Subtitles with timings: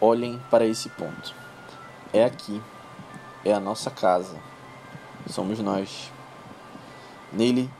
[0.00, 1.34] Olhem para esse ponto.
[2.12, 2.60] É aqui.
[3.44, 4.36] É a nossa casa.
[5.28, 6.12] Somos nós.
[7.32, 7.70] Nele,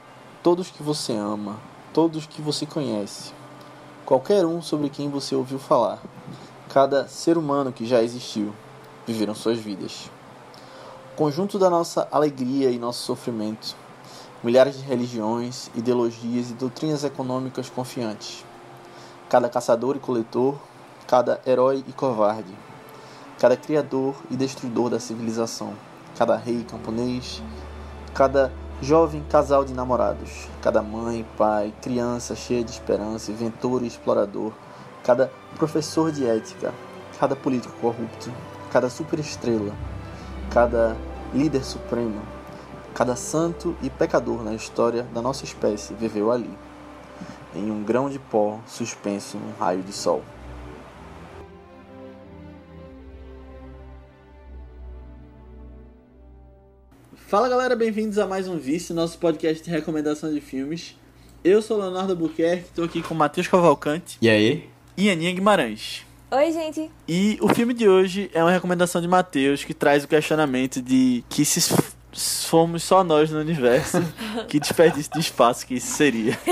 [0.43, 1.57] todos que você ama,
[1.93, 3.33] todos que você conhece,
[4.05, 6.01] qualquer um sobre quem você ouviu falar,
[6.71, 8.55] cada ser humano que já existiu,
[9.07, 10.11] viveram suas vidas.
[11.17, 13.77] Conjunto da nossa alegria e nosso sofrimento,
[14.43, 18.45] milhares de religiões, ideologias e doutrinas econômicas confiantes.
[19.29, 20.59] Cada caçador e coletor,
[21.07, 22.53] cada herói e covarde,
[23.39, 25.75] cada criador e destruidor da civilização,
[26.17, 27.43] cada rei camponês,
[28.15, 34.53] cada jovem casal de namorados, cada mãe, pai, criança cheia de esperança, inventor e explorador,
[35.05, 36.75] cada professor de ética,
[37.19, 38.31] cada político corrupto,
[38.73, 39.73] cada superestrela,
[40.51, 40.97] cada
[41.33, 42.21] líder supremo,
[42.95, 46.51] cada santo e pecador na história da nossa espécie viveu ali,
[47.55, 50.23] em um grão de pó suspenso num raio de sol.
[57.37, 60.97] Fala galera, bem-vindos a mais um Vice, nosso podcast de recomendação de filmes.
[61.45, 64.17] Eu sou Leonardo Buquerque, estou aqui com Matheus Cavalcante.
[64.23, 64.67] E aí?
[64.97, 66.07] E Aninha Guimarães.
[66.31, 66.91] Oi, gente.
[67.07, 71.23] E o filme de hoje é uma recomendação de Matheus que traz o questionamento de
[71.29, 71.61] que se
[72.49, 74.03] fomos só nós no universo,
[74.49, 76.39] que desperdício de espaço que isso seria.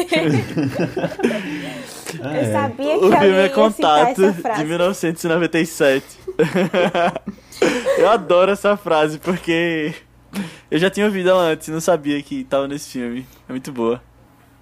[2.22, 2.46] ah, é.
[2.46, 4.20] Eu sabia que o filme é Contato,
[4.58, 6.04] de 1997.
[7.96, 9.94] Eu adoro essa frase porque
[10.70, 13.26] eu já tinha ouvido ela antes, não sabia que estava nesse filme.
[13.48, 14.02] É muito boa.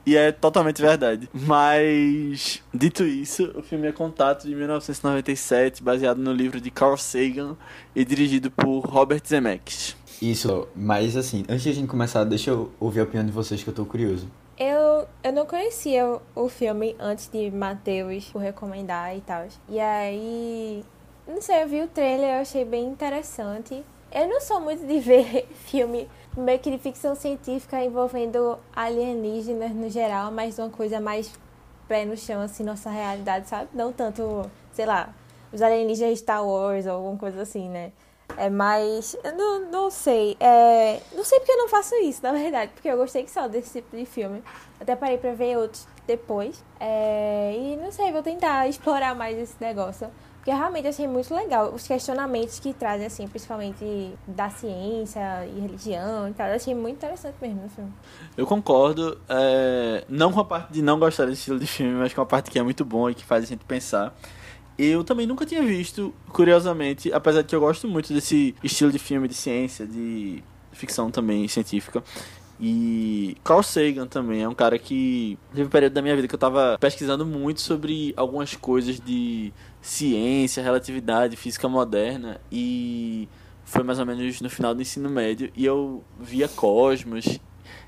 [0.05, 1.29] E é totalmente verdade.
[1.33, 7.57] Mas, dito isso, o filme é Contato de 1997, baseado no livro de Carl Sagan
[7.95, 9.97] e dirigido por Robert Zemeckis.
[10.21, 13.63] Isso, mas assim, antes de a gente começar, deixa eu ouvir a opinião de vocês
[13.63, 14.29] que eu tô curioso.
[14.59, 19.47] Eu, eu não conhecia o filme antes de Matheus por recomendar e tal.
[19.69, 20.85] E aí,
[21.27, 23.83] não sei, eu vi o trailer, eu achei bem interessante.
[24.15, 29.89] Eu não sou muito de ver filme meio que de ficção científica envolvendo alienígenas no
[29.89, 31.33] geral, mas uma coisa mais
[31.89, 33.69] pé no chão, assim, nossa realidade, sabe?
[33.73, 35.15] Não tanto, sei lá,
[35.53, 37.93] os alienígenas Star Wars ou alguma coisa assim, né?
[38.37, 39.17] É mais.
[39.37, 40.37] Não, não sei.
[40.41, 42.73] É, não sei porque eu não faço isso, na verdade.
[42.73, 44.43] Porque eu gostei que só desse tipo de filme.
[44.81, 46.65] Até parei pra ver outros depois.
[46.81, 50.09] É, e não sei, vou tentar explorar mais esse negócio.
[50.43, 56.29] Porque realmente achei muito legal os questionamentos que trazem, assim, principalmente da ciência e religião
[56.29, 56.49] e tal.
[56.49, 57.93] Eu achei muito interessante mesmo no filme.
[58.37, 59.21] Eu concordo.
[59.29, 62.27] É, não com a parte de não gostar desse estilo de filme, mas com a
[62.27, 64.13] parte que é muito bom e que faz a gente pensar.
[64.77, 68.99] Eu também nunca tinha visto, curiosamente, apesar de que eu gosto muito desse estilo de
[68.99, 70.43] filme de ciência, de
[70.73, 72.03] ficção também científica.
[72.65, 76.35] E Carl Sagan também é um cara que teve um período da minha vida que
[76.37, 83.29] eu tava pesquisando muito sobre algumas coisas de ciência, relatividade, física moderna e
[83.65, 87.41] foi mais ou menos no final do ensino médio e eu via Cosmos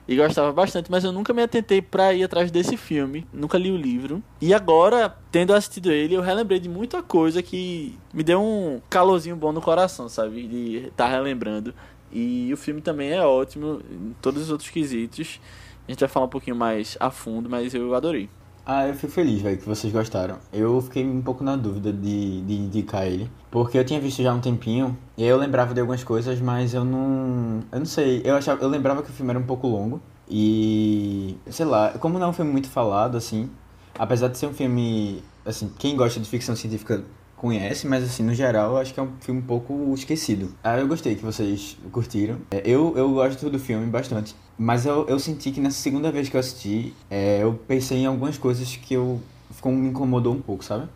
[0.06, 3.70] e gostava bastante, mas eu nunca me atentei para ir atrás desse filme, nunca li
[3.70, 4.22] o livro.
[4.40, 9.36] E agora, tendo assistido ele, eu relembrei de muita coisa que me deu um calorzinho
[9.36, 10.46] bom no coração, sabe?
[10.46, 11.74] De estar tá relembrando.
[12.14, 15.40] E o filme também é ótimo em todos os outros quesitos.
[15.86, 18.30] A gente vai falar um pouquinho mais a fundo, mas eu adorei.
[18.66, 20.38] Ah, eu fico feliz, velho, que vocês gostaram.
[20.50, 23.30] Eu fiquei um pouco na dúvida de, de indicar ele.
[23.50, 26.72] Porque eu tinha visto já um tempinho, e aí eu lembrava de algumas coisas, mas
[26.72, 27.60] eu não.
[27.70, 28.22] Eu não sei.
[28.24, 30.00] Eu, achava, eu lembrava que o filme era um pouco longo.
[30.28, 31.36] E.
[31.50, 33.50] Sei lá, como não é um filme muito falado, assim.
[33.98, 35.22] Apesar de ser um filme.
[35.44, 37.04] Assim, quem gosta de ficção científica
[37.44, 40.54] conhece, mas assim, no geral, acho que é um filme um pouco esquecido.
[40.64, 42.38] Ah, eu gostei que vocês curtiram.
[42.50, 44.34] É, eu, eu gosto do filme bastante.
[44.56, 48.06] Mas eu, eu senti que nessa segunda vez que eu assisti, é, eu pensei em
[48.06, 50.88] algumas coisas que eu ficou, me incomodou um pouco, sabe?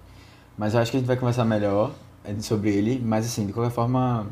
[0.56, 1.92] Mas eu acho que a gente vai conversar melhor
[2.24, 2.98] é, sobre ele.
[2.98, 4.26] Mas assim, de qualquer forma,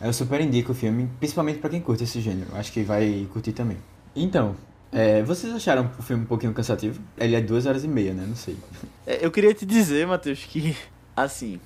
[0.00, 2.48] eu super indico o filme, principalmente para quem curte esse gênero.
[2.54, 3.78] Acho que vai curtir também.
[4.14, 4.54] Então,
[4.92, 7.00] é, vocês acharam o filme um pouquinho cansativo?
[7.18, 8.24] Ele é duas horas e meia, né?
[8.24, 8.56] Não sei.
[9.04, 10.76] É, eu queria te dizer, Matheus, que
[11.16, 11.58] assim,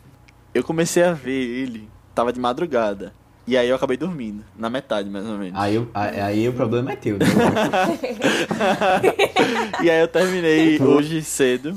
[0.55, 3.13] eu comecei a ver ele, tava de madrugada.
[3.47, 5.59] E aí eu acabei dormindo, na metade mais ou menos.
[5.59, 7.27] Aí, eu, aí, aí o problema é teu, né?
[9.83, 11.77] e aí eu terminei hoje cedo.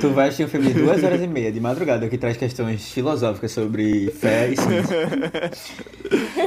[0.00, 2.92] Tu vai assistir um filme de duas horas e meia, de madrugada, que traz questões
[2.92, 5.08] filosóficas sobre fé e ciência.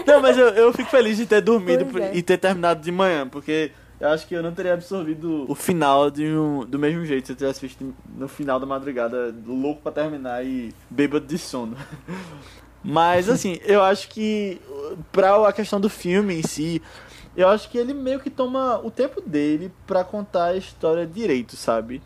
[0.05, 2.11] Não, mas eu, eu fico feliz de ter dormido é.
[2.13, 3.71] e ter terminado de manhã, porque
[4.03, 7.31] eu acho que eu não teria absorvido o final de um, do mesmo jeito se
[7.31, 11.77] eu tivesse visto no final da madrugada, louco para terminar e bêbado de sono.
[12.83, 14.59] Mas, assim, eu acho que
[15.09, 16.81] pra a questão do filme em si,
[17.33, 21.55] eu acho que ele meio que toma o tempo dele para contar a história direito,
[21.55, 22.01] sabe?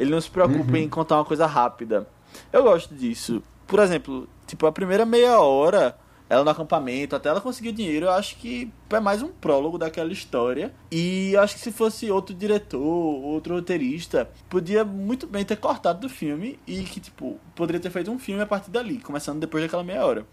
[0.00, 0.76] Ele não se preocupa uhum.
[0.78, 2.08] em contar uma coisa rápida.
[2.50, 3.42] Eu gosto disso.
[3.66, 5.98] por exemplo, tipo, a primeira meia hora,
[6.32, 10.10] ela no acampamento, até ela conseguir dinheiro, eu acho que é mais um prólogo daquela
[10.10, 10.72] história.
[10.90, 16.08] E acho que se fosse outro diretor, outro roteirista, podia muito bem ter cortado do
[16.08, 19.84] filme e que, tipo, poderia ter feito um filme a partir dali, começando depois daquela
[19.84, 20.26] meia hora.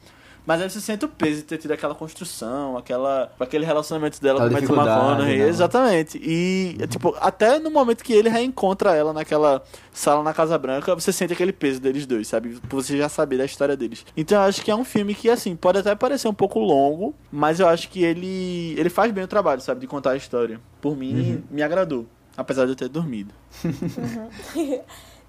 [0.49, 4.43] Mas aí você sente o peso de ter tido aquela construção, aquela, aquele relacionamento dela
[4.43, 5.37] Aquela com o Matthew McConaughey.
[5.37, 5.47] né?
[5.47, 6.17] Exatamente.
[6.23, 9.61] E, tipo, até no momento que ele reencontra ela naquela
[9.93, 12.57] sala na Casa Branca, você sente aquele peso deles dois, sabe?
[12.67, 14.03] Você já saber da história deles.
[14.17, 17.13] Então eu acho que é um filme que, assim, pode até parecer um pouco longo,
[17.31, 19.81] mas eu acho que ele, ele faz bem o trabalho, sabe?
[19.81, 20.59] De contar a história.
[20.81, 21.43] Por mim, Uhum.
[21.51, 22.07] me agradou.
[22.35, 23.31] Apesar de eu ter dormido.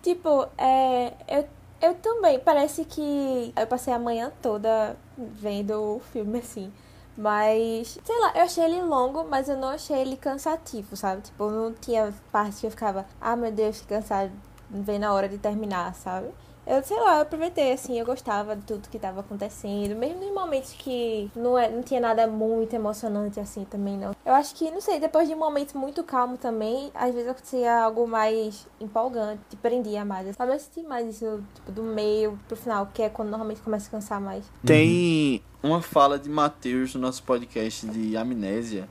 [0.02, 1.44] Tipo, é, eu,
[1.80, 2.38] eu também.
[2.38, 6.72] Parece que eu passei a manhã toda vendo o filme assim.
[7.16, 11.22] Mas, sei lá, eu achei ele longo, mas eu não achei ele cansativo, sabe?
[11.22, 14.32] Tipo, não tinha parte que eu ficava, ah meu Deus, que cansado,
[14.70, 16.28] vendo a hora de terminar, sabe?
[16.70, 20.32] Eu, sei lá, eu aproveitei, assim, eu gostava de tudo que tava acontecendo, mesmo em
[20.32, 24.14] momentos que não, é, não tinha nada muito emocionante assim também, não.
[24.24, 27.82] Eu acho que, não sei, depois de um momento muito calmo também, às vezes acontecia
[27.82, 30.28] algo mais empolgante, te prendia mais.
[30.28, 33.88] Eu só senti mais isso, tipo, do meio pro final, que é quando normalmente começa
[33.88, 34.44] a cansar mais.
[34.64, 38.88] Tem uma fala de Matheus no nosso podcast de Amnésia.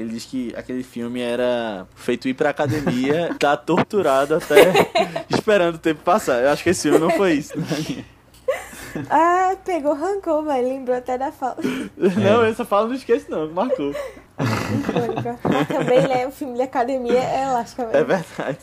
[0.00, 4.72] Que ele diz que aquele filme era feito ir pra academia, tá torturado até
[5.28, 6.42] esperando o tempo passar.
[6.42, 7.52] Eu acho que esse filme não foi isso.
[9.08, 11.56] Ah, pegou rancor, velho, lembrou até da fala.
[11.96, 13.94] Não, essa fala não esquece não, marcou.
[14.36, 18.06] Mas também, né, o filme de academia é elástica, É velho.
[18.06, 18.58] verdade.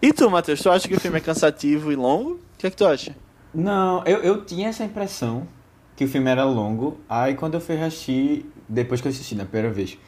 [0.00, 2.34] E tu, Matheus, tu acha que o filme é cansativo e longo?
[2.34, 3.16] O que é que tu acha?
[3.52, 5.48] Não, eu, eu tinha essa impressão
[5.96, 7.00] que o filme era longo.
[7.08, 9.98] Aí quando eu fui assistir, depois que eu assisti na primeira vez,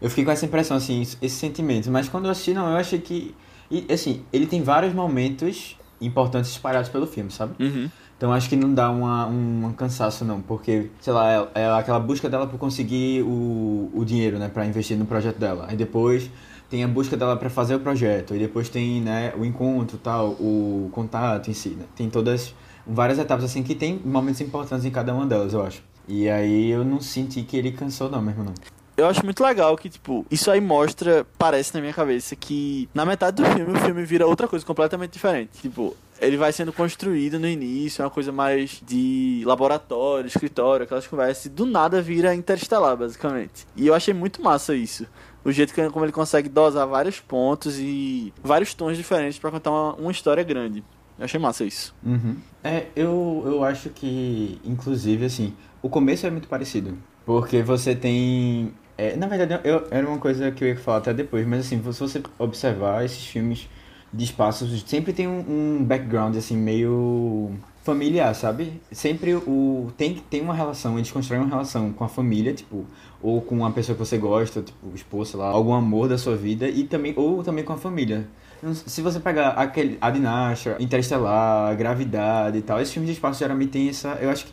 [0.00, 1.90] eu fiquei com essa impressão, assim, esse sentimento.
[1.90, 3.34] Mas quando eu assisti, não, eu achei que.
[3.70, 7.54] E, assim, ele tem vários momentos importantes espalhados pelo filme, sabe?
[7.62, 7.90] Uhum.
[8.16, 12.00] Então acho que não dá uma, um cansaço não, porque, sei lá, é, é aquela
[12.00, 15.66] busca dela por conseguir o, o dinheiro, né, pra investir no projeto dela.
[15.68, 16.28] Aí depois
[16.68, 20.30] tem a busca dela pra fazer o projeto, aí depois tem, né, o encontro, tal,
[20.30, 21.84] o contato em si, né?
[21.94, 22.52] Tem todas
[22.84, 25.80] várias etapas assim que tem momentos importantes em cada uma delas, eu acho.
[26.08, 28.54] E aí eu não senti que ele cansou não, mesmo não.
[28.98, 33.06] Eu acho muito legal que, tipo, isso aí mostra, parece na minha cabeça, que na
[33.06, 35.50] metade do filme o filme vira outra coisa completamente diferente.
[35.62, 41.06] Tipo, ele vai sendo construído no início, é uma coisa mais de laboratório, escritório, aquelas
[41.06, 43.68] conversas, e do nada vira interestelar, basicamente.
[43.76, 45.06] E eu achei muito massa isso.
[45.44, 49.70] O jeito que, como ele consegue dosar vários pontos e vários tons diferentes pra contar
[49.70, 50.82] uma, uma história grande.
[51.16, 51.94] Eu achei massa isso.
[52.04, 52.36] Uhum.
[52.64, 56.98] É, eu, eu acho que, inclusive, assim, o começo é muito parecido.
[57.28, 58.72] Porque você tem.
[58.98, 61.76] É, na verdade, eu, era uma coisa que eu ia falar até depois, mas assim,
[61.78, 63.68] se você observar esses filmes
[64.12, 67.52] de espaços, sempre tem um, um background, assim, meio
[67.82, 68.80] familiar, sabe?
[68.90, 72.84] Sempre o tem, tem uma relação, eles constroem uma relação com a família, tipo,
[73.22, 76.68] ou com uma pessoa que você gosta, tipo, esposa, lá, algum amor da sua vida,
[76.68, 78.26] e também, ou também com a família.
[78.74, 83.70] Se você pegar aquele A Dinastia, Interestelar, Gravidade e tal, esses filmes de espaço geralmente
[83.70, 84.18] tem essa.
[84.20, 84.52] Eu acho que.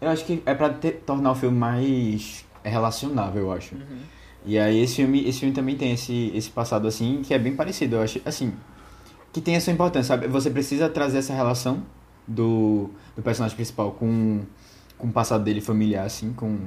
[0.00, 3.74] Eu acho que é ter- tornar o filme mais relacionável, eu acho.
[4.44, 7.54] E aí esse filme, esse filme também tem esse, esse passado assim, que é bem
[7.54, 8.20] parecido, eu acho.
[8.24, 8.52] Assim,
[9.32, 10.26] que tem a sua importância, sabe?
[10.28, 11.82] Você precisa trazer essa relação
[12.26, 14.40] do, do personagem principal com,
[14.98, 16.58] com o passado dele familiar, assim, com,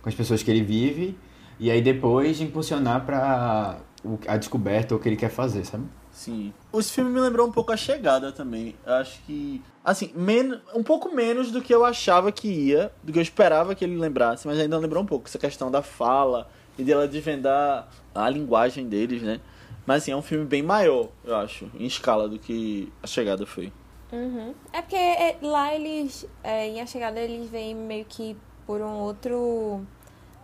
[0.00, 1.16] com as pessoas que ele vive,
[1.58, 5.84] e aí depois impulsionar pra o- a descoberta ou o que ele quer fazer, sabe?
[6.14, 6.54] Sim.
[6.72, 8.76] Esse filme me lembrou um pouco a chegada também.
[8.86, 9.60] Eu acho que.
[9.84, 13.74] Assim, men um pouco menos do que eu achava que ia, do que eu esperava
[13.74, 17.88] que ele lembrasse, mas ainda lembrou um pouco essa questão da fala e dela desvendar
[18.14, 19.40] a linguagem deles, né?
[19.84, 23.44] Mas assim, é um filme bem maior, eu acho, em escala do que a chegada
[23.44, 23.70] foi.
[24.12, 24.54] Uhum.
[24.72, 29.00] É porque é, lá eles, é, em A Chegada, eles vêm meio que por um
[29.00, 29.84] outro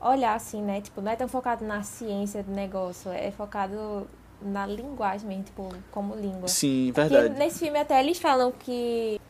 [0.00, 0.80] olhar, assim, né?
[0.80, 4.08] Tipo, não é tão focado na ciência do negócio, é focado
[4.42, 6.48] na linguagem mesmo, tipo, como língua.
[6.48, 7.38] Sim, Porque verdade.
[7.38, 9.20] nesse filme até eles falam que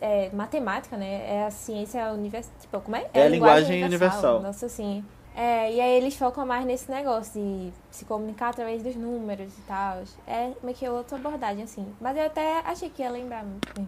[0.00, 1.24] é, matemática, né?
[1.26, 2.52] É a ciência universal.
[2.60, 3.06] Tipo, como é?
[3.14, 4.42] É a linguagem universal.
[4.42, 5.04] Nossa, assim.
[5.34, 9.62] É, e aí eles focam mais nesse negócio de se comunicar através dos números e
[9.68, 10.02] tal.
[10.26, 11.86] É meio que outra abordagem, assim.
[12.00, 13.86] Mas eu até achei que ia lembrar muito bem.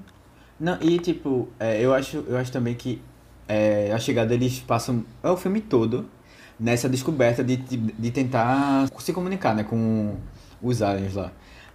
[0.60, 3.02] Não, e tipo, é, eu, acho, eu acho também que
[3.48, 6.08] é, a chegada eles passam é o filme todo
[6.58, 10.14] nessa descoberta de, de, de tentar se comunicar, né, com
[10.62, 11.32] os aliens lá.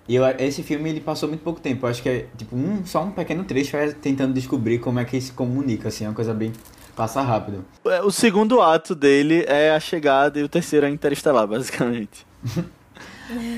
[0.08, 2.86] E eu, esse filme ele passou muito pouco tempo, eu acho que é tipo um,
[2.86, 6.14] só um pequeno trecho é tentando descobrir como é que se comunica, assim, é uma
[6.14, 6.54] coisa bem
[6.96, 7.66] passa rápido.
[7.86, 12.26] É, O segundo ato dele é a chegada e o terceiro é Interestelar, basicamente.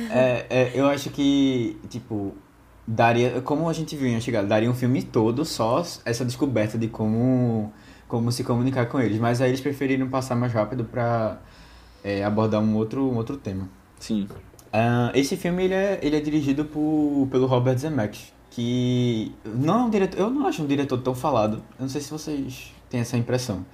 [0.10, 2.34] É, é, eu acho que, tipo,
[2.88, 6.88] daria, como a gente viu em Chegada, daria um filme todo só essa descoberta de
[6.88, 7.74] como,
[8.08, 9.20] como se comunicar com eles.
[9.20, 11.40] Mas aí eles preferiram passar mais rápido pra
[12.04, 13.68] é, abordar um outro, um outro tema.
[14.00, 14.28] Sim.
[14.72, 19.84] Ah, esse filme ele é, ele é dirigido por, pelo Robert Zemeckis, que não é
[19.84, 21.58] um diretor, eu não acho um diretor tão falado.
[21.78, 23.66] Eu não sei se vocês têm essa impressão,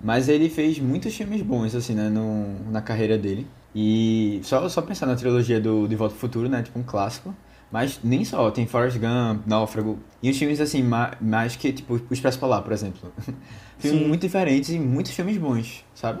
[0.00, 3.46] mas ele fez muitos filmes bons assim, né, no, na carreira dele.
[3.74, 7.34] E só só pensar na trilogia do De Volta ao Futuro, né, tipo um clássico.
[7.70, 11.94] Mas nem só, tem Forrest Gump, Náufrago, e os filmes assim, ma- mais que, tipo,
[11.94, 13.12] o Expresso Polar, por exemplo.
[13.76, 16.20] filmes muito diferentes e muitos filmes bons, sabe?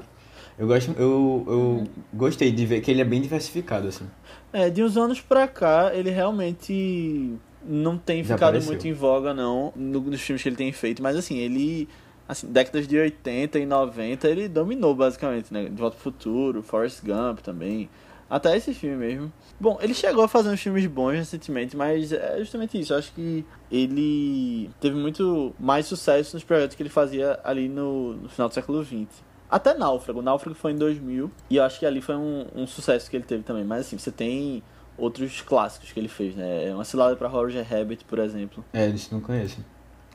[0.58, 1.84] Eu gosto, eu, eu
[2.14, 4.06] gostei de ver que ele é bem diversificado, assim.
[4.52, 8.72] É, de uns anos pra cá, ele realmente não tem Já ficado apareceu.
[8.72, 11.02] muito em voga, não, no- nos filmes que ele tem feito.
[11.02, 11.88] Mas assim, ele.
[12.28, 15.64] Assim, décadas de 80 e 90, ele dominou basicamente, né?
[15.66, 17.88] De Volta pro Futuro, Forrest Gump também.
[18.28, 19.32] Até esse filme mesmo.
[19.60, 22.92] Bom, ele chegou a fazer uns filmes bons recentemente, mas é justamente isso.
[22.92, 28.14] Eu acho que ele teve muito mais sucesso nos projetos que ele fazia ali no,
[28.14, 29.06] no final do século XX.
[29.50, 30.22] Até Náufrago.
[30.22, 33.24] Náufrago foi em 2000 e eu acho que ali foi um, um sucesso que ele
[33.24, 33.64] teve também.
[33.64, 34.62] Mas assim, você tem
[34.98, 36.72] outros clássicos que ele fez, né?
[36.74, 38.64] Uma cilada pra Roger Rabbit, por exemplo.
[38.72, 39.58] É, isso não conheço.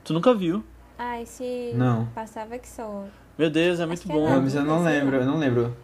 [0.04, 0.64] Tu nunca viu?
[0.98, 2.06] Ah, esse Não.
[2.14, 3.06] passava que só.
[3.38, 4.24] Meu Deus, é muito Acho é bom.
[4.26, 5.20] Não, Não, mas eu não sei lembro, não.
[5.20, 5.78] eu não lembro.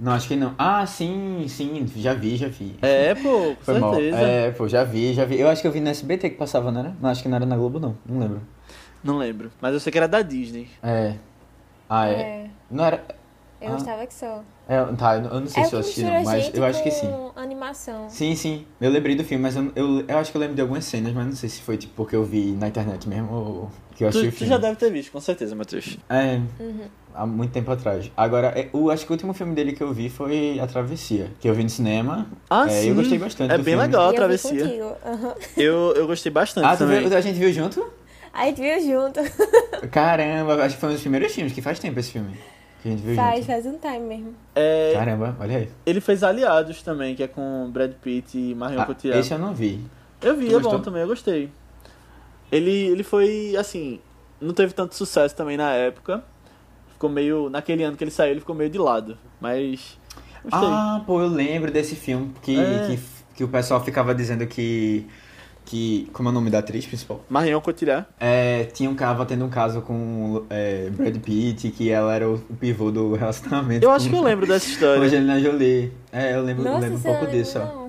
[0.00, 0.54] Não, acho que não.
[0.58, 2.74] Ah, sim, sim, já vi, já vi.
[2.82, 3.94] É, pô, com Foi mal.
[3.94, 4.16] certeza.
[4.18, 5.38] É, pô, já vi, já vi.
[5.38, 6.96] Eu acho que eu vi no SBT que passava, não era?
[7.00, 7.96] Não, acho que não era na Globo, não.
[8.04, 8.42] Não lembro.
[9.04, 9.52] Não lembro.
[9.60, 10.68] Mas eu sei que era da Disney.
[10.82, 11.14] É.
[11.88, 12.12] Ah, é.
[12.20, 13.04] É, Não era.
[13.60, 13.72] eu Ah.
[13.74, 14.42] gostava que só.
[14.68, 17.08] É, tá, eu não sei É se eu assisti, não, mas eu acho que sim.
[17.10, 18.08] com animação.
[18.08, 18.66] Sim, sim.
[18.80, 21.12] Eu lembrei do filme, mas eu, eu, eu acho que eu lembro de algumas cenas,
[21.12, 24.08] mas não sei se foi tipo porque eu vi na internet mesmo ou que eu
[24.08, 24.52] assisti Tu, o tu filme.
[24.52, 25.98] já deve ter visto, com certeza, Matheus.
[26.08, 26.86] É, Uhum.
[27.14, 28.10] há muito tempo atrás.
[28.16, 31.30] Agora, é, o, acho que o último filme dele que eu vi foi A Travessia,
[31.38, 32.26] que eu vi no cinema.
[32.48, 32.88] Ah, É, sim.
[32.88, 33.86] eu gostei bastante É do bem filme.
[33.86, 34.64] legal a eu travessia.
[34.64, 34.92] contigo.
[35.04, 35.34] aham.
[35.56, 37.06] Eu, eu gostei bastante Ah, tu também.
[37.06, 37.84] viu, a gente viu junto?
[38.32, 39.20] A gente viu junto.
[39.90, 42.34] Caramba, acho que foi um dos primeiros filmes, que faz tempo esse filme.
[42.82, 43.46] Que a gente viu Faz, junto.
[43.46, 44.34] faz um time mesmo.
[44.56, 45.68] É, Caramba, olha aí.
[45.86, 49.20] ele fez Aliados também, que é com Brad Pitt e Marion Ah, Cotillard.
[49.20, 49.80] esse eu não vi.
[50.20, 50.80] Eu vi, Tu é bom gostou?
[50.80, 51.48] também, eu gostei.
[52.50, 54.00] Ele, ele foi, assim,
[54.40, 56.22] não teve tanto sucesso também na época.
[56.92, 57.48] Ficou meio.
[57.48, 59.16] Naquele ano que ele saiu, ele ficou meio de lado.
[59.40, 59.98] Mas.
[60.42, 60.68] Gostei.
[60.68, 62.86] Ah, pô, eu lembro desse filme que, É.
[62.88, 62.98] que,
[63.36, 65.06] que o pessoal ficava dizendo que.
[65.64, 67.24] Que como é o nome da atriz principal?
[67.30, 68.06] Marion Cotillard.
[68.20, 72.34] É, tinha um cara tendo um caso com é, Brad Pitt, que ela era o,
[72.34, 73.84] o pivô do relacionamento.
[73.84, 75.02] Eu acho com que eu lembro dessa história.
[75.02, 75.92] Angelina Jolie.
[76.12, 77.82] É, eu lembro, Nossa, lembro um pouco disso, ó.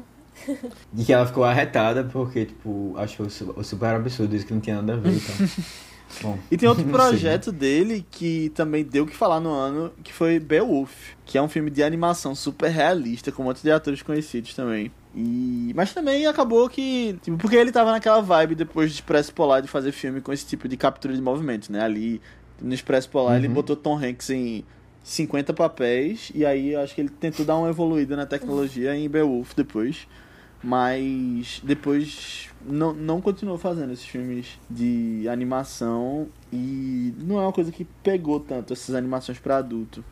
[0.91, 4.75] De que ela ficou arretada porque, tipo, achou su- super absurdo isso que não tinha
[4.81, 5.35] nada a ver e tal.
[6.21, 6.91] Bom, E tem outro sei.
[6.91, 10.91] projeto dele que também deu o que falar no ano, que foi Beowulf,
[11.25, 14.91] que é um filme de animação super realista, com um monte de atores conhecidos também.
[15.15, 15.71] E...
[15.75, 17.17] Mas também acabou que.
[17.21, 20.45] Tipo, porque ele tava naquela vibe depois de Expresso Polar de fazer filme com esse
[20.45, 21.81] tipo de captura de movimento, né?
[21.81, 22.19] Ali
[22.61, 23.53] no Expresso Polar ele Uhum.
[23.53, 24.63] botou Tom Hanks em
[25.03, 29.07] 50 papéis, e aí eu acho que ele tentou dar uma evoluída na tecnologia em
[29.09, 30.07] Beowulf depois.
[30.63, 37.71] Mas depois não, não continuou fazendo esses filmes de animação e não é uma coisa
[37.71, 40.03] que pegou tanto essas animações para adulto.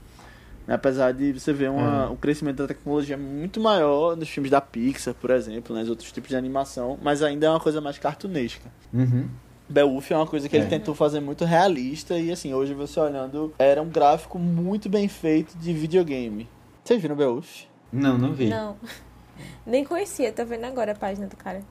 [0.68, 2.08] Apesar de você ver uma, É.
[2.08, 6.30] o crescimento da tecnologia muito maior nos filmes da Pixar, por exemplo, nos outros tipos
[6.30, 8.72] de animação, mas ainda é uma coisa mais cartunesca.
[8.94, 9.28] Uhum.
[9.68, 10.70] Beowulf é uma coisa que ele É.
[10.70, 15.58] tentou fazer muito realista e assim, hoje você olhando, era um gráfico muito bem feito
[15.58, 16.48] de videogame.
[16.84, 17.64] Vocês viram Beowulf?
[17.92, 18.48] Não, não vi.
[18.50, 18.76] Não.
[19.66, 21.62] Nem conhecia, tô vendo agora a página do cara.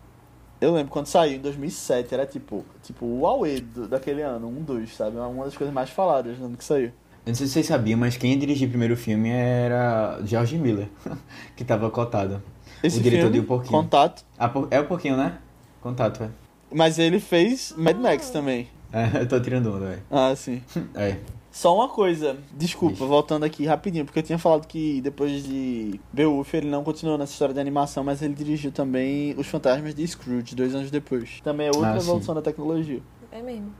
[0.60, 4.62] Eu lembro quando saiu em 2007, era tipo, tipo o Huawei do- daquele ano, um
[4.62, 5.16] dos, sabe?
[5.16, 6.86] Uma das coisas mais faladas no ano que saiu.
[6.86, 6.92] Eu
[7.28, 10.88] não sei se vocês sabiam, mas quem dirigiu o primeiro filme era George Miller,
[11.56, 12.42] que tava cotado.
[12.82, 13.82] Esse o diretor filme, de O Porquinho.
[13.82, 14.24] Contato.
[14.38, 15.38] Ah, é o Porquinho, né?
[15.82, 16.28] Contato, é.
[16.72, 18.68] Mas ele fez Mad Max também.
[18.92, 20.02] É, eu tô tirando onda, velho.
[20.10, 20.62] Ah, sim.
[20.94, 21.16] É.
[21.52, 23.04] Só uma coisa, desculpa, Ixi.
[23.04, 27.32] voltando aqui rapidinho, porque eu tinha falado que depois de Beowulf ele não continuou nessa
[27.32, 31.40] história de animação, mas ele dirigiu também Os Fantasmas de Scrooge, dois anos depois.
[31.42, 32.06] Também é outra Ah, sim.
[32.06, 33.00] evolução da tecnologia.
[33.32, 33.72] É mesmo.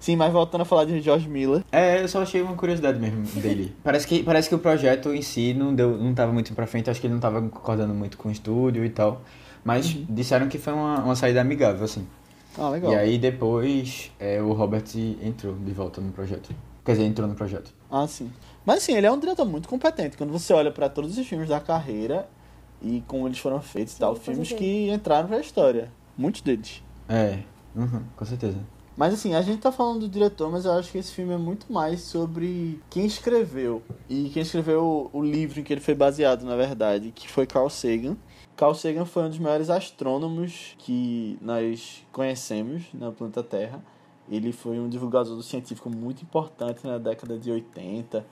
[0.00, 3.22] Sim, mas voltando a falar de George Miller, É, eu só achei uma curiosidade mesmo
[3.40, 3.72] dele.
[3.84, 6.90] parece, que, parece que o projeto em si não, deu, não tava muito pra frente,
[6.90, 9.22] acho que ele não tava concordando muito com o estúdio e tal.
[9.64, 10.04] Mas Uhum.
[10.10, 12.04] disseram que foi uma, uma saída amigável, assim.
[12.58, 12.92] Ah, legal.
[12.92, 14.84] E aí depois é, o Robert
[15.22, 16.54] entrou de volta no projeto.
[16.84, 17.72] Quer dizer, entrou no projeto.
[17.90, 18.30] Ah, sim.
[18.64, 20.16] Mas assim, ele é um diretor muito competente.
[20.16, 22.28] Quando você olha pra todos os filmes da carreira
[22.82, 25.90] e como eles foram feitos e Sim, tal, filmes que entraram pra história.
[26.16, 26.82] Muitos deles.
[27.08, 27.38] É,
[27.74, 28.58] uhum, com certeza.
[28.96, 31.36] Mas assim, a gente tá falando do diretor, mas eu acho que esse filme é
[31.36, 33.82] muito mais sobre quem escreveu.
[34.08, 37.68] E quem escreveu o livro em que ele foi baseado, na verdade, que foi Carl
[37.68, 38.16] Sagan.
[38.56, 43.82] Carl Sagan foi um dos maiores astrônomos que nós conhecemos no planeta Terra.
[44.30, 48.24] Ele foi um divulgador científico muito importante na década de 80,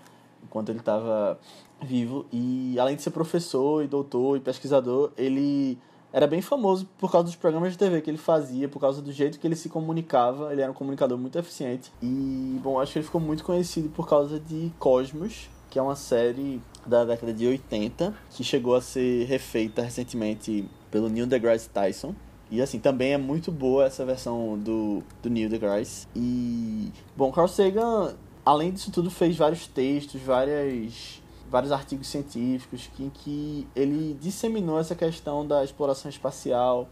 [0.44, 1.38] enquanto ele estava
[1.80, 2.24] vivo.
[2.32, 5.76] E além de ser professor e doutor e pesquisador, ele
[6.12, 9.10] era bem famoso por causa dos programas de TV que ele fazia, por causa do
[9.10, 10.52] jeito que ele se comunicava.
[10.52, 11.90] Ele era um comunicador muito eficiente.
[12.00, 15.96] E, bom, acho que ele ficou muito conhecido por causa de Cosmos, que é uma
[15.96, 22.14] série da década de 80, que chegou a ser refeita recentemente pelo Neil deGrasse Tyson.
[22.50, 26.06] E assim, também é muito boa essa versão do, do Neil deGrasse.
[26.14, 28.14] E, bom, Carl Sagan,
[28.44, 34.94] além disso tudo, fez vários textos, várias vários artigos científicos em que ele disseminou essa
[34.94, 36.88] questão da exploração espacial,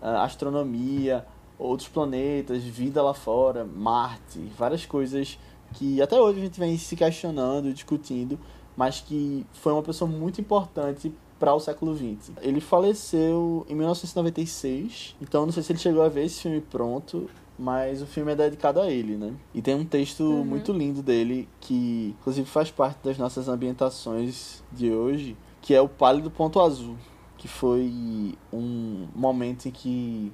[0.00, 1.26] astronomia,
[1.58, 5.38] outros planetas, vida lá fora, Marte, várias coisas
[5.72, 8.38] que até hoje a gente vem se questionando, discutindo,
[8.76, 12.32] mas que foi uma pessoa muito importante para o século XX.
[12.40, 17.28] Ele faleceu em 1996, então não sei se ele chegou a ver esse filme pronto
[17.58, 19.34] mas o filme é dedicado a ele, né?
[19.54, 20.44] E tem um texto uhum.
[20.44, 25.88] muito lindo dele que, inclusive, faz parte das nossas ambientações de hoje, que é o
[25.88, 26.96] Pálido Ponto Azul,
[27.36, 30.32] que foi um momento em que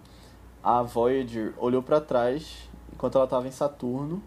[0.62, 4.23] a Voyager olhou para trás enquanto ela estava em Saturno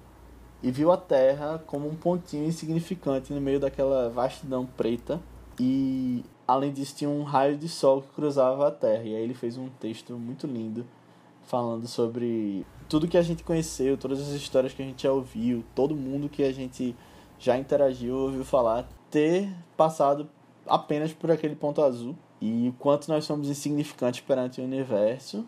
[0.63, 5.19] e viu a Terra como um pontinho insignificante no meio daquela vastidão preta.
[5.59, 9.03] E além disso tinha um raio de sol que cruzava a Terra.
[9.03, 10.85] E aí ele fez um texto muito lindo
[11.43, 15.63] falando sobre tudo que a gente conheceu, todas as histórias que a gente já ouviu,
[15.73, 16.95] todo mundo que a gente
[17.39, 20.29] já interagiu, ouviu falar, ter passado
[20.67, 22.15] apenas por aquele ponto azul.
[22.39, 25.45] E o quanto nós somos insignificantes perante o universo,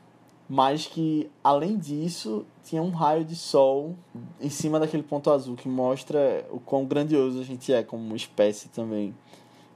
[0.50, 3.96] mas que além disso tinha um raio de sol
[4.40, 8.70] em cima daquele ponto azul que mostra o quão grandioso a gente é como espécie
[8.70, 9.14] também.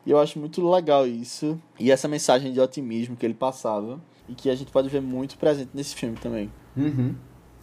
[0.06, 4.34] E eu acho muito legal isso e essa mensagem de otimismo que ele passava e
[4.34, 6.52] que a gente pode ver muito presente nesse filme também.
[6.76, 7.16] Uhum.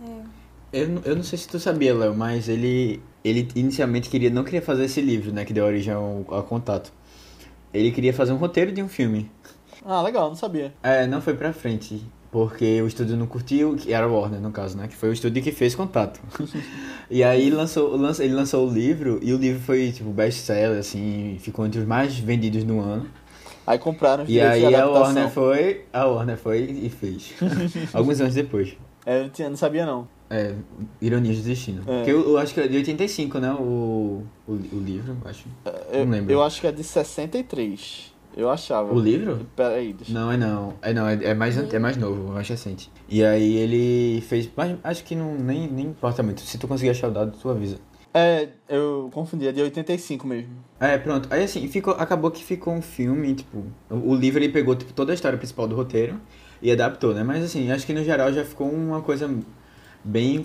[0.03, 0.45] É.
[0.73, 4.61] Eu, eu não sei se tu sabia, Léo, mas ele, ele inicialmente queria, não queria
[4.61, 6.93] fazer esse livro, né, que deu origem ao, ao contato.
[7.73, 9.31] Ele queria fazer um roteiro de um filme.
[9.85, 10.75] Ah, legal, não sabia.
[10.83, 12.05] É, não foi pra frente.
[12.35, 14.89] Porque o estúdio não curtiu, que era Warner no caso, né?
[14.89, 16.21] Que foi o estúdio que fez contato.
[17.09, 21.37] e aí lançou, lançou, ele lançou o livro e o livro foi tipo best-seller, assim,
[21.39, 23.09] ficou entre os mais vendidos no ano.
[23.65, 27.35] Aí compraram os E aí a Warner foi, a Warner foi e fez.
[27.95, 28.77] Alguns anos depois.
[29.07, 30.09] É, eu não, sabia não.
[30.29, 30.57] É,
[31.01, 31.83] Ironias do Destino.
[31.87, 31.99] É.
[31.99, 33.53] Porque eu, eu, acho que é de 85, né?
[33.53, 35.45] O, o, o livro, acho.
[35.65, 36.33] É, eu, não lembro.
[36.33, 38.13] Eu acho que é de 63.
[38.37, 38.93] Eu achava.
[38.93, 39.47] O livro?
[39.55, 40.75] Peraí, deixa Não, é não.
[40.83, 42.91] É não, é, é, mais, é mais novo, mais recente.
[43.09, 44.51] E aí ele fez.
[44.57, 46.41] Mas acho que não, nem, nem importa muito.
[46.41, 47.79] Se tu conseguir achar o dado, tu avisa.
[48.13, 50.51] É, eu confundi, é de 85 mesmo.
[50.79, 51.29] É, pronto.
[51.33, 53.65] Aí assim, ficou, acabou que ficou um filme, tipo.
[53.89, 56.21] O, o livro ele pegou tipo, toda a história principal do roteiro
[56.61, 57.23] e adaptou, né?
[57.23, 59.29] Mas assim, acho que no geral já ficou uma coisa
[60.03, 60.45] bem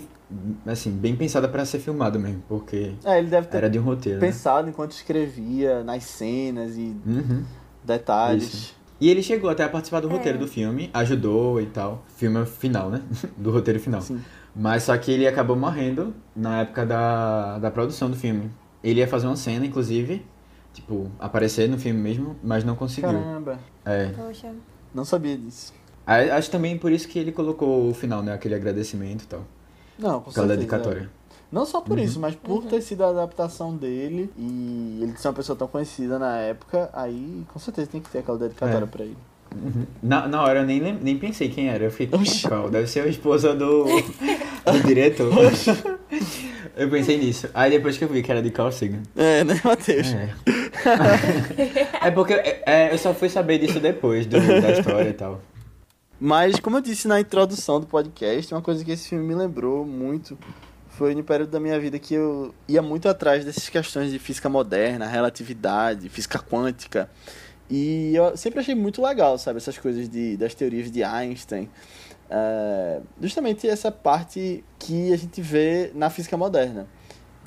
[0.66, 3.82] assim, bem pensada para ser filmado mesmo, porque é, ele deve ter era de um
[3.82, 4.20] roteiro.
[4.20, 4.26] Né?
[4.26, 4.70] Pensado né?
[4.70, 7.44] enquanto escrevia nas cenas e uhum.
[7.84, 8.44] Detalhes.
[8.44, 8.80] Isso.
[9.00, 10.12] E ele chegou até a participar do é.
[10.12, 12.04] roteiro do filme, ajudou e tal.
[12.16, 13.02] Filme final, né?
[13.36, 14.02] do roteiro final.
[14.02, 14.20] Sim.
[14.54, 18.50] Mas só que ele acabou morrendo na época da, da produção do filme.
[18.82, 20.24] Ele ia fazer uma cena, inclusive,
[20.72, 23.10] tipo, aparecer no filme mesmo, mas não conseguiu.
[23.10, 23.58] Caramba.
[23.84, 24.08] É.
[24.08, 24.52] Poxa.
[24.94, 25.72] Não sabia disso.
[26.06, 28.32] Acho também por isso que ele colocou o final, né?
[28.32, 29.44] Aquele agradecimento e tal.
[29.98, 30.56] Não, com Aquela certeza.
[30.56, 31.10] dedicatória.
[31.16, 31.19] É.
[31.52, 32.04] Não só por uhum.
[32.04, 32.68] isso, mas por uhum.
[32.68, 37.44] ter sido a adaptação dele e ele ser uma pessoa tão conhecida na época, aí
[37.52, 38.86] com certeza tem que ter aquela dedicatória é.
[38.86, 39.16] pra ele.
[39.52, 39.84] Uhum.
[40.00, 41.84] Na, na hora eu nem, nem pensei quem era.
[41.84, 42.70] Eu fiquei, qual?
[42.70, 45.32] Deve ser a esposa do, do diretor.
[46.76, 47.48] eu pensei nisso.
[47.52, 49.02] Aí depois que eu vi que era de Carl Sagan.
[49.16, 50.06] É, né, Matheus?
[50.06, 50.32] É.
[52.06, 55.40] é porque é, eu só fui saber disso depois do, da história e tal.
[56.20, 59.86] Mas, como eu disse na introdução do podcast, uma coisa que esse filme me lembrou
[59.86, 60.36] muito
[61.00, 64.50] foi no período da minha vida que eu ia muito atrás dessas questões de física
[64.50, 67.08] moderna, relatividade, física quântica.
[67.70, 71.70] E eu sempre achei muito legal, sabe, essas coisas de, das teorias de Einstein.
[72.28, 76.86] É, justamente essa parte que a gente vê na física moderna.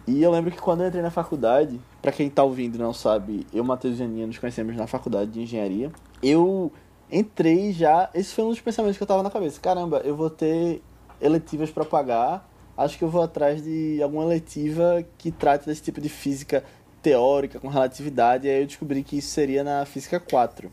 [0.07, 3.45] E eu lembro que quando eu entrei na faculdade, para quem tá ouvindo não sabe,
[3.53, 5.91] eu, Matheus e Janinha nos conhecemos na faculdade de engenharia.
[6.23, 6.71] Eu
[7.11, 8.09] entrei já.
[8.15, 9.61] Esse foi um dos pensamentos que eu tava na cabeça.
[9.61, 10.81] Caramba, eu vou ter
[11.21, 12.51] eletivas para pagar.
[12.77, 16.63] Acho que eu vou atrás de alguma eletiva que trate desse tipo de física
[17.03, 18.47] teórica com relatividade.
[18.47, 20.71] E aí eu descobri que isso seria na física 4.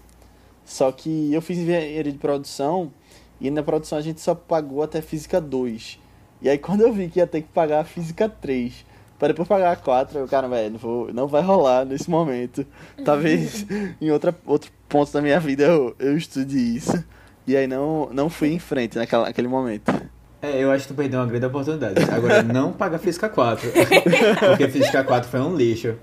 [0.64, 2.92] Só que eu fiz engenharia de produção
[3.40, 5.98] e na produção a gente só pagou até física 2.
[6.40, 8.86] E aí quando eu vi que ia ter que pagar a física 3
[9.18, 12.64] para depois pagar a 4, eu, cara, velho, não, vou, não vai rolar nesse momento.
[13.04, 13.66] Talvez
[14.00, 17.04] em outra, outro ponto da minha vida eu, eu estude isso.
[17.46, 19.92] E aí não, não fui em frente naquela, naquele momento.
[20.42, 22.02] É, eu acho que tu perdeu uma grande oportunidade.
[22.10, 23.70] Agora, não paga Física 4.
[24.48, 25.94] porque Física 4 foi um lixo.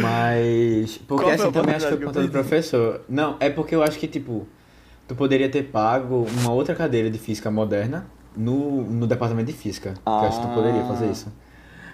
[0.00, 0.98] Mas.
[1.06, 3.00] Porque Qual assim também acho que foi por conta do professor.
[3.08, 4.46] Não, é porque eu acho que, tipo,
[5.06, 9.94] tu poderia ter pago uma outra cadeira de Física moderna no, no departamento de Física.
[9.94, 11.10] Que eu acho que tu poderia fazer Ah.
[11.12, 11.32] isso.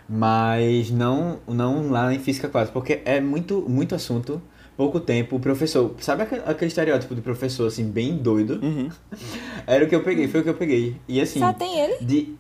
[0.09, 4.41] Mas não, não lá em Física 4, porque é muito, muito assunto,
[4.77, 5.37] pouco tempo.
[5.37, 8.61] O professor, sabe aquele, estereótipo do professor, assim, bem doido?
[8.63, 8.89] Uhum.
[9.67, 10.97] Era o que eu peguei, foi o que eu peguei.
[11.09, 11.39] E assim.
[11.41, 12.05] Só tem ele?
[12.05, 12.35] De,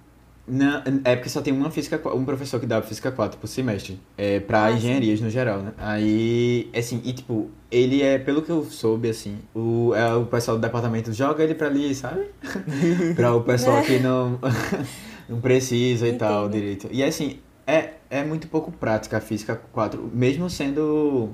[0.47, 3.99] na, é porque só tem uma física, um professor que dá física 4 por semestre.
[4.17, 4.77] É, pra Ah, sim.
[4.77, 5.73] engenharias no geral, né?
[5.79, 10.59] Aí, assim, e tipo, ele é, pelo que eu soube, assim, o, é, o pessoal
[10.59, 12.27] do departamento joga ele pra ali, sabe?
[13.17, 14.39] pra o pessoal que não,
[15.29, 16.89] não precisa e tal direito.
[16.91, 21.31] E assim, é, é muito pouco prática a física 4, mesmo sendo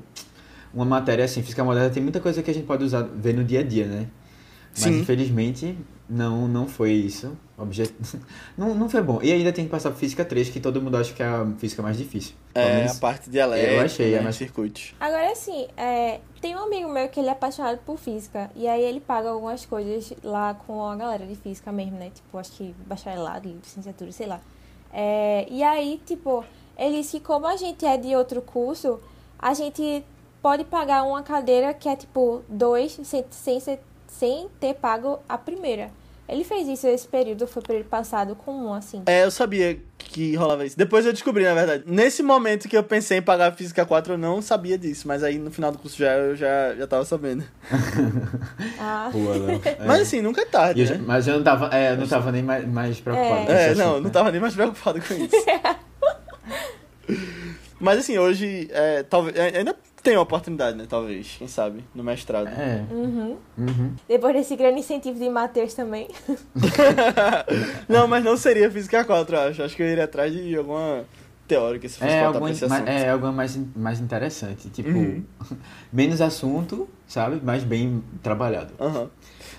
[0.73, 3.45] uma matéria assim, física moderna tem muita coisa que a gente pode usar, ver no
[3.45, 4.07] dia a dia, né?
[4.73, 5.01] Mas Sim.
[5.01, 5.77] infelizmente
[6.09, 7.37] não, não foi isso.
[7.59, 7.93] Obje...
[8.57, 9.19] não, não foi bom.
[9.23, 11.45] E ainda tem que passar por física 3, que todo mundo acha que é a
[11.59, 12.35] física mais difícil.
[12.55, 14.95] É, menos- a parte de elétrica, achei, né, é mais- circuitos.
[15.01, 18.49] Agora sim, é, tem um amigo meu que ele é apaixonado por física.
[18.55, 22.11] E aí ele paga algumas coisas lá com a galera de física mesmo, né?
[22.15, 24.41] Tipo, acho que bacharelado, licenciatura, sei lá.
[24.93, 26.45] É, e aí, tipo,
[26.79, 29.01] ele disse que como a gente é de outro curso,
[29.39, 30.05] a gente
[30.43, 35.91] pode pagar uma cadeira que é tipo dois sem, sem, sem ter pago a primeira.
[36.31, 39.03] Ele fez isso esse período, foi período passado com um, assim.
[39.07, 40.79] É, eu sabia que rolava isso.
[40.79, 41.83] Depois eu descobri, na verdade.
[41.89, 45.09] Nesse momento que eu pensei em pagar a Física 4, eu não sabia disso.
[45.09, 47.43] Mas aí no final do curso já, eu já, já tava sabendo.
[48.79, 49.77] Ah, Pô, é.
[49.85, 51.01] Mas assim, nunca é tarde, eu né?
[51.07, 53.53] mas eu não tava, é, eu não tava nem mais, mais preocupado É.
[53.53, 54.01] É, assunto, não, né?
[54.01, 55.37] não tava nem mais preocupado com isso.
[57.79, 60.87] Mas assim, hoje, é, talvez, ainda tem uma oportunidade, né?
[60.89, 62.49] Talvez, quem sabe, no mestrado.
[62.49, 62.85] É.
[62.91, 63.37] uhum.
[63.59, 63.93] Uhum.
[64.09, 66.09] Depois desse grande incentivo de Matheus também.
[67.89, 69.63] não, mas não seria Física 4, eu acho.
[69.63, 71.05] Acho que eu iria atrás de alguma
[71.47, 72.89] teórica, se fosse É pra esse mais, assunto.
[72.89, 74.69] é algo mais, mais interessante.
[74.71, 75.25] Tipo, Uhum.
[75.93, 77.41] menos assunto, sabe?
[77.43, 78.73] Mas bem trabalhado.
[78.81, 79.11] Aham.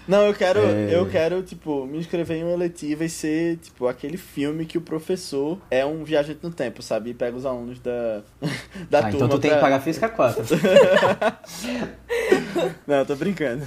[0.08, 0.96] Não, eu quero, É.
[0.96, 4.82] eu quero, tipo, me inscrever em uma eletiva e ser, tipo, aquele filme que o
[4.82, 7.12] professor é um viajante no tempo, sabe?
[7.12, 8.24] E pega os alunos da,
[8.90, 10.44] da ah, turma então tu tem que pra- pagar física 4.
[12.88, 13.66] Não, eu tô brincando.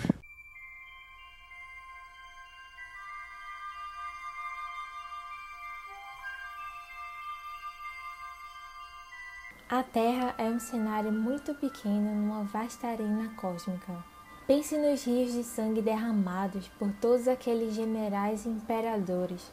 [9.68, 14.04] A Terra é um cenário muito pequeno numa vasta arena cósmica.
[14.46, 19.50] Pense nos rios de sangue derramados por todos aqueles generais e imperadores,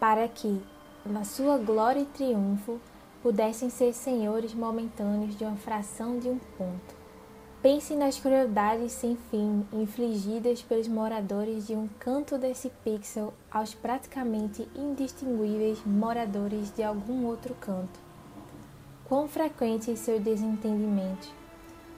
[0.00, 0.60] para que,
[1.06, 2.80] na sua glória e triunfo,
[3.22, 7.02] pudessem ser senhores momentâneos de uma fração de um ponto.
[7.62, 14.68] Pense nas crueldades sem fim infligidas pelos moradores de um canto desse pixel aos praticamente
[14.74, 18.00] indistinguíveis moradores de algum outro canto.
[19.04, 21.32] Quão frequentes seus desentendimentos,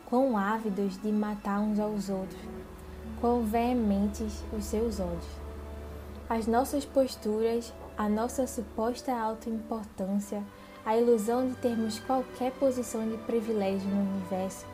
[0.07, 2.41] quão ávidos de matar uns aos outros,
[3.21, 5.45] quão veementes os seus ódios.
[6.29, 10.43] As nossas posturas, a nossa suposta autoimportância,
[10.85, 14.67] a ilusão de termos qualquer posição de privilégio no universo,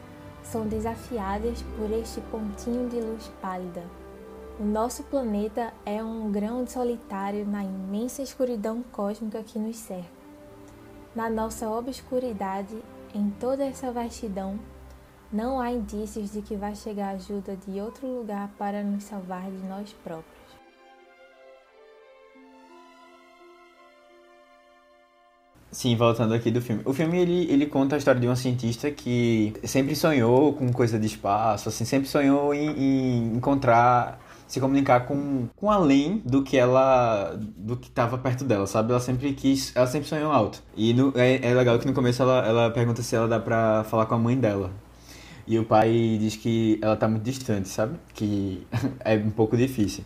[0.42, 3.84] são desafiadas por este pontinho de luz pálida.
[4.58, 10.20] O nosso planeta é um grão solitário na imensa escuridão cósmica que nos cerca.
[11.14, 12.76] Na nossa obscuridade,
[13.14, 14.58] em toda essa vastidão,
[15.32, 19.66] não há indícios de que vai chegar ajuda de outro lugar para nos salvar de
[19.68, 20.40] nós próprios.
[25.72, 26.82] Sim, voltando aqui do filme.
[26.84, 30.98] O filme ele, ele conta a história de uma cientista que sempre sonhou com coisa
[30.98, 36.58] de espaço, assim, sempre sonhou em, em encontrar, se comunicar com, com além do que
[36.58, 38.90] ela, do que estava perto dela, sabe?
[38.90, 40.60] Ela sempre quis, ela sempre sonhou alto.
[40.76, 43.84] E no, é, é legal que no começo ela, ela pergunta se ela dá pra
[43.84, 44.72] falar com a mãe dela.
[45.46, 47.98] E o pai diz que ela tá muito distante, sabe?
[48.14, 48.66] Que
[49.05, 50.05] é um pouco difícil.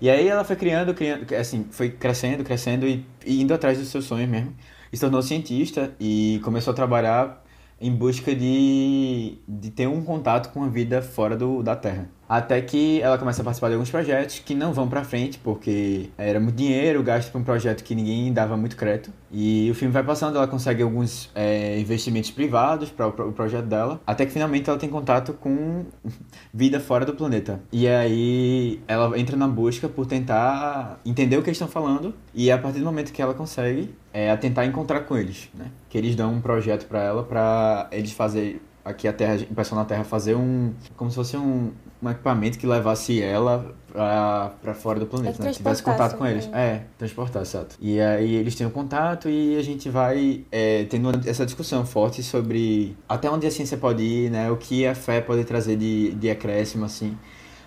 [0.00, 3.88] E aí ela foi criando, criando, assim, foi crescendo, crescendo e, e indo atrás dos
[3.88, 4.52] seus sonhos mesmo.
[4.92, 7.42] E se tornou cientista e começou a trabalhar
[7.80, 12.08] em busca de, de ter um contato com a vida fora do, da Terra.
[12.32, 16.08] Até que ela começa a participar de alguns projetos que não vão pra frente, porque
[16.16, 19.12] era muito dinheiro gasto pra um projeto que ninguém dava muito crédito.
[19.30, 23.66] E o filme vai passando, ela consegue alguns é, investimentos privados para o, o projeto
[23.66, 25.84] dela, até que finalmente ela tem contato com
[26.54, 27.60] vida fora do planeta.
[27.70, 32.50] E aí ela entra na busca por tentar entender o que eles estão falando, e
[32.50, 35.66] a partir do momento que ela consegue, é a tentar encontrar com eles, né?
[35.90, 39.82] Que eles dão um projeto para ela para eles fazer aqui a Terra, o pessoal
[39.82, 41.70] na Terra fazer um como se fosse um,
[42.02, 45.52] um equipamento que levasse ela pra, pra fora do planeta, É né?
[45.52, 46.48] Tivesse contato com eles.
[46.52, 47.76] É, transportar, exato.
[47.80, 51.86] E aí eles têm o contato e a gente vai é, tendo uma- essa discussão
[51.86, 54.50] forte sobre até onde a ciência pode ir, né?
[54.50, 57.16] O que a fé pode trazer de, de acréscimo, assim.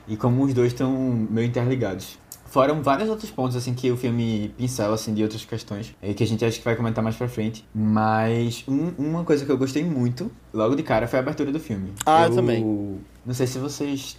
[0.08, 0.92] E como os dois estão
[1.30, 2.18] meio interligados.
[2.48, 6.24] Foram vários outros pontos, assim, que o filme pincela, assim, de outras questões, é, que
[6.24, 7.68] a gente acha que vai comentar mais pra frente.
[7.74, 11.60] Mas um- uma coisa que eu gostei muito, logo de cara, foi a abertura do
[11.60, 11.92] filme.
[12.06, 12.64] Ah, eu também.
[13.26, 14.18] Não sei se vocês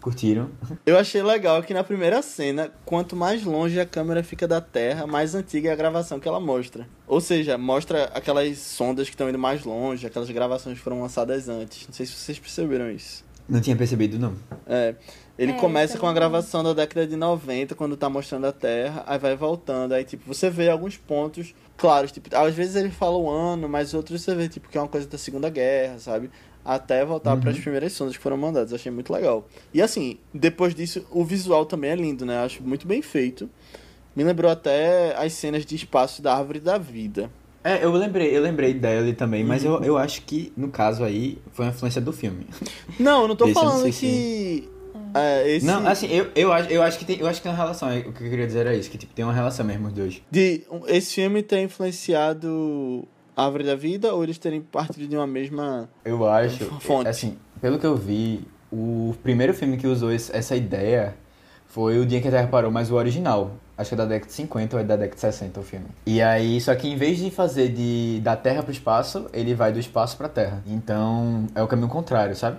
[0.00, 0.50] curtiram.
[0.84, 5.06] Eu achei legal que na primeira cena, quanto mais longe a câmera fica da Terra,
[5.06, 6.86] mais antiga é a gravação que ela mostra.
[7.06, 11.48] Ou seja, mostra aquelas sondas que estão indo mais longe, aquelas gravações que foram lançadas
[11.48, 11.86] antes.
[11.86, 13.24] Não sei se vocês perceberam isso.
[13.48, 14.34] Não tinha percebido, não.
[14.66, 14.94] É,
[15.38, 19.04] ele É, começa com a gravação da década de 90, quando tá mostrando a Terra,
[19.06, 23.18] aí vai voltando, aí tipo, você vê alguns pontos claros, tipo, às vezes ele fala
[23.18, 26.30] o ano, mas outros você vê tipo que é uma coisa da Segunda Guerra, sabe?
[26.64, 27.40] Até voltar Uhum.
[27.40, 29.46] para as primeiras sondas que foram mandadas, achei muito legal.
[29.72, 32.38] E assim, depois disso, o visual também é lindo, né?
[32.38, 33.50] Acho muito bem feito.
[34.16, 37.30] Me lembrou até as cenas de espaço da Árvore da Vida.
[37.62, 41.38] É, eu lembrei, eu lembrei dela também, mas eu, eu acho que, no caso aí,
[41.52, 42.46] foi uma influência do filme.
[42.98, 44.68] Não, eu não tô Esse eu não falando que
[45.14, 47.52] é, esse Não, assim, eu, eu, acho, eu acho que tem, eu acho que tem
[47.52, 47.88] uma relação.
[47.98, 50.20] O que eu queria dizer era isso, que tipo, tem uma relação mesmo os dois.
[50.30, 55.26] de esse filme ter influenciado a Árvore da Vida ou eles terem partido de uma
[55.26, 57.08] mesma Eu acho, Fonte.
[57.08, 61.14] assim, pelo que eu vi, o primeiro filme que usou essa ideia
[61.66, 63.52] foi O Dia que a Terra Parou, mas o original.
[63.76, 65.86] Acho que é da década de 50 ou é da década de 60 o filme.
[66.06, 69.72] E aí, só que em vez de fazer de da Terra pro espaço, ele vai
[69.72, 70.62] do espaço pra Terra.
[70.64, 72.58] Então, é o caminho contrário, sabe?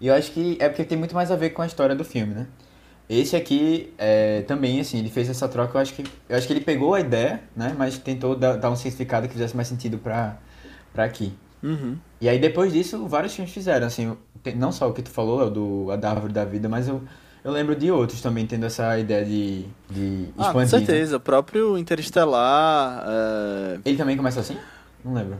[0.00, 2.04] E eu acho que é porque tem muito mais a ver com a história do
[2.04, 2.46] filme, né?
[3.20, 6.52] Esse aqui é, também, assim, ele fez essa troca, eu acho que eu acho que
[6.52, 7.74] ele pegou a ideia, né?
[7.76, 10.38] Mas tentou dar, dar um significado que fizesse mais sentido pra,
[10.94, 11.32] pra aqui.
[11.62, 11.96] Uhum.
[12.20, 14.16] E aí depois disso, vários filmes fizeram, assim,
[14.56, 17.02] não só o que tu falou, Léo, do a da Árvore da Vida, mas eu,
[17.44, 20.80] eu lembro de outros também tendo essa ideia de, de Ah, com expandir.
[20.80, 20.86] né?
[20.86, 21.16] certeza.
[21.18, 23.04] O próprio Interestelar.
[23.06, 24.56] é, Ele também começa assim?
[25.04, 25.36] Não lembro.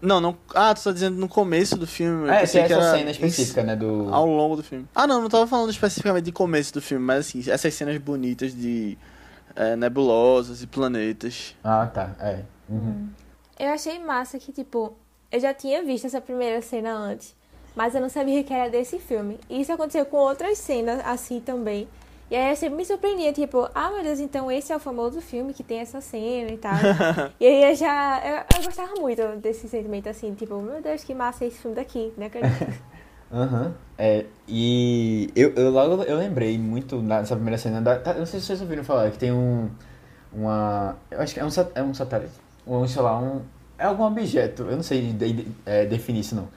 [0.00, 0.36] Não, não.
[0.54, 2.28] Ah, tu tá dizendo no começo do filme.
[2.28, 4.08] É, tem que essa era cena específica, né, do...
[4.12, 4.86] Ao longo do filme.
[4.94, 8.54] Ah, não, não tava falando especificamente de começo do filme, mas assim, essas cenas bonitas
[8.54, 8.96] de
[9.54, 11.56] é, nebulosas e planetas.
[11.64, 12.42] Ah, tá, é.
[12.68, 13.08] Uhum.
[13.58, 14.94] Eu achei massa que, tipo,
[15.32, 17.34] eu já tinha visto essa primeira cena antes,
[17.74, 19.38] mas eu não sabia que era desse filme.
[19.48, 21.88] E isso aconteceu com outras cenas assim também.
[22.28, 25.20] E aí eu sempre me surpreendia, tipo, ah, meu Deus, então esse é o famoso
[25.20, 26.74] filme que tem essa cena e tal.
[27.38, 28.20] e aí eu já.
[28.24, 32.12] Eu, eu gostava muito desse sentimento assim, tipo, meu Deus, que massa esse filme daqui,
[32.16, 32.28] né?
[33.32, 33.74] Aham.
[33.98, 37.98] É, e eu, eu logo eu lembrei muito nessa primeira cena da.
[37.98, 39.68] tá, não sei se vocês ouviram falar que tem um.
[40.32, 40.96] Uma.
[41.10, 42.32] Eu acho que é um, é um satélite.
[42.66, 43.42] Ou sei lá, um.
[43.78, 44.62] É algum objeto.
[44.64, 46.48] Eu não sei de- de- é, definir isso não.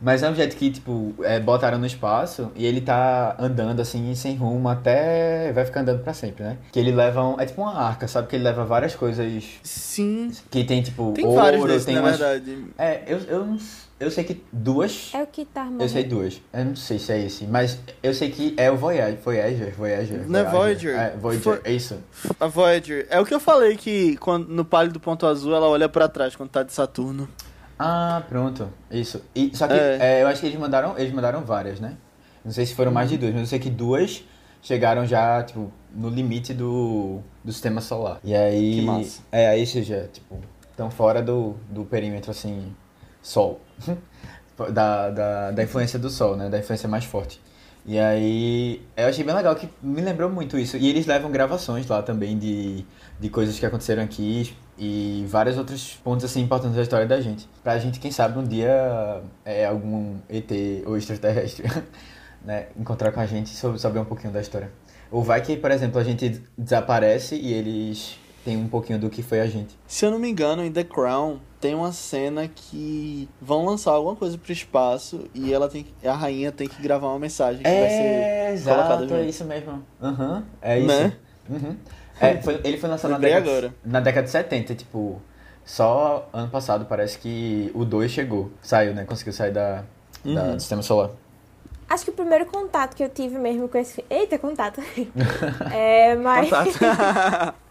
[0.00, 4.14] Mas é um objeto que, tipo, é, botaram no espaço e ele tá andando assim,
[4.14, 5.52] sem rumo, até.
[5.52, 6.58] Vai ficar andando pra sempre, né?
[6.72, 7.22] Que ele leva.
[7.22, 8.28] Um, é tipo uma arca, sabe?
[8.28, 9.44] Que ele leva várias coisas.
[9.62, 10.30] Sim.
[10.50, 12.18] Que tem, tipo, Tem ouro, vários desses, tem na umas.
[12.18, 12.64] verdade.
[12.78, 13.58] É, eu, eu, não
[13.98, 15.10] eu sei que duas.
[15.14, 15.80] É o que tá armando.
[15.80, 16.40] Eu sei duas.
[16.52, 19.18] Eu não sei se é esse, mas eu sei que é o Voyager.
[19.24, 20.28] Voyager, Voyager.
[20.28, 20.94] Não é Voyager?
[20.98, 21.98] É, Voyager, é isso.
[22.40, 23.06] A Voyager.
[23.08, 26.34] É o que eu falei que quando, no pálido ponto azul ela olha pra trás
[26.34, 27.28] quando tá de Saturno.
[27.78, 28.68] Ah, pronto.
[28.90, 29.22] Isso.
[29.34, 29.98] E, só que É.
[30.00, 31.96] é, eu acho que eles mandaram, eles mandaram várias, né?
[32.44, 34.22] Não sei se foram mais de duas, mas eu sei que duas
[34.62, 38.20] chegaram já, tipo, no limite do, do sistema solar.
[38.22, 38.76] E aí.
[38.76, 39.22] Que massa.
[39.32, 40.38] É, aí já, tipo,
[40.70, 42.74] estão fora do, do perímetro, assim,
[43.22, 43.60] Sol.
[44.72, 46.48] da, da, da influência do Sol, né?
[46.48, 47.40] Da influência mais forte.
[47.86, 50.76] E aí, eu achei bem legal que me lembrou muito isso.
[50.76, 52.84] E eles levam gravações lá também de,
[53.20, 57.48] de coisas que aconteceram aqui e vários outros pontos assim importantes da história da gente.
[57.62, 60.50] Pra gente, quem sabe, um dia é algum ET
[60.86, 61.64] ou extraterrestre,
[62.44, 64.70] né, encontrar com a gente e saber um pouquinho da história.
[65.10, 69.22] Ou vai que, por exemplo, a gente desaparece e eles têm um pouquinho do que
[69.22, 69.78] foi a gente.
[69.86, 74.14] Se eu não me engano, em The Crown tem uma cena que vão lançar alguma
[74.16, 77.70] coisa pro espaço e ela tem que- a rainha tem que gravar uma mensagem que
[77.70, 79.82] vai ser colocada exato, é isso mesmo.
[80.02, 80.86] Aham, é isso.
[80.88, 81.12] Né?
[81.48, 81.76] Uhum.
[82.20, 83.74] É, foi- ele foi lançado na década, agora.
[83.84, 85.20] na década de 70, tipo,
[85.64, 89.04] só ano passado parece que o 2 chegou, saiu, né?
[89.04, 89.82] Conseguiu sair da,
[90.24, 90.54] da- Uhum.
[90.56, 91.10] do sistema solar.
[91.88, 94.02] Acho que o primeiro contato que eu tive mesmo com esse.
[94.08, 94.80] Eita, contato!
[95.72, 96.48] é, mas.
[96.50, 97.54] Contato.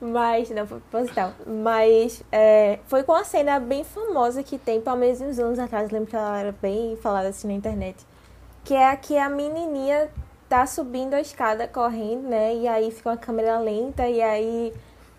[0.00, 1.32] Mas, não, foi proposital.
[1.46, 5.90] Mas é, foi com uma cena bem famosa que tem, pelo menos uns anos atrás,
[5.90, 7.96] lembro que ela era bem falada assim na internet.
[8.64, 10.08] Que é a que a menininha
[10.48, 12.54] tá subindo a escada correndo, né?
[12.54, 14.72] E aí fica uma câmera lenta e aí,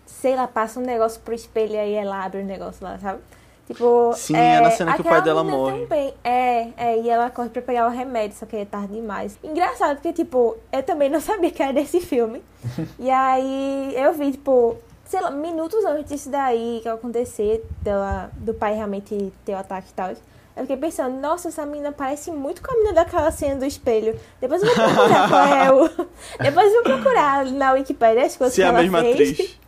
[0.06, 3.20] sei lá, passa um negócio pro espelho e aí ela abre o negócio lá, sabe?
[3.66, 5.80] Tipo, Sim, é na cena que o pai dela morre.
[5.82, 6.14] Também.
[6.22, 9.36] É, é, e ela corre pra pegar o remédio, só que é tarde demais.
[9.42, 12.42] Engraçado, porque, tipo, eu também não sabia que era desse filme.
[12.96, 18.54] e aí eu vi, tipo, sei lá, minutos antes disso daí que acontecer, dela, do
[18.54, 20.12] pai realmente ter o ataque e tal.
[20.56, 24.18] Eu fiquei pensando, nossa, essa menina parece muito com a menina daquela cena do espelho.
[24.40, 26.06] Depois eu vou procurar qual é o.
[26.42, 29.30] Depois eu vou procurar na Wikipedia as coisas Se que é a ela mesma fez.
[29.32, 29.56] atriz.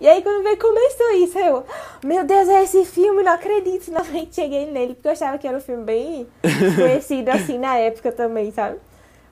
[0.00, 1.64] E aí quando veio começou isso, eu,
[2.04, 5.56] meu Deus, é esse filme, não acredito, finalmente cheguei nele, porque eu achava que era
[5.56, 6.26] um filme bem
[6.76, 8.78] conhecido assim na época também, sabe?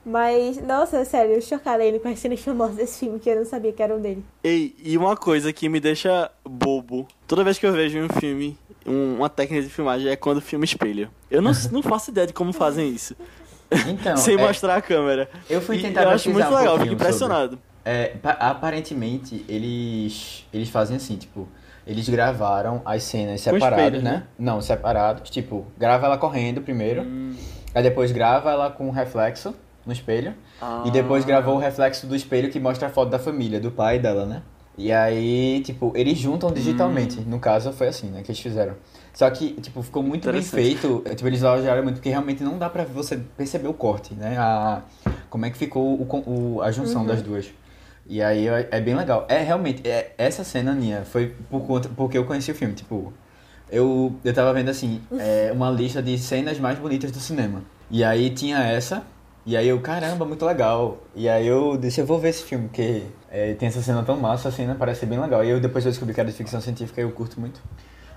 [0.05, 3.73] Mas, nossa, sério, eu chocada com as cenas famosas desse filme, que eu não sabia
[3.73, 4.25] que eram dele.
[4.43, 8.59] Ei, e uma coisa que me deixa bobo, toda vez que eu vejo um filme,
[8.87, 11.11] um- uma técnica de filmagem, é quando o filme espelha.
[11.31, 13.15] Eu não, não faço ideia de como fazem isso,
[13.89, 15.29] Então, sem é, mostrar a câmera.
[15.51, 17.59] eu fui E tentar eu acho muito um legal, fico impressionado.
[17.85, 21.49] É, pa- aparentemente, eles, eles fazem assim, tipo,
[21.87, 24.11] eles gravaram as cenas separadas, né?
[24.11, 24.23] né?
[24.39, 25.31] Não, separados.
[25.31, 27.35] Tipo, grava ela correndo primeiro, Hum.
[27.75, 30.35] aí depois grava ela com reflexo no espelho,
[30.85, 31.27] e depois Ah.
[31.29, 34.43] gravou o reflexo do espelho que mostra a foto da família, do pai dela, né?
[34.79, 37.21] E aí, tipo, eles juntam digitalmente.
[37.21, 38.75] No caso, foi assim, né, que eles fizeram.
[39.15, 41.03] Só que, tipo, ficou muito bem feito.
[41.17, 44.37] Tipo, eles elogiaram muito, porque realmente não dá pra você perceber o corte, né?
[44.39, 44.83] A,
[45.31, 47.47] como é que ficou o, o- a junção das duas.
[48.07, 49.25] E aí é é bem legal.
[49.29, 52.75] É realmente, é, essa cena, Nia, foi por conta, porque eu conheci o filme.
[52.75, 53.13] Tipo,
[53.71, 57.63] eu, eu tava vendo assim, é, uma lista de cenas mais bonitas do cinema.
[57.91, 59.03] E aí tinha essa,
[59.45, 60.99] e aí eu, caramba, muito legal.
[61.15, 63.03] E aí eu disse, eu vou ver esse filme, porque
[63.37, 65.45] é, tem essa cena tão massa, a cena parece ser bem legal.
[65.45, 67.61] E eu depois eu descobri que era de ficção científica e eu curto muito.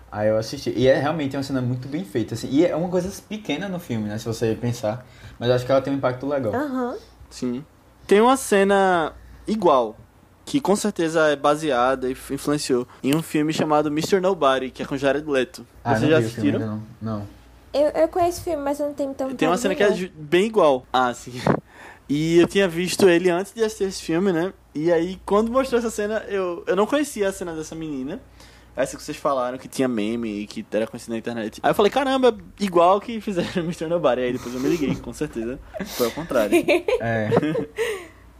[0.09, 0.73] Aí eu assisti.
[0.73, 2.47] E é realmente uma cena muito bem feita, assim.
[2.49, 5.05] E é uma coisa pequena no filme, né, se você pensar.
[5.37, 6.55] Mas eu acho que ela tem um impacto legal.
[6.55, 6.95] Aham.
[7.29, 7.65] Sim.
[8.07, 9.11] Tem uma cena
[9.45, 9.97] igual,
[10.45, 14.21] que com certeza é baseada e influenciou em um filme chamado Mr.
[14.21, 15.67] Nobody, que é com Jared Leto.
[15.83, 16.59] Ah, Vocês não já vi o filme assistiram?
[16.61, 17.17] ainda não.
[17.19, 17.27] Não.
[17.73, 20.09] Eu, eu conheço o filme, mas eu não tenho tão Tem uma cena que é
[20.15, 20.87] bem igual.
[20.93, 21.33] Ah, sim.
[22.09, 24.51] E eu tinha visto ele antes de assistir esse filme, né?
[24.73, 28.19] E aí, quando mostrou essa cena, eu, eu não conhecia a cena dessa menina.
[28.75, 31.59] Essa que vocês falaram que tinha meme e que era conhecida na internet.
[31.61, 33.87] Aí eu falei, caramba, igual que fizeram Mr.
[33.87, 34.21] Nobody.
[34.21, 35.59] Aí depois eu me liguei, com certeza.
[35.85, 36.51] Foi ao contrário.
[36.99, 37.29] É.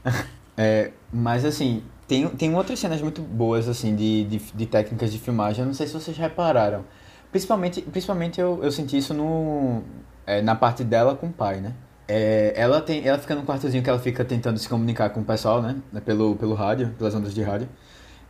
[0.61, 5.17] É, mas assim, tem, tem outras cenas muito boas, assim, de, de, de técnicas de
[5.17, 5.61] filmagem.
[5.61, 6.83] Eu não sei se vocês repararam.
[7.31, 9.81] Principalmente, principalmente eu, eu senti isso no,
[10.25, 11.73] é, na parte dela com o pai, né?
[12.11, 15.23] É, ela, tem, ela fica num quartozinho que ela fica tentando se comunicar com o
[15.23, 15.75] pessoal, né?
[16.03, 17.69] Pelo, pelo rádio, pelas ondas de rádio.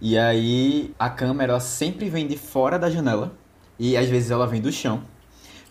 [0.02, 3.32] E aí a câmera ela sempre vem de fora da janela.
[3.80, 5.02] E às vezes ela vem do chão.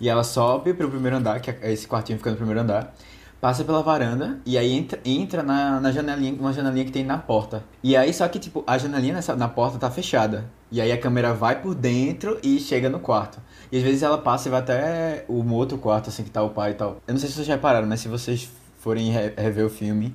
[0.01, 2.95] E ela sobe pro primeiro andar, que é esse quartinho fica no primeiro andar.
[3.41, 7.17] Passa pela varanda e aí entra, entra na, na janelinha, uma janelinha que tem na
[7.19, 7.63] porta.
[7.85, 10.47] E aí, só que, tipo, a janelinha nessa, na porta tá fechada.
[10.73, 13.39] E aí a câmera vai por dentro e chega no quarto.
[13.71, 16.51] E às vezes ela passa e vai até um outro quarto, assim, que tá o
[16.51, 17.01] pai e tal.
[17.07, 20.13] Eu não sei se vocês repararam, mas se vocês forem re- rever o filme,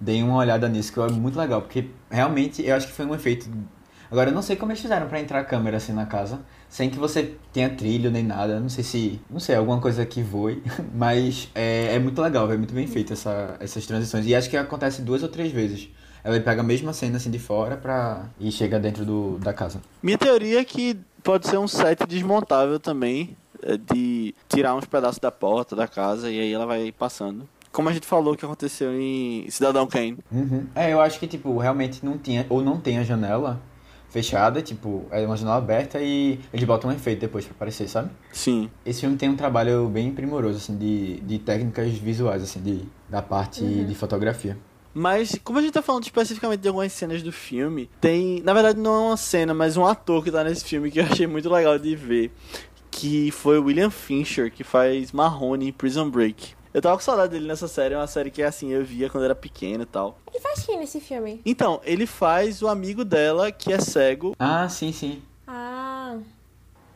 [0.00, 1.62] deem uma olhada nisso, que é muito legal.
[1.62, 3.48] Porque realmente eu acho que foi um efeito.
[4.10, 6.40] Agora eu não sei como eles fizeram pra entrar a câmera assim na casa,
[6.74, 8.58] sem que você tenha trilho nem nada.
[8.58, 9.20] Não sei se.
[9.30, 10.60] Não sei, alguma coisa que voe.
[10.92, 14.26] Mas é, é muito legal, é muito bem feito essa, essas transições.
[14.26, 15.88] E acho que acontece duas ou três vezes.
[16.24, 18.24] Ela pega a mesma cena assim de fora pra.
[18.40, 19.80] e chega dentro do, da casa.
[20.02, 25.20] Minha teoria é que pode ser um set desmontável também, é, de tirar uns pedaços
[25.20, 27.48] da porta da casa e aí ela vai passando.
[27.70, 30.18] Como a gente falou que aconteceu em Cidadão Kane.
[30.32, 30.66] Uhum.
[30.74, 33.60] É, eu acho que, tipo, realmente não tinha, ou não tem a janela
[34.14, 38.10] fechada, tipo, é uma janela aberta e eles botam um efeito depois pra aparecer, sabe?
[38.32, 38.70] Sim.
[38.86, 43.20] Esse filme tem um trabalho bem primoroso, assim, de, de técnicas visuais, assim, de, da
[43.20, 44.56] parte de fotografia.
[44.94, 48.40] Mas, como a gente tá falando especificamente de algumas cenas do filme, tem.
[48.44, 51.04] Na verdade, não é uma cena, mas um ator que tá nesse filme que eu
[51.04, 52.30] achei muito legal de ver.
[52.92, 56.54] Que foi o William Fincher, que faz Marrone em Prison Break.
[56.74, 59.22] Eu tava com saudade dele nessa série, é uma série que assim, eu via quando
[59.22, 60.18] era pequeno e tal.
[60.32, 61.40] Ele faz quem nesse filme?
[61.46, 64.34] Então, ele faz o amigo dela, que é cego.
[64.36, 65.22] Ah, sim, sim.
[65.46, 66.16] Ah,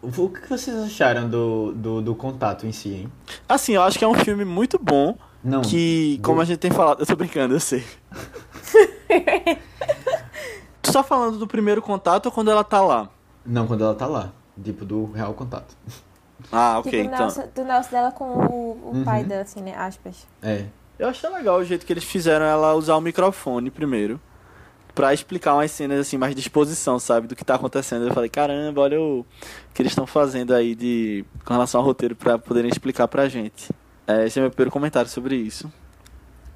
[0.03, 3.13] O que vocês acharam do, do, do contato em si, hein?
[3.49, 5.17] Assim, eu acho que é um filme muito bom.
[5.45, 5.63] Não.
[5.63, 7.85] Que, como a gente tem falado, eu tô brincando, eu sei.
[10.83, 13.09] tu tá falando do primeiro contato ou quando ela tá lá?
[13.47, 14.33] Não, quando ela tá lá.
[14.61, 15.77] Tipo, do real contato.
[16.51, 17.27] Ah, ok, tipo, do então.
[17.27, 19.29] Nelson, do Nelson dela com o, o pai Uhum.
[19.29, 19.75] dela, assim, né?
[19.77, 20.27] Aspas.
[20.43, 20.65] É.
[20.99, 24.21] Eu achei legal o jeito que eles fizeram ela usar o microfone primeiro.
[24.95, 27.29] Pra explicar umas cenas assim, mais de exposição, sabe?
[27.29, 28.09] Do que tá acontecendo.
[28.09, 29.25] Eu falei, caramba, olha o
[29.73, 31.25] que eles estão fazendo aí de.
[31.45, 33.71] com relação ao roteiro pra poderem explicar pra gente.
[34.09, 35.71] É, esse é meu primeiro comentário sobre isso.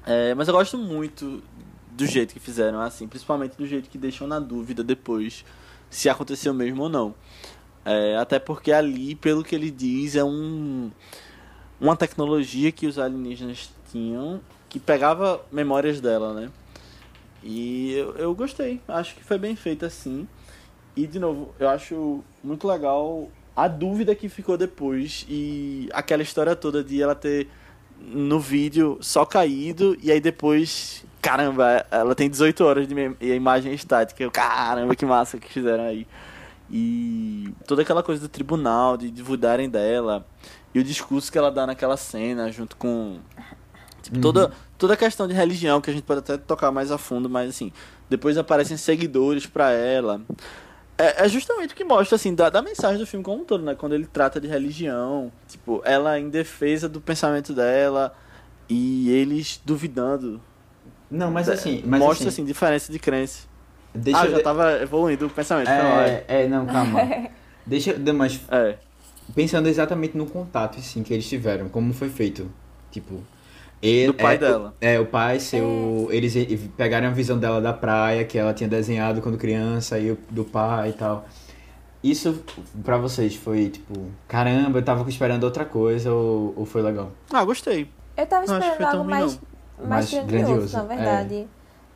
[0.05, 1.41] É, mas eu gosto muito
[1.91, 5.45] do jeito que fizeram, assim, principalmente do jeito que deixam na dúvida depois
[5.89, 7.15] se aconteceu mesmo ou não.
[7.85, 10.91] É, até porque ali, pelo que ele diz, é um
[11.79, 16.49] uma tecnologia que os alienígenas tinham que pegava memórias dela, né?
[17.43, 20.27] E eu, eu gostei, acho que foi bem feito assim.
[20.95, 26.55] E de novo, eu acho muito legal a dúvida que ficou depois e aquela história
[26.55, 27.47] toda de ela ter
[27.99, 33.35] no vídeo só caído e aí depois, caramba, ela tem 18 horas de e a
[33.35, 34.29] imagem é estática.
[34.31, 36.07] Caramba, que massa que fizeram aí.
[36.75, 40.25] E toda aquela coisa do tribunal, de duvidarem dela,
[40.73, 43.19] e o discurso que ela dá naquela cena, junto com.
[44.01, 46.97] Tipo, toda, toda a questão de religião, que a gente pode até tocar mais a
[46.97, 47.71] fundo, mas assim,
[48.09, 50.19] depois aparecem seguidores pra ela.
[50.97, 53.63] É, é justamente o que mostra, assim, da, da mensagem do filme como um todo,
[53.63, 53.75] né?
[53.75, 58.15] Quando ele trata de religião, tipo, ela em defesa do pensamento dela
[58.67, 60.41] e eles duvidando.
[61.09, 63.52] Não, mas assim, mas mostra, assim, assim, diferença de crença.
[63.93, 65.69] Deixa ah, eu já de- tava evoluindo o pensamento.
[65.69, 66.99] É, é, não, calma.
[67.65, 68.75] deixa eu, mas é.
[69.35, 72.49] pensando exatamente no contato, assim, que eles tiveram, como foi feito.
[72.91, 73.21] Tipo,
[73.81, 74.73] ele, Do pai é, dela.
[74.79, 76.07] É, o pai, seu.
[76.11, 80.11] Eles e- pegaram a visão dela da praia, que ela tinha desenhado quando criança, e
[80.11, 81.27] o- do pai e tal.
[82.03, 82.43] Isso
[82.83, 87.11] pra vocês foi tipo, caramba, eu tava esperando outra coisa ou, ou foi legal?
[87.31, 87.89] Ah, gostei.
[88.15, 89.39] Eu tava esperando algo mais,
[89.77, 91.47] mais, Mais grandioso, grandioso, na verdade.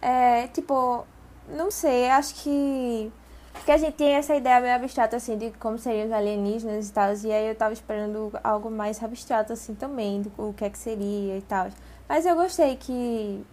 [0.02, 0.48] É.
[0.48, 1.06] tipo,
[1.50, 3.12] não sei, acho que.
[3.54, 6.94] Porque a gente tem essa ideia meio abstrata, assim, de como seriam os alienígenas e
[6.94, 7.12] tal.
[7.24, 11.38] E aí eu tava esperando algo mais abstrato, assim, também, do que é que seria
[11.38, 11.68] e tal.
[12.08, 13.44] Mas eu gostei que.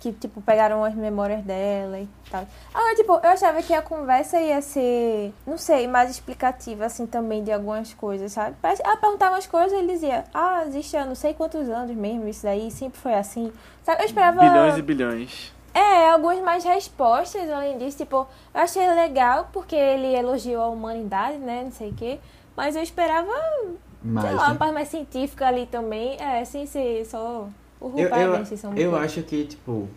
[0.00, 2.44] Que, tipo, pegaram as memórias dela e tal.
[2.74, 7.44] Ah, tipo, eu achava que a conversa ia ser, não sei, mais explicativa, assim, também
[7.44, 8.56] de algumas coisas, sabe?
[8.60, 11.94] Parece- Ela perguntava umas coisas e ele dizia, ah, existe há não sei quantos anos
[11.94, 13.52] mesmo isso daí, sempre foi assim.
[13.84, 14.02] Sabe?
[14.02, 14.40] Eu esperava.
[14.40, 15.52] Bilhões e bilhões.
[15.74, 21.38] É, algumas mais respostas, além disso, tipo, eu achei legal porque ele elogiou a humanidade,
[21.38, 21.62] né?
[21.64, 22.18] Não sei o quê.
[22.56, 23.32] Mas eu esperava,
[24.02, 24.58] Mas, sei lá, uma né?
[24.58, 26.20] parte mais científica ali também.
[26.20, 27.48] É, sem ser só
[27.80, 29.88] o eu, parabéns, vocês são eu, eu acho que, tipo,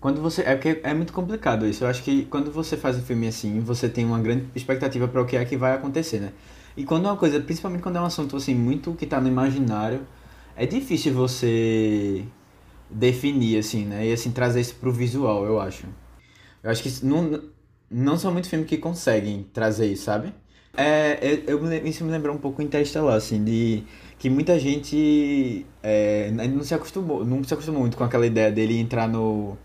[0.00, 0.42] quando você.
[0.42, 1.84] É porque é muito complicado isso.
[1.84, 5.20] Eu acho que quando você faz um filme assim, você tem uma grande expectativa para
[5.20, 6.32] o que é que vai acontecer, né?
[6.76, 9.28] E quando é uma coisa, principalmente quando é um assunto assim, muito que tá no
[9.28, 10.06] imaginário,
[10.56, 12.24] é difícil você
[12.90, 14.06] definir, assim, né?
[14.06, 15.86] E assim, trazer isso pro visual, eu acho.
[16.62, 17.42] Eu acho que não,
[17.90, 20.32] não são muitos filmes que conseguem trazer isso, sabe?
[20.76, 23.84] É, eu, eu isso me lembrou um pouco Interestelar, assim, de
[24.18, 28.78] que muita gente é, não se acostumou, não se acostumou muito com aquela ideia dele
[28.78, 29.56] entrar no,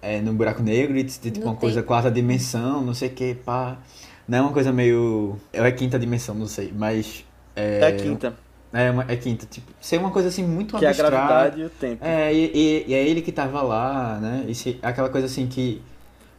[0.00, 3.78] é, no buraco negro e tipo uma coisa quarta dimensão, não sei o que, pá.
[4.26, 5.36] Não é uma coisa meio.
[5.52, 7.24] É quinta dimensão, não sei, mas.
[7.54, 8.36] É, É a quinta,
[8.72, 11.16] É, uma, é quinta, tipo, ser uma coisa assim muito que é a abstrata.
[11.16, 12.02] gravidade e o tempo.
[12.04, 14.44] É, e, e- e é ele que tava lá, né?
[14.48, 15.82] E se- aquela coisa assim que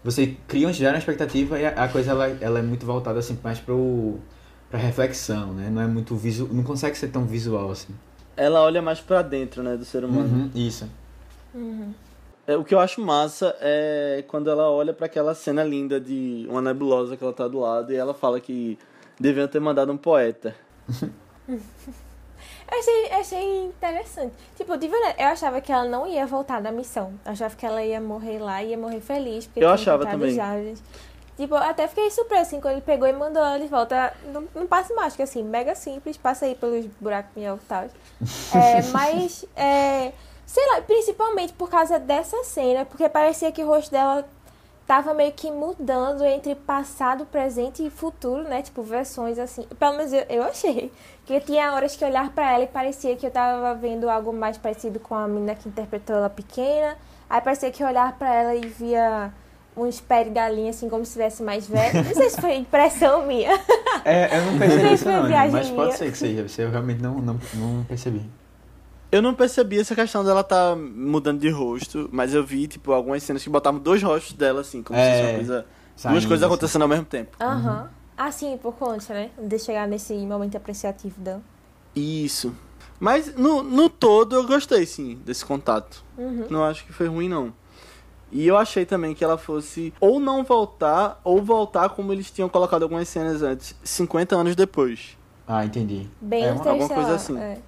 [0.03, 3.38] você cria, gera uma expectativa e a, a coisa ela, ela é muito voltada assim
[3.43, 4.17] mais pro
[4.69, 5.69] pra reflexão, né?
[5.69, 7.93] Não é muito visual, não consegue ser tão visual assim.
[8.36, 10.45] Ela olha mais pra dentro, né, do ser humano.
[10.45, 10.89] Uhum, isso.
[11.53, 11.93] Uhum.
[12.47, 16.47] É, o que eu acho massa é quando ela olha pra aquela cena linda de
[16.49, 18.77] uma nebulosa que ela tá do lado e ela fala que
[19.19, 20.55] deviam ter mandado um poeta.
[22.72, 24.34] Eu achei, achei interessante.
[24.55, 27.14] Tipo, de verdade, eu achava que ela não ia voltar da missão.
[27.26, 29.45] Eu achava que ela ia morrer lá e ia morrer feliz.
[29.45, 30.38] Porque Eu achava também.
[31.36, 34.14] Tipo, até fiquei surpresa, assim, quando ele pegou e mandou ela de volta.
[34.32, 37.86] Não, não passe mágica, assim, mega simples, passa aí pelos buracos minhocos e tal.
[38.55, 40.14] É, mas, é,
[40.45, 44.26] sei lá, principalmente por causa dessa cena, porque parecia que o rosto dela
[44.86, 48.61] tava meio que mudando entre passado, presente e futuro, né?
[48.61, 49.65] Tipo, versões assim.
[49.79, 50.91] Pelo menos eu, eu achei.
[51.25, 54.34] Que tinha horas que eu olhar pra ela e parecia que eu tava vendo algo
[54.34, 56.97] mais parecido com a menina que interpretou ela pequena.
[57.29, 59.31] Aí parecia que eu olhar pra ela e via
[59.75, 62.03] uns pés de galinha, assim, como se estivesse mais velho.
[62.03, 63.59] Não sei se foi impressão minha.
[64.05, 66.47] É, eu não percebi isso não, mas pode ser que seja.
[66.47, 68.29] Se eu realmente não, não, não percebi.
[69.14, 73.22] Eu não percebi essa questão dela tá mudando de rosto, mas eu vi, tipo, algumas
[73.22, 75.53] cenas que botavam dois rostos dela, assim, como se É, fosse uma coisa.
[75.53, 76.45] duas saindo, coisas assim.
[76.45, 77.38] acontecendo ao mesmo tempo.
[77.39, 77.89] Aham.
[78.18, 79.30] Ah, sim, por conta, né?
[79.39, 81.41] De chegar nesse momento apreciativo dela.
[81.95, 82.55] Isso.
[82.99, 86.03] Mas no, no todo eu gostei, sim, desse contato.
[86.18, 86.47] Uhum.
[86.49, 87.53] Não acho que foi ruim, não.
[88.32, 92.49] E eu achei também que ela fosse ou não voltar, ou voltar como eles tinham
[92.49, 95.16] colocado algumas cenas antes, 50 anos depois.
[95.47, 96.07] Ah, entendi.
[96.20, 97.38] Bem É uma- alguma coisa assim.
[97.38, 97.59] é.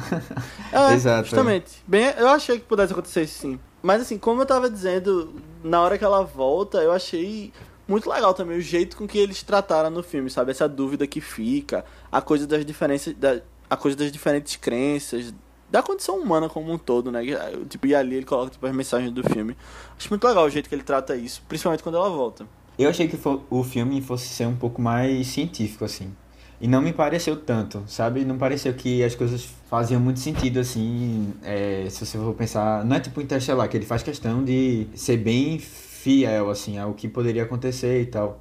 [0.72, 1.28] É, Exato.
[1.28, 1.82] Justamente.
[1.86, 3.60] Bem, eu achei que pudesse acontecer isso sim.
[3.82, 5.34] Mas assim, como eu tava dizendo,
[5.64, 7.52] na hora que ela volta, eu achei
[7.88, 10.52] muito legal também o jeito com que eles trataram no filme, sabe?
[10.52, 15.34] Essa dúvida que fica, a coisa das diferenças, da, a coisa das diferentes crenças,
[15.70, 17.24] da condição humana como um todo, né?
[17.24, 19.56] Que, Tipo, e ali ele coloca tipo, as mensagens do filme.
[19.98, 22.46] Acho muito legal o jeito que ele trata isso, principalmente quando ela volta.
[22.78, 23.18] Eu achei que
[23.50, 26.14] o filme fosse ser um pouco mais científico, assim.
[26.60, 28.24] E não me pareceu tanto, sabe?
[28.24, 31.32] Não pareceu que as coisas faziam muito sentido, assim.
[31.42, 32.84] é, se você for pensar.
[32.84, 37.08] Não é tipo Interstellar, que ele faz questão de ser bem fiel, assim, ao que
[37.08, 38.40] poderia acontecer e tal.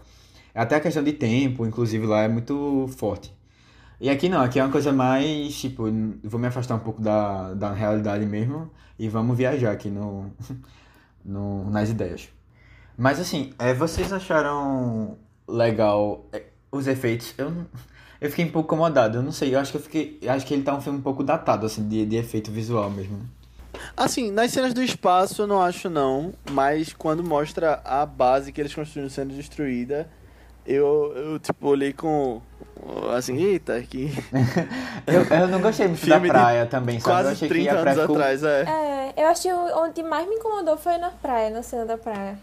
[0.54, 3.34] Até a questão de tempo, inclusive, lá é muito forte.
[4.02, 5.84] E aqui não, aqui é uma coisa mais, tipo,
[6.24, 10.32] vou me afastar um pouco da, da realidade mesmo e vamos viajar aqui no,
[11.24, 12.30] no, nas ideias.
[12.98, 15.18] Mas assim, é, vocês acharam
[15.48, 17.34] legal é, os efeitos?
[17.38, 17.52] Eu,
[18.22, 20.18] eu fiquei um pouco incomodado, eu não sei, eu acho que eu fiquei.
[20.22, 22.90] eu acho que ele tá um filme um pouco datado, assim, de, de efeito visual
[22.90, 23.18] mesmo.
[23.18, 23.24] né?
[23.96, 28.60] Assim, nas cenas do espaço eu não acho não, mas quando mostra a base que
[28.60, 30.10] eles construíram sendo destruída,
[30.66, 32.42] eu, eu tipo, olhei com.
[33.16, 34.12] Assim, eita, que.
[35.08, 37.12] Eu, eu não gostei muito da Filme de praia também, sabe?
[37.12, 38.16] eu Quase achei 30 que a praia anos ficou...
[38.16, 38.62] atrás, é.
[38.64, 41.98] É, eu acho que o- onde mais me incomodou foi na praia, na cena da
[41.98, 42.38] praia.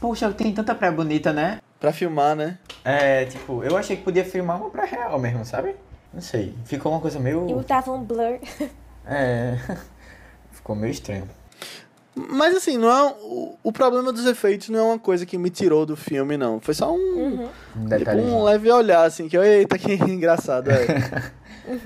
[0.00, 1.58] Poxa, tem tanta praia bonita, né?
[1.84, 2.56] Pra filmar, né?
[2.82, 5.74] É, tipo, eu achei que podia filmar uma praia real mesmo, sabe?
[6.14, 7.60] Não sei, ficou uma coisa meio.
[7.60, 8.38] E tava um blur.
[9.06, 9.58] É.
[10.50, 11.28] Ficou meio estranho.
[12.16, 13.14] Mas assim, não é.
[13.20, 16.58] O, o problema dos efeitos não é uma coisa que me tirou do filme, não.
[16.58, 16.96] Foi só um.
[16.96, 17.48] Uhum.
[17.76, 20.86] Um Tipo, um leve olhar, assim, que eita, que engraçado, é.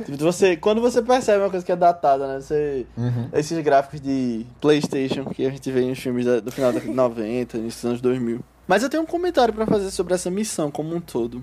[0.05, 2.41] Tipo, você, quando você percebe uma coisa que é datada, né?
[2.41, 3.31] Você, Uhum.
[3.33, 6.91] esses gráficos de Playstation que a gente vê nos filmes da- do final da década
[6.93, 8.41] de 90, início dos anos 2000.
[8.69, 11.43] Mas eu tenho um comentário pra fazer sobre essa missão como um todo.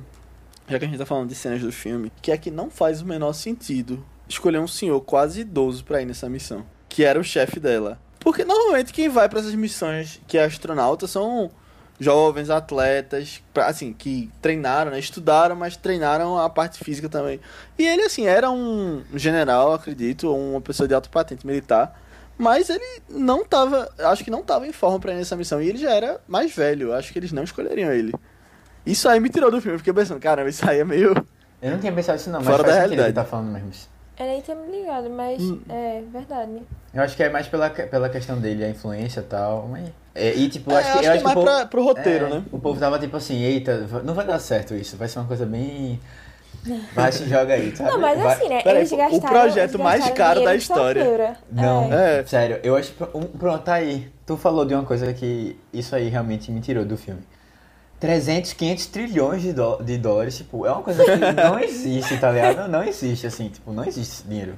[0.69, 3.01] Já que a gente tá falando de cenas do filme, que é que não faz
[3.01, 7.23] o menor sentido escolher um senhor quase idoso pra ir nessa missão, que era o
[7.23, 7.99] chefe dela.
[8.19, 11.49] Porque normalmente quem vai pra essas missões que é astronauta são
[11.99, 14.99] jovens atletas, assim, que treinaram, né?
[14.99, 17.39] estudaram, mas treinaram a parte física também.
[17.77, 21.99] E ele, assim, era um general, acredito, ou uma pessoa de alta patente militar,
[22.37, 25.69] mas ele não tava, acho que não tava em forma pra ir nessa missão, e
[25.69, 28.13] ele já era mais velho, acho que eles não escolheriam ele.
[28.85, 31.15] Isso aí me tirou do filme, eu fiquei pensando, caramba, isso aí é meio...
[31.61, 33.07] Eu não tinha pensado isso não, mas Fora faz da realidade.
[33.09, 33.71] ele tá falando mesmo.
[34.17, 35.59] Eu nem tinha me ligado, mas Hum.
[35.67, 36.61] é verdade.
[36.93, 39.89] Eu acho que é mais pela, pela questão dele, a influência e tal, mas...
[40.13, 41.65] É, e tipo, É, acho que, acho eu que acho é mais o povo- pra-
[41.65, 42.43] pro roteiro, é, né?
[42.51, 45.45] O povo tava tipo assim, eita, não vai dar certo isso, vai ser uma coisa
[45.45, 45.99] bem...
[46.93, 47.89] Vai, se joga aí, sabe?
[47.91, 48.61] Não, mas Vai- assim, né?
[48.61, 51.37] Peraí, eles o gastaram, projeto eles mais caro da história.
[51.51, 52.19] Não, É.
[52.19, 52.25] É.
[52.25, 52.93] sério, eu acho.
[52.93, 54.11] Pronto, tá aí.
[54.25, 57.21] Tu falou de uma coisa que isso aí realmente me tirou do filme.
[57.99, 59.53] 300, 500 trilhões de,
[59.83, 62.67] de dólares, tipo, é uma coisa que não existe, tá ligado?
[62.67, 64.55] Não existe, assim, tipo, não existe dinheiro.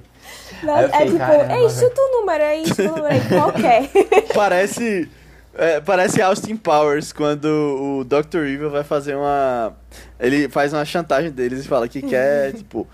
[0.63, 3.89] Não, é fiquei, tipo, é isso o número, é isso o número aí, qualquer.
[4.33, 5.09] Parece.
[5.57, 8.45] É, parece Austin Powers quando o Dr.
[8.45, 9.75] Evil vai fazer uma.
[10.19, 12.87] Ele faz uma chantagem deles e fala que quer, tipo,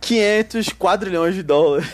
[0.00, 1.86] 500 quadrilhões de dólares.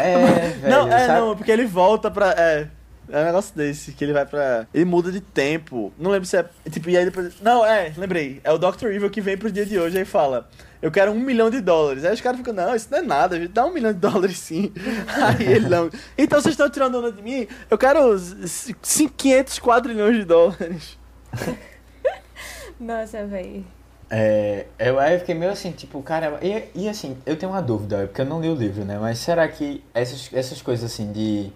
[0.00, 1.20] É, velho, não, é, sabe?
[1.20, 2.34] não, porque ele volta pra.
[2.36, 2.68] É.
[3.08, 4.66] É um negócio desse, que ele vai pra.
[4.72, 5.92] Ele muda de tempo.
[5.98, 6.48] Não lembro se é.
[6.70, 7.40] Tipo, e aí depois.
[7.40, 8.40] Não, é, lembrei.
[8.42, 8.86] É o Dr.
[8.86, 10.48] Evil que vem pro dia de hoje e fala:
[10.80, 12.04] Eu quero um milhão de dólares.
[12.04, 13.98] Aí os caras ficam: Não, isso não é nada, a gente dá um milhão de
[13.98, 14.72] dólares sim.
[15.22, 15.90] Aí ele não.
[16.16, 17.46] Então vocês estão tirando onda de mim?
[17.70, 18.72] Eu quero os
[19.16, 20.98] 500 quadrilhões de dólares.
[22.80, 23.64] Nossa, velho.
[24.10, 27.62] É, eu, aí eu fiquei meio assim, tipo, cara, e, e assim, eu tenho uma
[27.62, 28.98] dúvida, porque eu não li o livro, né?
[28.98, 31.50] Mas será que essas, essas coisas assim de.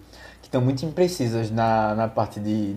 [0.48, 2.74] Que estão muito imprecisas na, na parte de,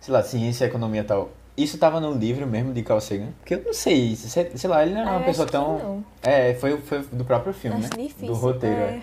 [0.00, 1.30] sei lá, ciência, economia e tal.
[1.56, 3.30] Isso tava no livro mesmo de Carl Sagan?
[3.40, 6.04] Porque eu não sei, sei, sei lá, ele não era Ah, uma eu pessoa tão.
[6.22, 8.04] É, foi, foi do próprio filme, Acho né?
[8.04, 8.26] difícil.
[8.28, 8.76] do roteiro.
[8.76, 8.80] é.
[8.96, 9.02] é.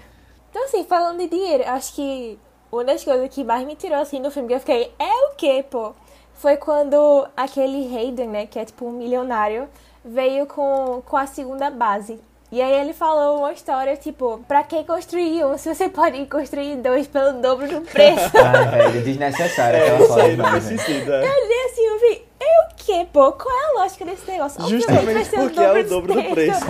[0.51, 2.39] Então, assim, falando de dinheiro, acho que
[2.72, 5.36] uma das coisas que mais me tirou, assim, do filme, que eu fiquei, é o
[5.36, 5.91] quê, pô?
[6.36, 9.68] Foi quando aquele Hayden, né, que é tipo um milionário,
[10.03, 12.20] veio com, com a segunda base.
[12.52, 16.76] E aí ele falou uma história, tipo, pra que construir um se você pode construir
[16.78, 18.32] dois pelo dobro do preço?
[18.38, 20.50] Ah, velho, desnecessário É, aquela fala aí não é.
[20.50, 23.32] Eu olhei assim, eu vi, é o quê, pô?
[23.32, 24.62] Qual é a lógica desse negócio?
[24.62, 26.66] Obviamente vai Justamente ser porque é o dobro do preço.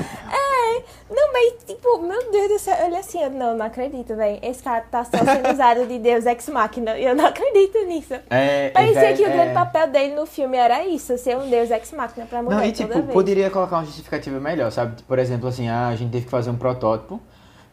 [1.10, 4.40] É, não, mas tipo, meu Deus do céu, olhei assim, eu não, não acredito, velho.
[4.42, 6.98] Esse cara tá só sendo usado de Deus Ex Machina.
[6.98, 8.14] Eu não acredito nisso.
[8.30, 9.54] É, Parecia velho, que o grande é.
[9.54, 12.72] papel dele no filme era isso, ser um Deus Ex Machina pra mulher Não, e
[12.72, 13.06] tipo, vez.
[13.14, 15.02] poderia colocar uma justificativa melhor, sabe?
[15.04, 17.22] Por exemplo, assim, ah, a gente teve que fazer um protótipo,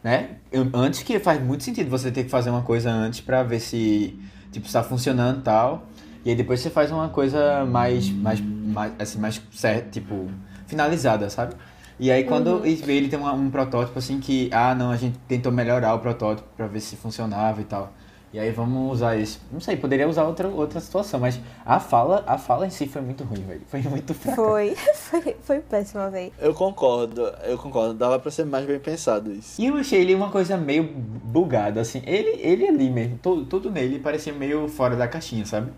[0.03, 0.37] né?
[0.73, 4.19] Antes que faz muito sentido você ter que fazer uma coisa antes pra ver se,
[4.51, 5.83] tipo, está funcionando e tal.
[6.25, 10.29] E aí depois você faz uma coisa mais, mais, mais assim, mais certa, tipo,
[10.67, 11.55] finalizada, sabe?
[11.99, 12.65] E aí quando uhum.
[12.65, 16.47] ele tem um, um protótipo assim que, ah não, a gente tentou melhorar o protótipo
[16.55, 17.91] pra ver se funcionava e tal.
[18.33, 19.39] E aí vamos usar isso.
[19.51, 22.99] Não sei, poderia usar outra, outra situação, mas a fala, a fala em si foi
[22.99, 23.61] muito ruim, velho.
[23.67, 24.35] Foi muito fraca.
[24.35, 26.33] Foi, foi, foi péssima, velho.
[26.39, 27.93] Eu concordo, eu concordo.
[27.93, 29.61] Dava pra ser mais bem pensado isso.
[29.61, 32.01] E eu achei ele uma coisa meio bugada, assim.
[32.07, 35.71] Ele, ele ali mesmo, tudo, tudo nele parecia meio fora da caixinha, sabe?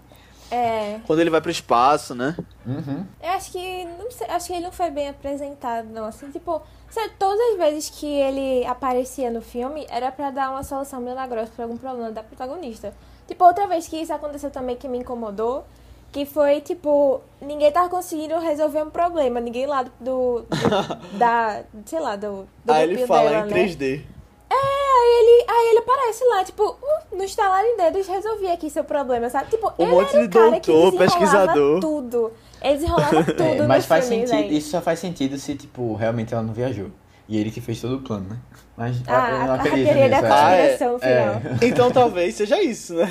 [0.51, 0.99] É.
[1.05, 2.35] Quando ele vai pro espaço, né?
[2.65, 3.05] Uhum.
[3.21, 3.85] Eu acho que.
[3.85, 6.05] Não sei, acho que ele não foi bem apresentado, não.
[6.05, 10.63] Assim, tipo, sabe, todas as vezes que ele aparecia no filme era para dar uma
[10.63, 12.93] solução milagrosa pra algum problema da protagonista.
[13.27, 15.65] Tipo, outra vez que isso aconteceu também que me incomodou.
[16.11, 19.41] Que foi, tipo, ninguém tava conseguindo resolver um problema.
[19.41, 19.91] Ninguém lá do.
[19.99, 20.45] do
[21.17, 21.63] da.
[21.85, 22.47] Sei lá, do.
[22.63, 24.14] do Aí ele fala dela, em 3D.
[24.55, 28.69] É, aí ele, aí ele aparece lá, tipo, uh, no estalar de dedos resolvi aqui
[28.69, 29.49] seu problema, sabe?
[29.49, 31.79] Tipo, um ele monte era de doutor, pesquisador.
[31.79, 32.31] tudo.
[32.61, 36.33] Ele desenrolava tudo é, Mas faz filme, sentido, isso só faz sentido se, tipo, realmente
[36.33, 36.89] ela não viajou.
[37.27, 38.37] E ele que fez todo o plano, né?
[38.77, 41.53] Mas ah, eu não acredito a teoria da conspiração ah, é, final.
[41.61, 41.65] É.
[41.65, 43.07] Então talvez seja isso, né?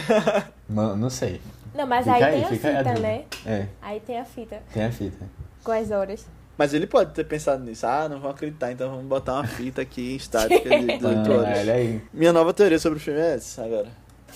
[0.69, 1.41] Não, não sei.
[1.75, 3.25] Não, mas aí, aí tem a fita, a né?
[3.45, 3.67] É.
[3.83, 4.63] Aí tem a fita.
[4.73, 5.27] Tem a fita.
[5.65, 6.27] Com as horas.
[6.57, 7.87] Mas ele pode ter pensado nisso.
[7.87, 11.37] Ah, não vão acreditar, então vamos botar uma fita aqui em estática de 18 ah,
[11.37, 11.59] horas.
[11.59, 12.03] Olha aí.
[12.13, 13.89] Minha nova teoria sobre o filme é essa agora.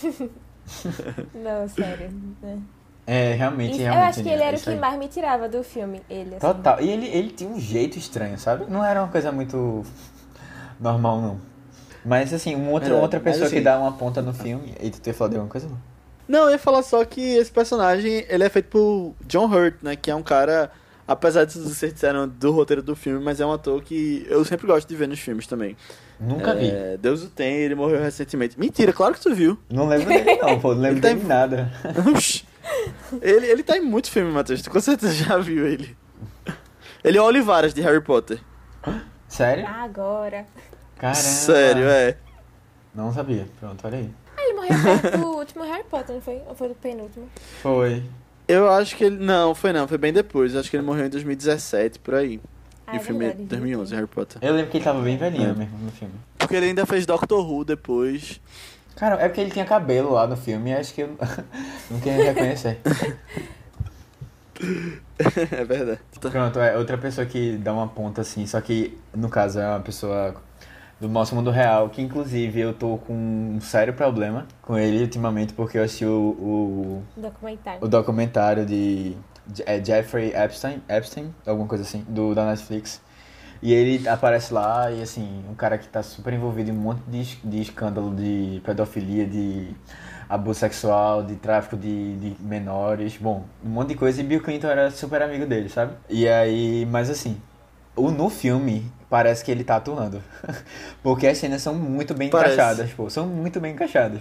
[1.35, 2.11] não, sério.
[2.43, 2.59] Né?
[3.07, 4.03] É, realmente, Isso, realmente.
[4.03, 4.79] Eu acho que ele era o que aí.
[4.79, 6.35] mais me tirava do filme, ele.
[6.35, 6.39] Assim.
[6.41, 6.81] Total.
[6.81, 8.66] E ele, ele tinha um jeito estranho, sabe?
[8.69, 9.83] Não era uma coisa muito
[10.79, 11.41] normal, não.
[12.05, 14.75] Mas, assim, uma outra, é, outra pessoa assim, que dá uma ponta no filme...
[14.81, 15.79] E tu ia falar de alguma coisa, não?
[16.29, 19.97] Não, eu ia falar só que esse personagem, ele é feito por John Hurt, né?
[19.97, 20.71] Que é um cara
[21.09, 24.67] Apesar de vocês disseram do roteiro do filme, mas é um ator que eu sempre
[24.67, 25.75] gosto de ver nos filmes também.
[26.21, 26.99] Nunca é, vi.
[26.99, 28.61] Deus o tem, ele morreu recentemente.
[28.61, 29.59] Mentira, claro que tu viu.
[29.71, 30.75] Não lembro dele não, pô.
[30.75, 31.25] Não lembro tá dele em...
[31.25, 31.73] nada.
[33.23, 34.61] ele, ele tá em muito filme, Matheus.
[34.61, 35.97] Tu com certeza já viu ele.
[37.03, 38.39] Ele é o Olivaras de Harry Potter.
[39.27, 39.67] Sério?
[39.67, 40.45] Agora.
[40.99, 41.15] Caramba.
[41.15, 42.19] Sério, é.
[42.95, 43.47] Não sabia.
[43.59, 44.11] Pronto, olha aí.
[44.37, 46.43] Ah, ele morreu perto do último Harry Potter, não foi?
[46.47, 47.31] Ou foi do penúltimo?
[47.63, 48.03] Foi.
[48.49, 49.22] Eu acho que ele.
[49.22, 50.55] Não, foi não, foi bem depois.
[50.55, 52.40] Eu acho que ele morreu em 2017, por aí.
[52.86, 54.38] Ah, e é o filme é verdade, 2011, Harry Potter.
[54.40, 55.55] Eu lembro que ele tava bem velhinho é.
[55.55, 56.14] mesmo no filme.
[56.38, 58.40] Porque ele ainda fez Doctor Who depois.
[58.96, 61.09] Cara, é porque ele tinha cabelo lá no filme e acho que eu
[61.90, 62.80] não queria reconhecer.
[65.53, 66.01] é verdade.
[66.18, 69.80] Pronto, é outra pessoa que dá uma ponta assim, só que no caso é uma
[69.80, 70.34] pessoa
[71.01, 75.53] do nosso mundo real, que inclusive eu tô com um sério problema com ele ultimamente,
[75.53, 79.16] porque eu assisti o, o documentário, o documentário de,
[79.64, 83.01] é Jeffrey Epstein, Epstein, alguma coisa assim, do, da Netflix.
[83.61, 87.03] E ele aparece lá e assim, um cara que tá super envolvido em um monte
[87.09, 89.74] de, de escândalo de pedofilia, de
[90.28, 94.20] abuso sexual, de tráfico de, de menores, bom, um monte de coisa.
[94.20, 95.94] E Bill Clinton era super amigo dele, sabe?
[96.09, 97.40] E aí, mas assim,
[97.99, 100.22] o, no filme, parece que ele tá atuando.
[101.03, 102.55] Porque as cenas são muito bem parece.
[102.55, 103.11] encaixadas, pô.
[103.11, 104.20] São muito bem encaixadas.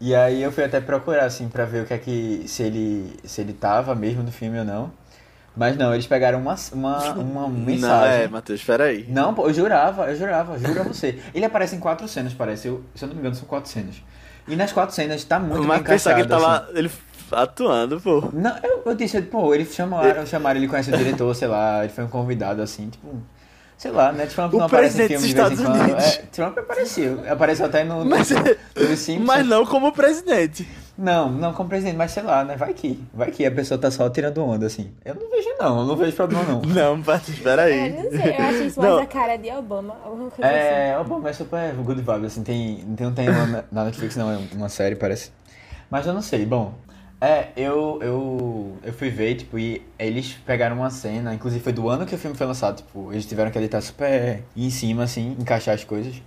[0.00, 2.44] E aí eu fui até procurar, assim, pra ver o que é que.
[2.46, 3.16] se ele.
[3.24, 4.92] se ele tava mesmo no filme ou não.
[5.56, 7.78] Mas não, eles pegaram uma, uma, uma mensagem.
[7.88, 9.06] Não, é, Matheus, espera aí.
[9.08, 11.20] Não, pô, eu jurava, eu jurava, juro a você.
[11.32, 12.66] Ele aparece em quatro cenas, parece.
[12.66, 14.02] Eu, se eu não me engano, são quatro cenas.
[14.48, 15.90] E nas quatro cenas tá muito bem encaixado.
[15.90, 16.56] Mas que ele tava.
[16.58, 16.78] Assim.
[16.78, 16.90] Ele
[17.32, 18.28] atuando, pô.
[18.32, 21.92] Não, eu, eu disse, pô, eles chamaram, chamaram ele conhece o diretor, sei lá, ele
[21.92, 23.08] foi um convidado assim, tipo.
[23.76, 24.26] Sei lá, né?
[24.26, 26.00] Trump o não aparece em filme de vez em quando.
[26.00, 27.20] É, Trump apareceu.
[27.28, 28.38] Apareceu até no, mas, no,
[29.18, 30.66] no Mas não como presidente.
[30.96, 32.56] Não, não como presidente, mas sei lá, né?
[32.56, 33.02] Vai que.
[33.12, 34.92] Vai que a pessoa tá só tirando onda, assim.
[35.04, 35.80] Eu não vejo, não.
[35.80, 36.62] Eu não vejo problema, não.
[36.72, 37.78] Não, Paty, espera aí.
[37.78, 39.96] É, não sei, eu acho isso mais a cara de Obama.
[40.38, 41.00] É, assim.
[41.00, 42.44] Obama é super good vibe, assim.
[42.44, 45.32] Tem, tem, tem uma na Netflix, não, é uma série, parece.
[45.90, 46.46] Mas eu não sei.
[46.46, 46.74] Bom,
[47.24, 51.88] é, eu, eu, eu fui ver, tipo, e eles pegaram uma cena, inclusive foi do
[51.88, 55.36] ano que o filme foi lançado, tipo, eles tiveram que editar super em cima, assim,
[55.40, 56.20] encaixar as coisas.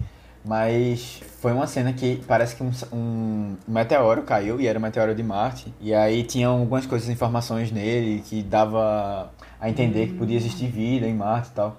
[0.43, 5.14] Mas foi uma cena que parece que um, um, meteoro caiu, e era um meteoro
[5.14, 5.74] de Marte.
[5.82, 11.06] E aí tinham algumas coisas, informações nele que dava a entender que podia existir vida
[11.06, 11.78] em Marte e tal.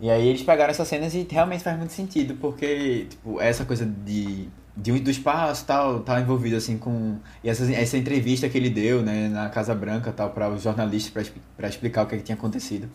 [0.00, 3.84] E aí eles pegaram essas cenas e realmente faz muito sentido, porque, tipo, essa coisa
[3.84, 4.48] de
[4.80, 9.02] de, do espaço tal, tá envolvido assim com e essa, essa entrevista que ele deu,
[9.02, 12.36] né, na Casa Branca tal para os jornalistas para explicar o que, é que, tinha
[12.36, 12.88] acontecido.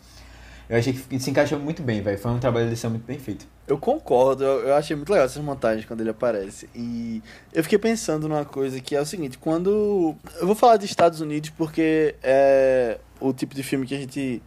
[0.68, 2.18] Eu achei que se encaixou muito bem, velho.
[2.18, 3.46] Foi um trabalho de edição muito bem feito.
[3.68, 6.68] Eu concordo, eu, achei muito legal essas montagens quando ele aparece.
[6.74, 7.22] E
[7.52, 10.16] eu fiquei pensando numa coisa que é o seguinte, quando.
[10.40, 14.42] Eu vou falar de Estados Unidos porque é o tipo de filme que a gente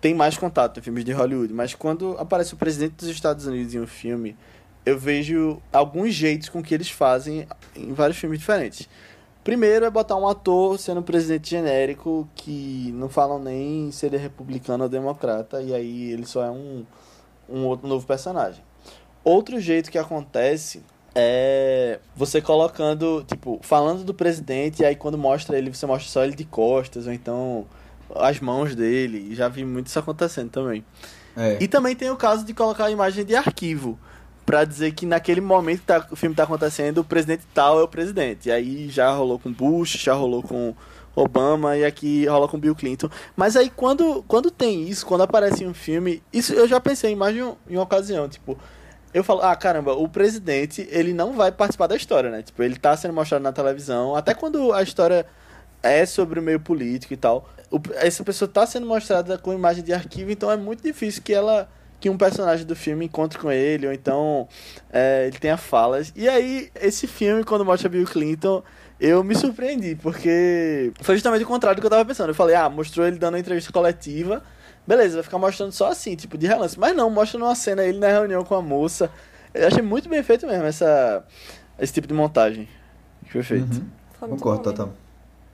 [0.00, 3.78] tem mais contato filmes de Hollywood, mas quando aparece o presidente dos Estados Unidos em
[3.78, 4.34] um filme,
[4.84, 8.88] eu vejo alguns jeitos com que eles fazem em vários filmes diferentes.
[9.44, 14.18] Primeiro é botar um ator sendo presidente genérico que não falam nem se ele é
[14.18, 16.84] republicano ou democrata, e aí ele só é um,
[17.48, 18.62] um outro novo personagem.
[19.24, 20.82] Outro jeito que acontece
[21.14, 26.24] é você colocando, tipo, falando do presidente, e aí quando mostra ele, você mostra só
[26.24, 27.66] ele de costas, ou então
[28.14, 29.34] as mãos dele.
[29.34, 30.84] Já vi muito isso acontecendo também.
[31.36, 31.58] É.
[31.60, 33.98] E também tem o caso de colocar a imagem de arquivo.
[34.44, 37.82] Pra dizer que naquele momento que tá- o filme tá acontecendo, o presidente tal é
[37.82, 38.48] o presidente.
[38.48, 40.74] E aí já rolou com Bush, já rolou com
[41.14, 43.08] Obama e aqui rola com Bill Clinton.
[43.36, 47.16] Mas aí quando, quando tem isso, quando aparece um filme, isso eu já pensei em
[47.16, 48.58] mais de um- em uma ocasião, tipo,
[49.14, 52.42] eu falo, ah, caramba, o presidente, ele não vai participar da história, né?
[52.42, 55.24] Tipo, ele tá sendo mostrado na televisão, até quando a história
[55.82, 57.48] é sobre o meio político e tal.
[57.70, 61.32] O- essa pessoa tá sendo mostrada com imagem de arquivo, então é muito difícil que
[61.34, 61.68] ela
[62.02, 64.48] que um personagem do filme encontre com ele, ou então
[64.92, 66.12] é, ele tenha falas.
[66.16, 68.60] E aí, esse filme, quando mostra Bill Clinton,
[68.98, 72.30] eu me surpreendi, porque foi justamente o contrário do que eu tava pensando.
[72.30, 74.42] Eu falei, ah, mostrou ele dando uma entrevista coletiva,
[74.84, 76.76] beleza, vai ficar mostrando só assim, tipo, de relance.
[76.76, 79.08] Mas não, mostra numa cena ele na reunião com a moça.
[79.54, 81.24] Eu achei muito bem feito mesmo essa,
[81.78, 82.68] esse tipo de montagem.
[83.26, 83.76] Que foi feito.
[84.20, 84.30] Uhum.
[84.30, 84.92] Concordo, total.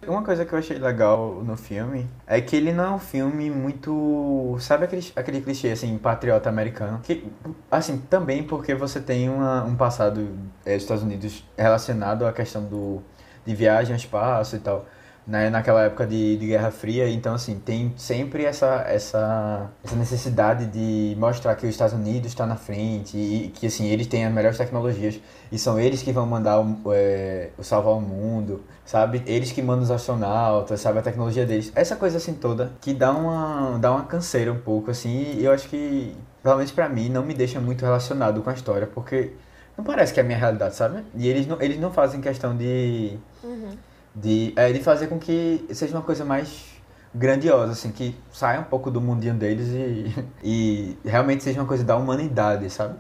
[0.09, 3.51] Uma coisa que eu achei legal no filme é que ele não é um filme
[3.51, 4.57] muito.
[4.59, 7.01] Sabe aquele, aquele clichê, assim, patriota americano?
[7.03, 7.31] Que,
[7.71, 10.27] assim, também porque você tem uma, um passado
[10.65, 13.03] eh, dos Estados Unidos relacionado à questão do,
[13.45, 14.87] de viagem ao espaço e tal.
[15.29, 20.65] Né, naquela época de, de Guerra Fria, então assim, tem sempre essa, essa, essa necessidade
[20.65, 24.33] de mostrar que os Estados Unidos está na frente e que assim, eles têm as
[24.33, 25.21] melhores tecnologias
[25.53, 29.23] e são eles que vão mandar o, é, o salvar o mundo, sabe?
[29.27, 30.99] Eles que mandam os astronautas, sabe?
[30.99, 31.71] A tecnologia deles.
[31.75, 35.53] Essa coisa assim toda que dá uma, dá uma canseira um pouco, assim, e eu
[35.53, 39.33] acho que, pelo menos pra mim, não me deixa muito relacionado com a história, porque
[39.77, 41.05] não parece que é a minha realidade, sabe?
[41.15, 43.77] E eles não, eles não fazem questão de Uhum.
[44.15, 46.79] De, é, de fazer com que seja uma coisa mais
[47.15, 51.85] grandiosa, assim, que saia um pouco do mundinho deles e, e realmente seja uma coisa
[51.85, 52.97] da humanidade, sabe?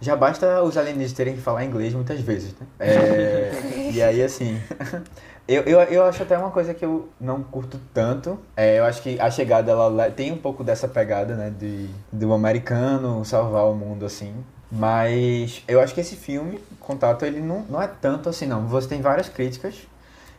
[0.00, 2.66] Já basta os alienígenas terem que falar inglês muitas vezes, né?
[2.78, 3.50] É,
[3.92, 4.60] e aí, assim,
[5.48, 8.38] eu, eu, eu acho até uma coisa que eu não curto tanto.
[8.56, 11.50] É, eu acho que a chegada, ela tem um pouco dessa pegada, né?
[11.50, 14.32] De, do americano salvar o mundo, assim.
[14.70, 18.66] Mas eu acho que esse filme, Contato, ele não, não é tanto assim, não.
[18.68, 19.74] Você tem várias críticas.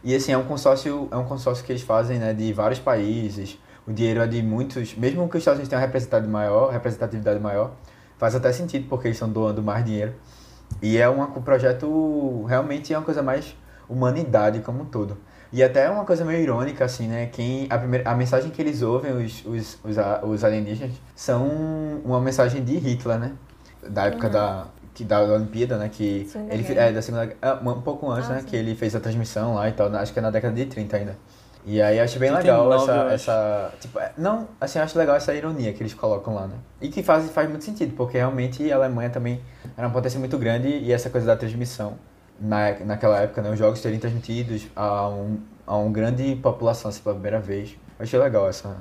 [0.04, 3.58] E assim, é um consórcio, é um consórcio que eles fazem, né, de vários países.
[3.86, 7.72] O dinheiro é de muitos, mesmo que os Estados Unidos tenham representatividade maior, representatividade maior,
[8.18, 10.14] faz até sentido porque eles estão doando mais dinheiro.
[10.82, 13.56] E é uma, um projeto realmente é uma coisa mais
[13.90, 15.18] humanidade como um todo.
[15.52, 17.26] E até é uma coisa meio irônica, assim, né?
[17.26, 21.50] Quem, a, primeira, a mensagem que eles ouvem, os, os, os, os alienígenas, são
[22.06, 23.32] uma mensagem de Hitler, né?
[23.82, 24.68] Da época da,
[25.00, 25.90] que, da Olimpíada, né?
[25.92, 26.82] Que Segunda ele, Guerra.
[26.82, 27.62] é, da Segunda Guerra.
[27.66, 28.40] Um pouco antes, Ah, né?
[28.42, 28.46] sim.
[28.48, 29.94] Que ele fez a transmissão lá e tal.
[29.96, 31.18] Acho que é na década de 30 ainda.
[31.66, 33.74] E aí eu acho bem 39, legal essa, essa.
[33.82, 36.56] Tipo, é, não, assim, eu acho legal essa ironia que eles colocam lá, né?
[36.82, 39.42] E que faz, faz muito sentido, porque realmente a Alemanha também
[39.78, 41.96] era uma potência muito grande e essa coisa da transmissão,
[42.40, 43.52] na, naquela época, né?
[43.52, 45.38] Os jogos serem transmitidos a um,
[45.68, 47.72] a uma grande população, assim, pela primeira vez.
[48.00, 48.78] Eu achei legal essa,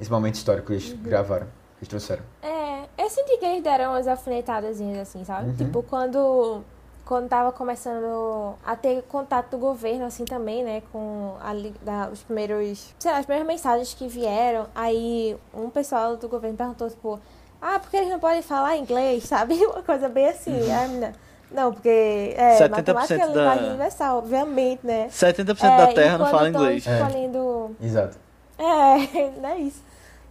[0.00, 0.98] esse momento histórico que eles Uhum.
[1.02, 2.22] gravaram, que eles trouxeram.
[2.42, 5.50] É, eu senti que eles deram umas alfinetadazinhas assim, sabe?
[5.50, 5.56] Uhum.
[5.56, 6.62] Tipo, quando,
[7.04, 10.82] quando tava começando a ter contato do governo, assim, também, né?
[10.92, 14.66] Com a, da, os primeiros, sei lá, as primeiras mensagens que vieram.
[14.74, 17.20] Aí um pessoal do governo perguntou, tipo,
[17.60, 19.54] ah, por que eles não podem falar inglês, sabe?
[19.66, 20.52] Uma coisa bem assim.
[20.52, 21.12] Menina,
[21.50, 25.08] não, porque é, 70% matemática é da- linguagem universal, obviamente, né?
[25.08, 26.86] 70% É, da Terra não fala inglês.
[26.86, 27.00] É.
[27.00, 28.16] escolhendo Exato.
[28.58, 29.82] é, não é isso.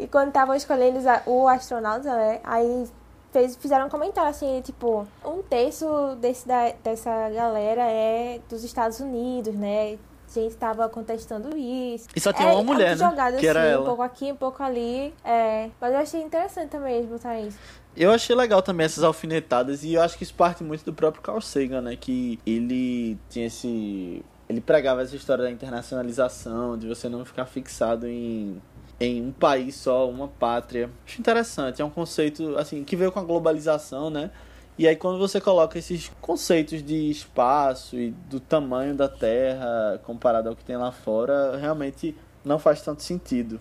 [0.03, 2.41] E quando estavam escolhendo o astronauta, né?
[2.43, 2.85] Aí
[3.31, 8.99] fez, fizeram um comentário assim, tipo, um terço desse, da, dessa galera é dos Estados
[8.99, 9.97] Unidos, né?
[10.35, 12.07] A gente tava contestando isso.
[12.15, 13.37] E só tinha é, uma mulher, algo né?
[13.39, 13.81] Que era assim, ela.
[13.81, 15.13] um pouco aqui, um pouco ali.
[15.23, 15.69] É.
[15.79, 16.75] Mas eu achei interessante
[17.07, 17.57] botarem isso.
[17.95, 21.21] Eu achei legal também essas alfinetadas e eu acho que isso parte muito do próprio
[21.21, 21.95] Carl Sagan, né?
[21.95, 24.25] Que ele tinha esse.
[24.49, 28.59] Ele pregava essa história da internacionalização, de você não ficar fixado em,
[28.99, 30.89] em um país só, uma pátria.
[31.05, 34.31] Acho interessante, é um conceito assim que veio com a globalização, né?
[34.77, 40.49] E aí quando você coloca esses conceitos de espaço e do tamanho da Terra comparado
[40.49, 43.59] ao que tem lá fora, realmente não faz tanto sentido.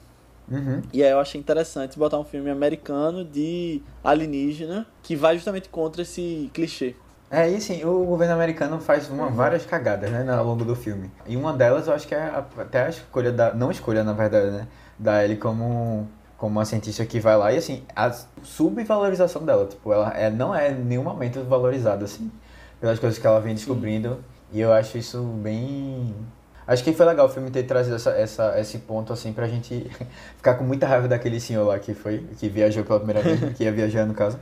[0.51, 0.83] Uhum.
[0.93, 6.03] E aí eu achei interessante botar um filme americano de alienígena que vai justamente contra
[6.03, 6.97] esse clichê.
[7.30, 11.11] É, e assim, o governo americano faz uma, várias cagadas, né, ao longo do filme.
[11.26, 13.55] E uma delas eu acho que é a- até a escolha da.
[13.55, 14.68] Não escolha, na verdade, né?
[14.99, 18.11] Da Ellie como, como uma cientista que vai lá e assim, a
[18.43, 19.66] subvalorização dela.
[19.66, 22.30] Tipo, ela é, não é em nenhum momento valorizada, assim,
[22.80, 24.22] pelas coisas que ela vem descobrindo.
[24.53, 26.14] E eu acho isso bem.
[26.66, 29.90] Acho que foi legal o filme ter trazido essa, essa, esse ponto, assim, pra gente
[30.36, 33.64] ficar com muita raiva daquele senhor lá que foi, que viajou pela primeira vez, que
[33.64, 34.38] ia viajar no caso.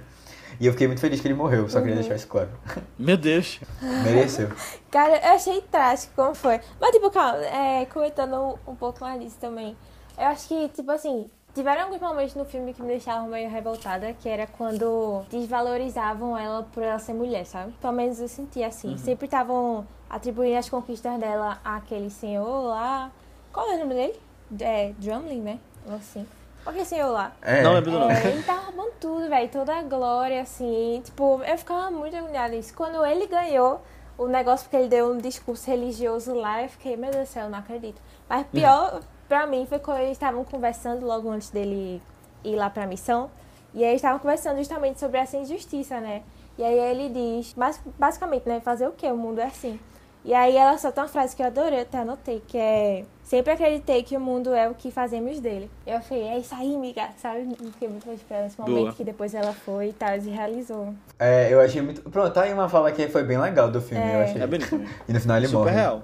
[0.60, 2.50] E eu fiquei muito feliz que ele morreu, só queria deixar isso claro.
[2.98, 3.60] Meu Deus.
[3.80, 4.50] Mereceu.
[4.90, 6.60] Cara, eu achei trágico como foi.
[6.78, 9.74] Mas, tipo, calma, é, comentando um, um pouco mais disso também.
[10.18, 14.12] Eu acho que, tipo assim, tiveram alguns momentos no filme que me deixavam meio revoltada,
[14.12, 17.72] que era quando desvalorizavam ela por ela ser mulher, sabe?
[17.80, 18.96] Pelo menos eu senti assim.
[18.96, 23.10] Sempre estavam atribuindo as conquistas dela àquele senhor lá.
[23.52, 24.20] Qual é o nome dele?
[24.60, 25.58] É, Drumlin, né?
[25.86, 26.26] Ou assim.
[26.64, 27.32] Aquele senhor lá.
[27.40, 28.12] É, Não lembro do nome.
[28.12, 29.48] É, ele tava roubando tudo, velho.
[29.48, 31.00] Toda a glória, assim.
[31.04, 32.74] Tipo, eu ficava muito agoniada nisso.
[32.74, 33.80] Quando ele ganhou
[34.18, 37.44] o negócio, porque ele deu um discurso religioso lá, eu fiquei, meu Deus do céu,
[37.44, 38.00] eu não acredito.
[38.28, 39.00] Mas pior
[39.30, 42.02] pra mim foi quando eles estavam conversando logo antes dele
[42.42, 43.30] ir lá pra missão.
[43.72, 46.22] E aí eles estavam conversando justamente sobre essa injustiça, né?
[46.58, 48.60] E aí ele diz, mas basicamente, né?
[48.60, 49.06] Fazer o quê?
[49.06, 49.78] O mundo é assim.
[50.24, 54.02] E aí ela solta uma frase que eu adorei, até anotei, que é Sempre acreditei
[54.02, 55.70] que o mundo é o que fazemos dele.
[55.86, 57.46] Eu falei, é isso aí, amiga, sabe?
[57.54, 58.92] Fiquei muito feliz pra ela nesse momento Boa.
[58.92, 60.92] que depois ela foi e tal, e realizou.
[61.16, 62.02] É, eu achei muito.
[62.10, 64.16] Pronto, tá aí uma fala que foi bem legal do filme, É.
[64.16, 64.42] eu achei.
[64.42, 64.76] É bonito.
[64.76, 64.94] mesmo.
[65.08, 65.70] E no final ele Super morre.
[65.70, 66.02] real.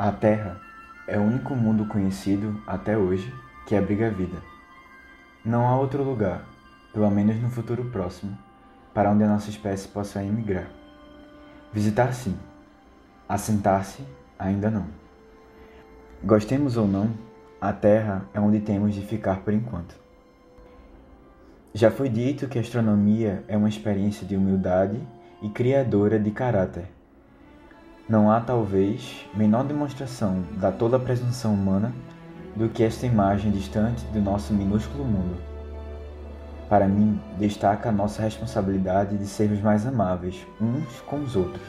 [0.00, 0.60] A Terra
[1.08, 3.34] é o único mundo conhecido até hoje
[3.66, 4.36] que abriga a vida.
[5.44, 6.44] Não há outro lugar,
[6.92, 8.38] pelo menos no futuro próximo,
[8.94, 10.68] para onde a nossa espécie possa emigrar.
[11.72, 12.38] Visitar sim,
[13.28, 14.04] assentar-se
[14.38, 14.86] ainda não.
[16.22, 17.10] Gostemos ou não,
[17.60, 19.96] a Terra é onde temos de ficar por enquanto.
[21.74, 25.00] Já foi dito que a astronomia é uma experiência de humildade
[25.42, 26.97] e criadora de caráter.
[28.08, 31.92] Não há, talvez, menor demonstração da toda a presunção humana
[32.56, 35.36] do que esta imagem distante do nosso minúsculo mundo.
[36.70, 41.62] Para mim, destaca a nossa responsabilidade de sermos mais amáveis uns com os outros,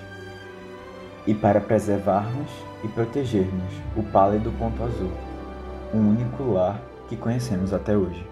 [1.27, 2.49] e para preservarmos
[2.85, 5.11] e protegermos o pálido ponto azul,
[5.93, 6.79] o único lar
[7.09, 8.25] que conhecemos até hoje.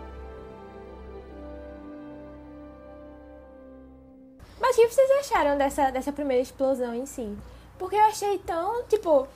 [4.62, 7.36] Mas o que vocês acharam dessa, dessa primeira explosão em si?
[7.78, 9.28] Porque eu achei tão, tipo,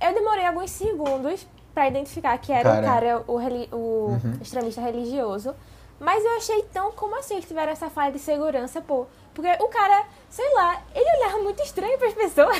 [0.00, 2.80] eu demorei alguns segundos pra identificar que era Cara.
[2.80, 4.38] o cara, o, reli- o Uhum.
[4.40, 5.54] extremista religioso.
[6.00, 9.06] Mas eu achei tão, como assim, que tiveram essa falha de segurança, pô?
[9.34, 12.56] Porque o cara, sei lá, ele olhava muito estranho pras pessoas.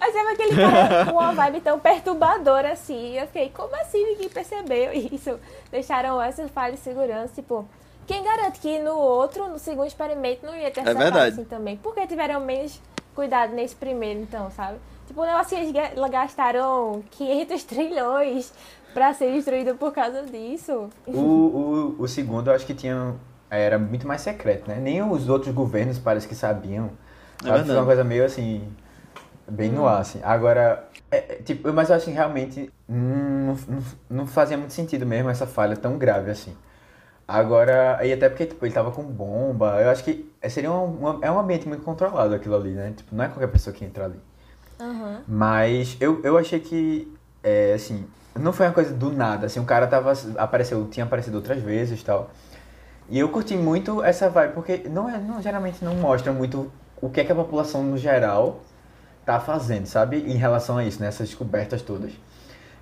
[0.00, 3.16] Achava aquele cara com uma vibe tão perturbadora assim.
[3.18, 5.38] Eu fiquei, como assim ninguém percebeu isso?
[5.70, 7.64] Deixaram essa falha de segurança, tipo.
[8.06, 11.32] Quem garante que no outro, no segundo experimento, não ia ter essa falha verdade.
[11.34, 11.76] assim também?
[11.76, 12.80] Por que tiveram menos
[13.14, 14.78] cuidado nesse primeiro, então, sabe?
[15.06, 18.52] Tipo, o negócio que eles ga- gastaram 500 trilhões
[18.94, 20.88] pra ser destruído por causa disso.
[21.06, 23.14] O, o, o segundo eu acho que tinha.
[23.50, 24.76] Era muito mais secreto, né?
[24.76, 26.90] Nem os outros governos parece que sabiam.
[27.44, 27.64] É Sabe?
[27.66, 28.68] Foi uma coisa meio assim.
[29.48, 30.20] Bem no ar, assim.
[30.22, 30.88] Agora.
[31.10, 35.28] é, é, tipo, mas eu acho que realmente não, não, não fazia muito sentido mesmo
[35.28, 36.56] essa falha tão grave assim.
[37.32, 41.30] Agora, e até porque tipo, ele tava com bomba, eu acho que seria um, é
[41.30, 42.92] um ambiente muito controlado aquilo ali, né?
[42.96, 44.18] Tipo, não é qualquer pessoa que entra ali.
[44.80, 45.22] Aham.
[45.28, 48.04] Mas eu, eu achei que, é, assim,
[48.34, 52.00] não foi uma coisa do nada, assim, o cara tava, apareceu, tinha aparecido outras vezes
[52.00, 52.32] e tal.
[53.08, 57.08] E eu curti muito essa vibe, porque não é, não, geralmente não mostra muito o
[57.08, 58.60] que é que a população no geral
[59.24, 60.16] tá fazendo, sabe?
[60.16, 62.10] Em relação a isso, nessas descobertas todas.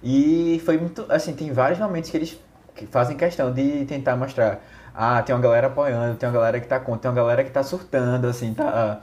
[0.02, 2.40] E foi muito, assim, tem vários momentos que eles
[2.78, 4.60] que fazem questão de tentar mostrar.
[4.94, 7.50] Ah, tem uma galera apoiando, tem uma galera que tá contra, tem uma galera que
[7.50, 9.00] tá surtando, assim, tá...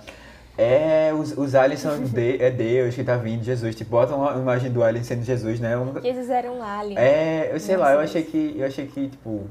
[0.57, 3.76] É, os, os aliens são de, é Deus que tá vindo, Jesus.
[3.76, 5.78] Tipo, bota uma imagem do alien sendo Jesus, né?
[5.78, 6.97] Um- Jesus era um alien.
[6.97, 9.49] é, eu sei lá, eu achei que, eu achei que, tipo...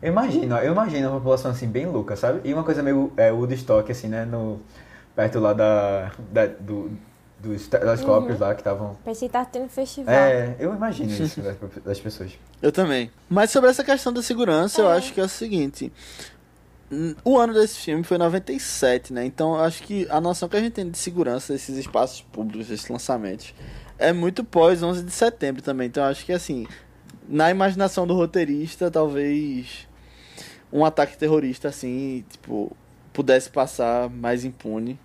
[0.00, 2.40] Eu imagino, eu imagino uma população, assim, bem louca, sabe?
[2.44, 4.24] E uma coisa meio é, Woodstock, assim, né?
[4.24, 4.60] No,
[5.14, 6.92] perto lá da, da, do,
[7.40, 8.96] dos telescópios lá que estavam...
[9.04, 10.12] Pensei que tava tendo festival.
[10.14, 12.32] É, eu imagino isso das, das pessoas.
[12.60, 13.10] Eu também.
[13.28, 14.96] Mas sobre essa questão da segurança, eu É.
[14.96, 15.92] acho que é o seguinte.
[17.22, 19.24] O ano desse filme foi 97, né?
[19.26, 22.66] Então eu acho que a noção que a gente tem de segurança desses espaços públicos,
[22.66, 23.54] desses lançamentos,
[23.98, 25.86] é muito pós 11 de setembro também.
[25.88, 26.66] Então eu acho que assim,
[27.28, 29.86] na imaginação do roteirista, talvez
[30.72, 32.74] um ataque terrorista assim, tipo,
[33.12, 34.98] pudesse passar mais impune.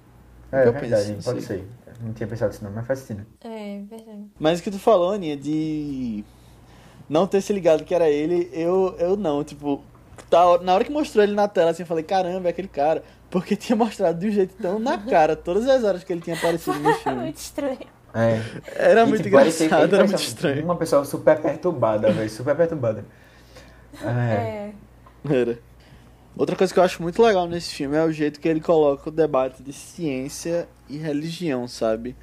[0.53, 1.47] É, Eu verdade, penso, pode sim.
[1.47, 1.67] ser.
[2.03, 3.25] Não tinha pensado nisso não, mas faz sentido.
[3.41, 4.25] É, verdade.
[4.39, 6.23] Mas o que tu falou, Aninha, de
[7.09, 9.83] não ter se ligado que era ele, eu, eu não, tipo,
[10.29, 13.03] tá, na hora que mostrou ele na tela, assim, eu falei, caramba, é aquele cara.
[13.29, 16.35] Porque tinha mostrado de um jeito tão na cara, todas as horas que ele tinha
[16.35, 17.21] aparecido no filme.
[17.21, 17.79] Muito estranho.
[18.13, 18.39] É.
[18.75, 20.63] Era E, muito tipo, ele engraçado, era muito estranho.
[20.63, 23.03] Uma pessoa super perturbada, velho, super perturbada.
[24.03, 24.07] É.
[24.07, 24.73] É.
[25.29, 25.59] Era.
[26.35, 29.09] Outra coisa que eu acho muito legal nesse filme é o jeito que ele coloca
[29.09, 32.15] o debate de ciência e religião, sabe?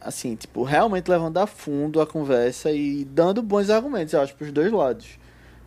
[0.00, 4.52] Assim, tipo, realmente levando a fundo a conversa e dando bons argumentos, eu acho, pros
[4.52, 5.18] dois lados.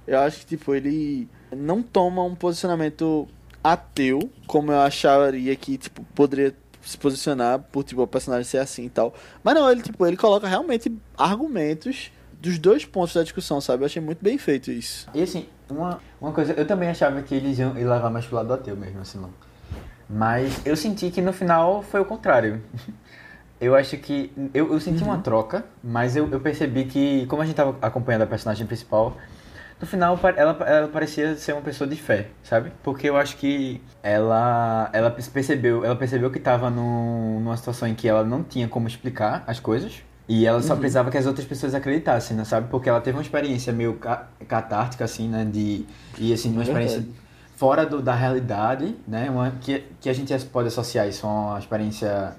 [0.06, 3.28] Eu acho que, tipo, ele não toma um posicionamento
[3.64, 8.86] ateu, como eu acharia que, tipo, poderia se posicionar por, tipo, o personagem ser assim
[8.86, 9.14] e tal.
[9.44, 13.84] Mas não, ele, tipo, ele coloca realmente argumentos dos dois pontos da discussão, sabe?
[13.84, 15.10] Eu achei muito bem feito isso.
[15.14, 18.48] E assim, uma, uma coisa, eu também achava que eles iam, levar mais pro lado
[18.48, 19.32] do ateu mesmo, assim, não.
[20.10, 22.62] Mas eu senti que no final foi o contrário.
[23.60, 24.32] Eu acho que.
[24.54, 25.10] Eu, eu senti uhum.
[25.10, 29.18] uma troca, mas eu, eu percebi que, como a gente tava acompanhando a personagem principal,
[29.80, 32.72] no final ela, ela parecia ser uma pessoa de fé, sabe?
[32.84, 38.08] Porque eu acho que ela ela percebeu, ela percebeu que estava numa situação em que
[38.08, 40.04] ela não tinha como explicar as coisas.
[40.30, 40.80] E ela só uhum.
[40.80, 42.68] precisava que as outras pessoas acreditassem, né, sabe?
[42.70, 43.98] Porque ela teve uma experiência meio
[44.46, 45.46] catártica, assim, né?
[45.46, 45.86] De,
[46.18, 47.06] e, assim, uma experiência
[47.58, 49.30] fora do, da realidade, né?
[49.30, 52.34] Uma, que, que a gente pode associar isso a uma experiência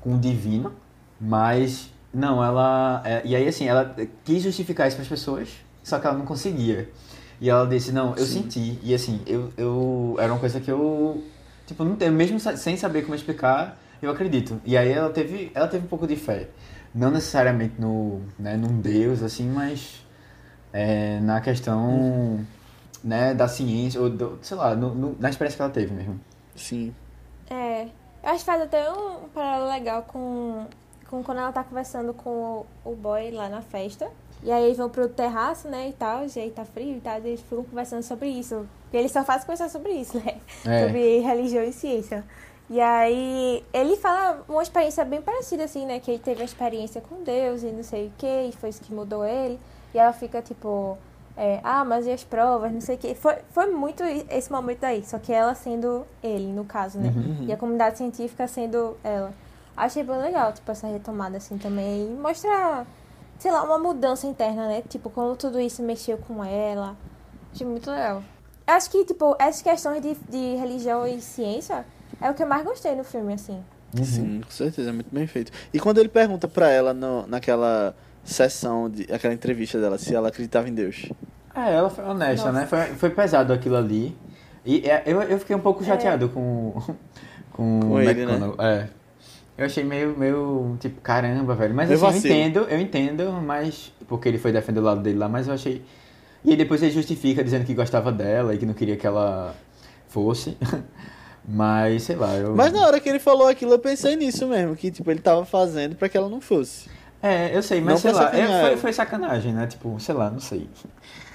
[0.00, 0.74] com o divino.
[1.18, 3.00] Mas, não, ela...
[3.04, 5.48] É, e aí, assim, ela quis justificar isso para as pessoas,
[5.82, 6.90] só que ela não conseguia.
[7.40, 8.42] E ela disse, não, eu Sim.
[8.42, 8.78] senti.
[8.82, 10.16] E, assim, eu, eu...
[10.18, 11.24] Era uma coisa que eu...
[11.66, 14.60] Tipo, não, mesmo sem saber como explicar, eu acredito.
[14.66, 16.48] E aí ela teve, ela teve um pouco de fé
[16.94, 20.06] não necessariamente no, né, num Deus, assim, mas
[20.72, 22.44] é, na questão hum.
[23.04, 26.18] Né, da ciência, ou do, sei lá, no, no, na experiência que ela teve mesmo.
[26.56, 26.94] Sim.
[27.50, 27.82] É,
[28.22, 30.64] eu acho que faz até um paralelo legal com,
[31.10, 34.10] com quando ela tá conversando com o, o boy lá na festa.
[34.42, 37.18] E aí eles vão pro terraço, né, e tal, e aí tá frio e tal,
[37.20, 38.66] e eles ficam conversando sobre isso.
[38.84, 40.36] Porque eles só fazem conversar sobre isso, né?
[40.64, 40.86] É.
[40.86, 42.24] Sobre religião e ciência.
[42.70, 46.00] E aí ele fala uma experiência bem parecida, assim, né?
[46.00, 48.80] Que ele teve a experiência com Deus e não sei o que, e foi isso
[48.80, 49.58] que mudou ele.
[49.94, 50.96] E ela fica tipo,
[51.36, 53.14] é, ah, mas e as provas, não sei o que.
[53.14, 57.12] Foi, foi muito esse momento aí, só que ela sendo ele, no caso, né?
[57.14, 57.46] Uhum.
[57.48, 59.32] E a comunidade científica sendo ela.
[59.76, 62.06] Achei bem legal, tipo, essa retomada assim também.
[62.06, 62.86] E mostra,
[63.38, 64.82] sei lá, uma mudança interna, né?
[64.88, 66.96] Tipo, como tudo isso mexeu com ela.
[67.52, 68.22] Achei muito legal.
[68.64, 71.84] Acho que, tipo, essas questões de, de religião e ciência
[72.20, 73.62] é o que eu mais gostei no filme, assim.
[73.98, 74.04] Uhum.
[74.04, 75.50] Sim, com certeza, é muito bem feito.
[75.72, 77.94] E quando ele pergunta pra ela no, naquela
[78.24, 81.10] sessão, de, aquela entrevista dela, se ela acreditava em Deus.
[81.54, 82.62] É, ela foi honesta, né?
[82.62, 82.76] Nossa.
[82.76, 82.86] né?
[82.86, 84.16] Foi, foi pesado aquilo ali.
[84.64, 85.86] E é, eu, eu fiquei um pouco é.
[85.86, 86.28] chateado é.
[86.28, 86.82] com,
[87.52, 88.52] com, com ele, né?
[88.58, 88.88] É.
[89.56, 91.74] Eu achei meio, meio, tipo, caramba, velho.
[91.74, 93.92] Mas assim, eu entendo, eu entendo, mas.
[94.08, 95.84] Porque ele foi defender o lado dele lá, mas eu achei.
[96.44, 99.54] E aí depois ele justifica dizendo que gostava dela e que não queria que ela
[100.08, 100.56] fosse.
[101.46, 102.56] Mas, sei lá, eu...
[102.56, 105.44] Mas na hora que ele falou aquilo, eu pensei nisso mesmo, que tipo, ele tava
[105.44, 106.88] fazendo para que ela não fosse.
[107.24, 109.66] É, eu sei, mas não sei lá, é, foi, foi sacanagem, né?
[109.66, 110.68] Tipo, sei lá, não sei.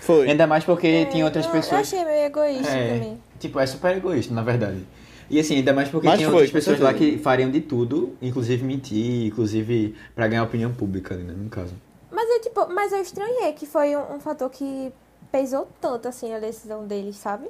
[0.01, 0.29] Foi.
[0.29, 1.91] Ainda mais porque é, tinha outras eu, pessoas.
[1.91, 3.23] Eu achei meio egoísta é, também.
[3.39, 4.85] Tipo, é super egoísta, na verdade.
[5.31, 8.15] E assim, ainda mais porque mas tinha foi, outras pessoas lá que fariam de tudo,
[8.21, 11.73] inclusive mentir, inclusive para ganhar opinião pública, né, no caso.
[12.11, 14.93] Mas eu, tipo, mas eu estranhei que foi um, um fator que
[15.31, 17.47] pesou tanto, assim, a decisão deles, sabe?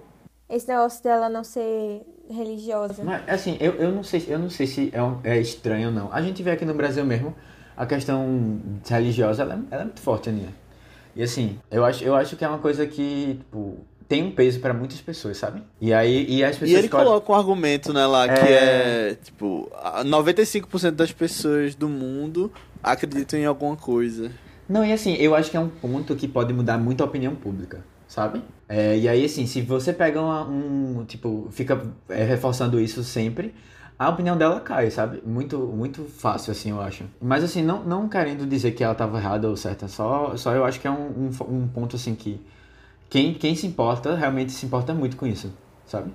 [0.50, 3.04] Esse negócio dela não ser religiosa.
[3.04, 5.94] Mas, assim, eu, eu, não sei, eu não sei se é, um, é estranho ou
[5.94, 6.14] não.
[6.14, 7.36] A gente vê aqui no Brasil mesmo,
[7.80, 10.54] a questão religiosa, ela, ela é muito forte, Aninha.
[11.16, 14.60] E assim, eu acho, eu acho que é uma coisa que, tipo, tem um peso
[14.60, 15.64] para muitas pessoas, sabe?
[15.80, 16.72] E aí e as pessoas.
[16.72, 18.28] E ele coloca um argumento, né, lá, é...
[18.28, 19.72] que é, tipo,
[20.04, 22.52] 95% das pessoas do mundo
[22.84, 24.30] acreditam em alguma coisa.
[24.68, 27.34] Não, e assim, eu acho que é um ponto que pode mudar muito a opinião
[27.34, 28.42] pública sabe?
[28.68, 31.06] É, e aí, assim, se você pega uma, um.
[31.06, 33.54] Tipo, fica é, reforçando isso sempre,
[34.00, 35.22] a opinião dela cai, sabe?
[35.26, 37.04] Muito, muito fácil, assim, eu acho.
[37.22, 40.64] Mas, assim, não, não querendo dizer que ela estava errada ou certa, só, só eu
[40.64, 42.40] acho que é um, um, um, ponto, assim, que
[43.10, 45.52] quem, quem se importa, realmente se importa muito com isso,
[45.86, 46.12] sabe?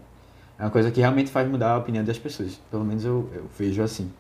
[0.59, 2.59] É uma coisa que realmente faz mudar a opinião das pessoas.
[2.71, 4.11] Pelo menos eu, eu vejo assim.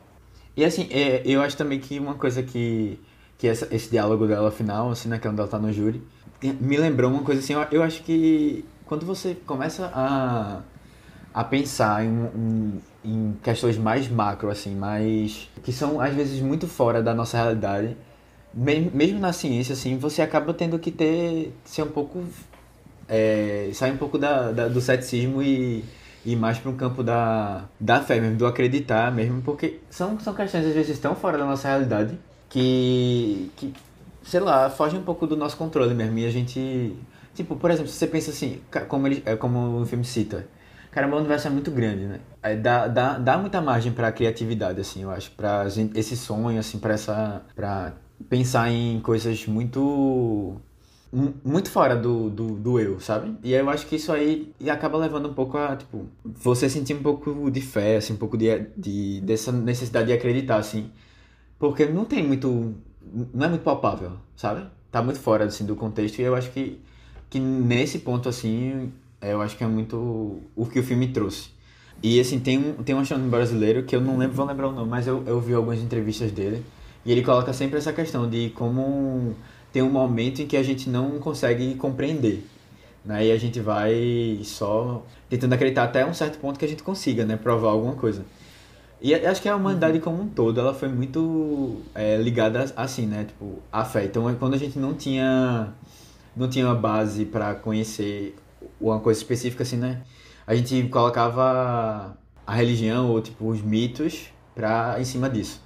[0.55, 3.01] E, assim, é, eu acho também que uma coisa que,
[3.39, 6.03] que essa, esse diálogo dela final, assim, né, é onde ela tá no júri,
[6.43, 10.61] me lembrou uma coisa assim, eu, acho que quando você começa a,
[11.33, 15.49] a pensar em, em, em, questões mais macro, assim, mais.
[15.63, 17.97] que são às vezes muito fora da nossa realidade,
[18.53, 21.53] mesmo, mesmo na ciência, assim, você acaba tendo que ter.
[21.65, 22.25] ser um pouco.
[23.09, 25.85] É, sair um pouco da, da, do ceticismo e
[26.25, 30.33] ir mais para um campo da, da fé mesmo, do acreditar mesmo, porque são, são
[30.33, 33.75] questões às vezes tão fora da nossa realidade que, que
[34.23, 36.19] sei lá, foge um pouco do nosso controle mesmo.
[36.19, 36.97] E a gente.
[37.35, 40.47] Tipo, por exemplo, se você pensa assim, como, ele, é como o filme cita,
[40.95, 42.21] caramba, o universo é muito grande, né?
[42.43, 45.31] É, dá, dá, dá muita margem pra criatividade, assim, eu acho.
[45.33, 47.43] Pra esse sonho, assim, pra essa.
[47.55, 47.93] pra
[48.29, 49.81] pensar em coisas muito.
[51.13, 53.37] mu- muito fora do, do, do eu, sabe?
[53.43, 57.03] E eu acho que isso aí acaba levando um pouco a, tipo, você sentir um
[57.03, 60.91] pouco de fé, assim, um pouco de, de dessa necessidade de acreditar, assim.
[61.59, 62.75] Porque não tem muito.
[63.33, 64.67] Não é muito palpável, sabe?
[64.91, 66.19] Tá muito fora, assim, do contexto.
[66.21, 66.81] E eu acho que,
[67.31, 68.93] que nesse ponto, assim,
[69.33, 71.51] eu acho que é muito o que o filme trouxe.
[72.03, 74.73] E, assim, tem um, tem um astronauta brasileiro que eu não lembro, vou lembrar o
[74.73, 76.65] nome, mas eu, eu vi algumas entrevistas dele.
[77.05, 79.35] E ele coloca sempre essa questão de como
[79.73, 82.47] tem um momento em que a gente não consegue compreender.
[83.05, 83.27] Né?
[83.27, 87.25] E a gente vai só tentando acreditar até um certo ponto que a gente consiga,
[87.25, 87.37] né?
[87.37, 88.25] Provar alguma coisa.
[89.01, 93.25] E acho que a humanidade como um todo, ela foi muito é, ligada assim, né?
[93.25, 94.05] Tipo, à fé.
[94.07, 95.75] Então, é quando a gente não tinha
[96.35, 98.35] não tinha uma base para conhecer
[98.89, 100.03] uma coisa específica assim, né?
[100.47, 102.17] A gente colocava
[102.47, 105.63] a religião ou tipo os mitos pra, em cima disso.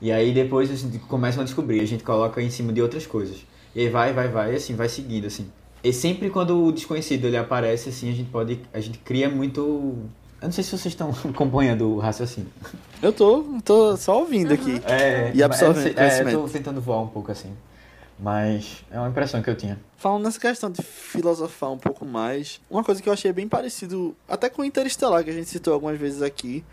[0.00, 3.06] E aí depois a gente começa a descobrir, a gente coloca em cima de outras
[3.06, 3.38] coisas.
[3.74, 5.50] E aí vai, vai, vai, assim, vai seguindo, assim.
[5.82, 8.60] E sempre quando o desconhecido ele aparece, assim, a gente pode.
[8.72, 9.60] A gente cria muito.
[10.40, 12.50] Eu não sei se vocês estão acompanhando o raciocínio.
[13.02, 14.80] Eu tô, tô só ouvindo aqui.
[14.84, 16.40] É, E absorvendo é, eu conhecimento.
[16.40, 17.52] tô tentando voar um pouco assim.
[18.18, 19.78] Mas é uma impressão que eu tinha.
[19.96, 24.16] Falando nessa questão de filosofar um pouco mais, uma coisa que eu achei bem parecido,
[24.28, 26.64] até com Interestelar, que a gente citou algumas vezes aqui,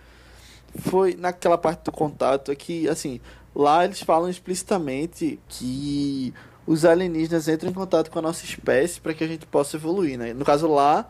[0.79, 3.21] foi naquela parte do contato, é que, assim,
[3.53, 6.33] lá eles falam explicitamente que
[6.65, 10.17] os alienígenas entram em contato com a nossa espécie para que a gente possa evoluir,
[10.17, 10.33] né?
[10.33, 11.07] No caso lá,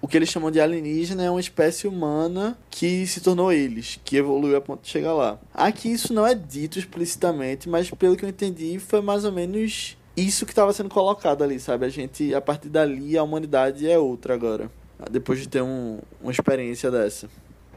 [0.00, 4.16] o que eles chamam de alienígena é uma espécie humana que se tornou eles, que
[4.16, 5.38] evoluiu a ponto de chegar lá.
[5.54, 9.96] Aqui isso não é dito explicitamente, mas pelo que eu entendi foi mais ou menos
[10.16, 11.86] isso que estava sendo colocado ali, sabe?
[11.86, 14.70] A gente, a partir dali, a humanidade é outra agora.
[15.10, 17.28] Depois de ter um, uma experiência dessa.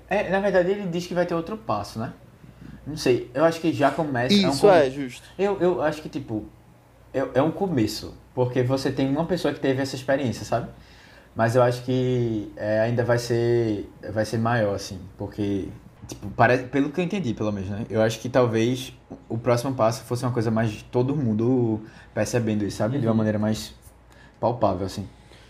[0.09, 2.13] É, na verdade ele diz que vai ter outro passo, né?
[2.87, 4.33] Não sei, eu acho que já começa.
[4.33, 5.27] é um Isso é, justo.
[5.37, 6.45] Eu, eu acho que, tipo,
[7.13, 8.15] é, é um começo.
[8.33, 10.69] Porque você tem uma pessoa que teve essa experiência, sabe?
[11.35, 14.99] Mas eu acho que é, ainda vai ser, vai ser maior, assim.
[15.17, 15.69] Porque,
[16.07, 17.85] tipo, parece, pelo que eu entendi, pelo menos, né?
[17.89, 18.93] Eu acho que talvez
[19.27, 21.81] o próximo passo fosse uma coisa mais de todo mundo
[22.13, 22.99] percebendo isso, sabe?
[22.99, 23.73] De uma maneira mais
[24.39, 25.07] palpável, assim.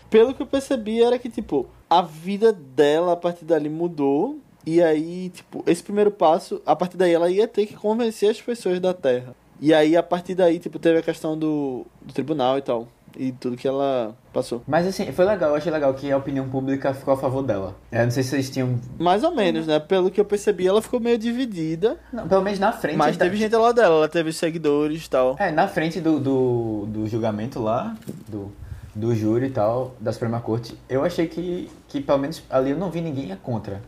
[0.08, 4.38] Pelo que eu percebi, era que, tipo, a vida dela a partir dali mudou.
[4.66, 8.40] E aí, tipo, esse primeiro passo, a partir daí ela ia ter que convencer as
[8.40, 9.34] pessoas da Terra.
[9.60, 12.88] E aí, a partir daí, tipo, teve a questão do, do tribunal e tal.
[13.16, 14.62] E tudo que ela passou.
[14.66, 17.74] Mas assim, foi legal, eu achei legal que a opinião pública ficou a favor dela.
[17.90, 18.78] Eu não sei se vocês tinham.
[18.98, 19.78] Mais ou menos, né?
[19.78, 21.98] Pelo que eu percebi, ela ficou meio dividida.
[22.12, 22.96] Não, pelo menos na frente.
[22.96, 25.36] Mas teve gente lá dela, ela teve seguidores e tal.
[25.38, 27.96] É, na frente do, do, do julgamento lá,
[28.28, 28.52] do,
[28.94, 32.78] do júri e tal, da Suprema Corte, eu achei que, que pelo menos ali eu
[32.78, 33.80] não vi ninguém contra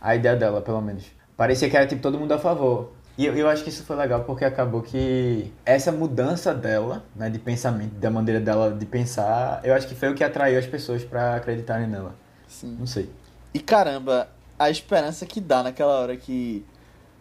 [0.00, 1.04] a ideia dela, pelo menos.
[1.36, 2.92] Parecia que era tipo todo mundo a favor.
[3.16, 7.28] E eu, eu acho que isso foi legal porque acabou que essa mudança dela, né,
[7.28, 10.66] de pensamento, da maneira dela de pensar, eu acho que foi o que atraiu as
[10.66, 12.14] pessoas pra acreditarem nela.
[12.48, 12.76] Sim.
[12.78, 13.10] Não sei.
[13.52, 16.64] E caramba, a esperança que dá naquela hora que.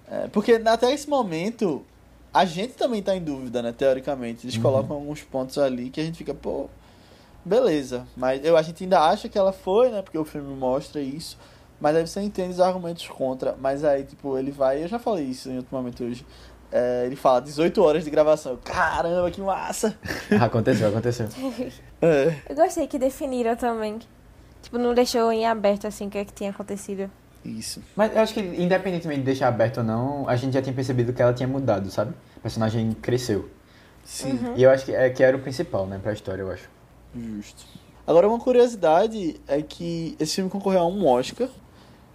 [0.10, 1.84] é, porque até esse momento,
[2.34, 3.72] a gente também tá em dúvida, né?
[3.72, 4.46] Teoricamente.
[4.46, 6.70] Eles colocam alguns pontos ali que a gente fica, pô,
[7.44, 8.06] beleza.
[8.16, 10.02] Mas eu, a gente ainda acha que ela foi, né?
[10.02, 11.38] Porque o filme mostra isso.
[11.82, 13.56] Mas aí você entende os argumentos contra.
[13.60, 14.84] Mas aí, tipo, ele vai.
[14.84, 16.26] Eu já falei isso em outro momento hoje.
[16.72, 18.58] é, ele fala 18 horas de gravação.
[18.64, 19.98] Caramba, que massa!
[20.40, 21.28] aconteceu, aconteceu.
[22.04, 22.36] É.
[22.50, 24.00] Eu gostei que definiram também.
[24.64, 27.10] Tipo, não deixou em aberto assim o que é que tinha acontecido.
[27.46, 27.82] Isso.
[27.96, 31.14] Mas eu acho que, independentemente de deixar aberto ou não, a gente já tinha percebido
[31.14, 32.14] que ela tinha mudado, sabe?
[32.38, 33.50] O personagem cresceu.
[34.04, 34.40] Sim.
[34.56, 36.68] E eu acho que, é, que era o principal, né, pra história, eu acho.
[37.16, 37.66] Justo.
[38.06, 41.50] Agora, uma curiosidade é que esse filme concorreu a um Oscar,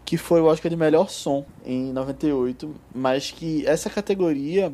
[0.07, 4.73] que foi o Oscar de melhor som em 98, mas que essa categoria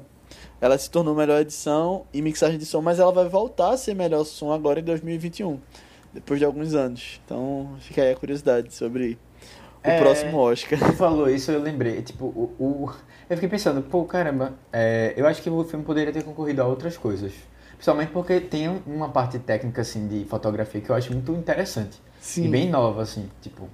[0.60, 3.94] ela se tornou melhor edição e mixagem de som, mas ela vai voltar a ser
[3.94, 5.58] melhor som agora em 2021,
[6.12, 7.20] depois de alguns anos.
[7.24, 9.18] Então, fica aí a curiosidade sobre
[9.84, 9.98] o É.
[9.98, 10.78] próximo Oscar.
[10.78, 12.00] Você falou isso, eu lembrei.
[12.02, 12.54] Tipo, o.
[12.60, 12.90] o-
[13.28, 16.66] eu fiquei pensando, pô, caramba, é, eu acho que o filme poderia ter concorrido a
[16.66, 17.32] outras coisas.
[17.72, 21.98] Principalmente porque tem uma parte técnica, assim, de fotografia que eu acho muito interessante.
[22.20, 22.44] Sim.
[22.44, 23.68] E bem nova, assim, tipo.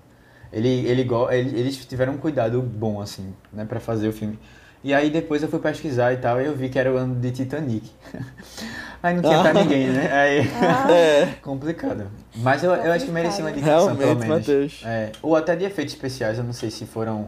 [0.53, 4.39] Ele, ele, ele- eles tiveram um cuidado bom, assim, né, pra fazer o filme.
[4.83, 7.15] E aí depois eu fui pesquisar e tal, e eu vi que era o ano
[7.17, 7.91] de Titanic.
[9.03, 10.11] aí não tinha pra ninguém, né?
[10.13, 10.49] Aí.
[10.91, 12.07] É, complicado.
[12.37, 14.27] Mas eu, eu acho que merecia uma indicação, pelo menos.
[14.27, 14.81] Matheus.
[14.85, 17.27] É, ou até de efeitos especiais, eu não sei se foram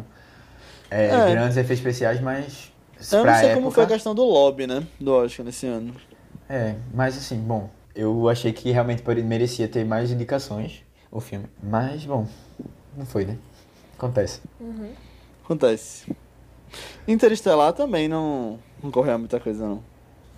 [0.91, 1.31] é, É.
[1.33, 2.71] grandes efeitos especiais, mas.
[3.13, 5.93] Eu não sei como época- foi a questão do lobby, né, do Oscar nesse ano.
[6.49, 11.47] É, mas assim, bom, eu achei que realmente merecia ter mais indicações o filme.
[11.63, 12.27] Mas, bom,
[12.97, 13.39] não foi, né?
[13.97, 14.41] Acontece.
[15.45, 16.17] Acontece.
[17.07, 19.83] Interestelar também não, não correu muita coisa, não.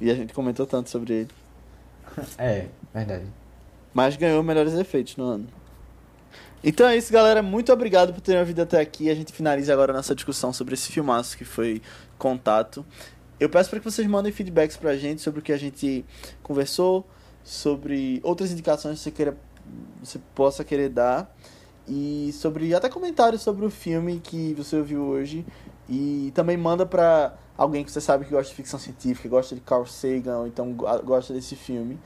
[0.01, 1.31] E a gente comentou tanto sobre ele.
[2.37, 3.25] É, verdade.
[3.95, 5.49] Mas ganhou melhores efeitos no ano.
[6.65, 7.43] Então é isso, galera.
[7.43, 9.11] Muito obrigado por terem ouvido até aqui.
[9.11, 11.81] A gente finaliza agora a nossa discussão sobre esse filmaço que foi
[12.19, 12.85] Contato.
[13.41, 16.05] Eu peço para que vocês mandem feedbacks pra gente sobre o que a gente
[16.43, 17.05] conversou,
[17.43, 19.37] sobre outras indicações que você, queira,
[20.01, 21.35] você possa querer dar
[21.87, 25.45] e sobre até comentários sobre o filme que você ouviu hoje
[25.89, 29.61] e também manda para alguém que você sabe que gosta de ficção científica, gosta de
[29.61, 31.99] Carl Sagan, ou então gosta desse filme.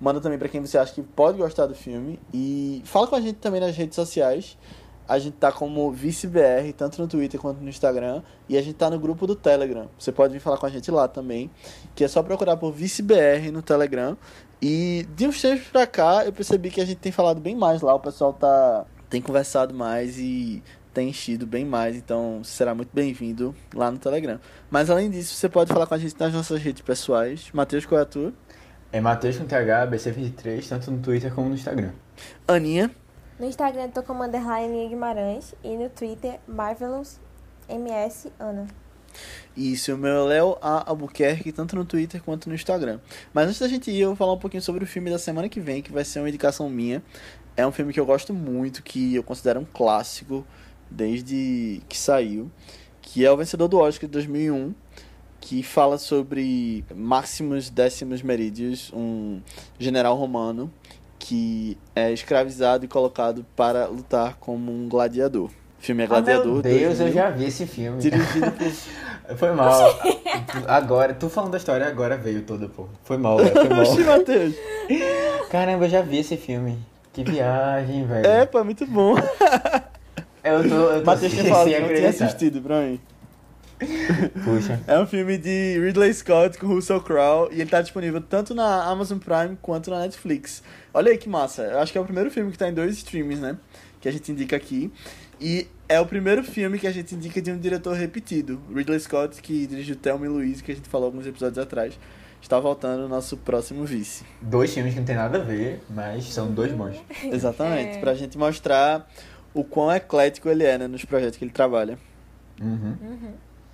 [0.00, 3.20] Manda também para quem você acha que pode gostar do filme e fala com a
[3.20, 4.56] gente também nas redes sociais.
[5.08, 8.22] A gente tá como ViceBR, tanto no Twitter quanto no Instagram.
[8.46, 9.88] E a gente tá no grupo do Telegram.
[9.98, 11.50] Você pode vir falar com a gente lá também.
[11.94, 14.18] Que é só procurar por ViceBR no Telegram.
[14.60, 17.80] E de uns tempos pra cá, eu percebi que a gente tem falado bem mais
[17.80, 17.94] lá.
[17.94, 20.62] O pessoal tá tem conversado mais e
[20.92, 21.96] tem enchido bem mais.
[21.96, 24.40] Então será muito bem-vindo lá no Telegram.
[24.70, 27.50] Mas além disso, você pode falar com a gente nas nossas redes pessoais.
[27.52, 28.32] Matheus, qual é a tua?
[28.90, 31.92] É Matheus com TH, BC23, tanto no Twitter como no Instagram.
[32.46, 32.90] Aninha.
[33.38, 37.20] No Instagram tô como underline Guimarães e no Twitter Marvelous
[37.68, 38.66] MS Ana.
[39.56, 40.88] Isso, o meu é Léo A.
[40.88, 43.00] Albuquerque, tanto no Twitter quanto no Instagram.
[43.34, 45.48] Mas antes da gente ir, eu vou falar um pouquinho sobre o filme da semana
[45.48, 47.02] que vem, que vai ser uma indicação minha.
[47.58, 50.46] É um filme que eu gosto muito, que eu considero um clássico
[50.88, 52.48] desde que saiu,
[53.02, 54.72] que é o vencedor do Oscar de 2001,
[55.40, 59.40] que fala sobre Maximus Décimos Meridius, um
[59.76, 60.72] general romano
[61.18, 65.46] que é escravizado e colocado para lutar como um gladiador.
[65.46, 66.46] O filme é Gladiador.
[66.46, 68.00] Oh, meu Deus, 2000, eu já vi esse filme.
[68.00, 69.36] Dirigido por...
[69.36, 69.98] Foi mal.
[70.68, 72.86] Agora, tu falando da história, agora veio toda, pô.
[73.02, 73.38] Foi mal.
[73.38, 73.84] Foi mal.
[75.50, 76.78] Caramba, eu já vi esse filme.
[77.24, 78.24] Que viagem, velho.
[78.24, 79.16] É, pô, muito bom.
[80.44, 83.00] Eu tô, eu tô Matheus tinha falado que não tinha assistido, pra mim.
[84.44, 84.80] Puxa.
[84.86, 88.84] É um filme de Ridley Scott com Russell Crowe e ele tá disponível tanto na
[88.84, 90.62] Amazon Prime quanto na Netflix.
[90.94, 91.62] Olha aí que massa.
[91.62, 93.58] Eu acho que é o primeiro filme que tá em dois streams, né?
[94.00, 94.90] Que a gente indica aqui.
[95.40, 98.62] E é o primeiro filme que a gente indica de um diretor repetido.
[98.72, 101.98] Ridley Scott, que dirigiu Thelma e Louise, que a gente falou alguns episódios atrás.
[102.40, 104.24] Está voltando o nosso próximo vice.
[104.40, 106.96] Dois filmes que não tem nada a ver, mas são dois bons.
[107.24, 107.98] Exatamente.
[107.98, 108.00] É.
[108.00, 109.08] Pra gente mostrar
[109.52, 110.86] o quão eclético ele é, né?
[110.86, 111.98] Nos projetos que ele trabalha.
[112.60, 112.96] Uhum.
[113.00, 113.32] Uhum.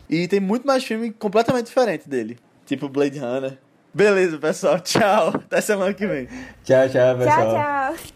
[0.08, 2.38] E tem muito mais filme completamente diferente dele.
[2.66, 3.58] Tipo Blade Runner.
[3.92, 4.80] Beleza, pessoal.
[4.82, 5.28] Tchau.
[5.28, 6.26] Até semana que vem.
[6.64, 7.54] Tchau, tchau, pessoal.
[7.54, 8.13] Tchau, tchau.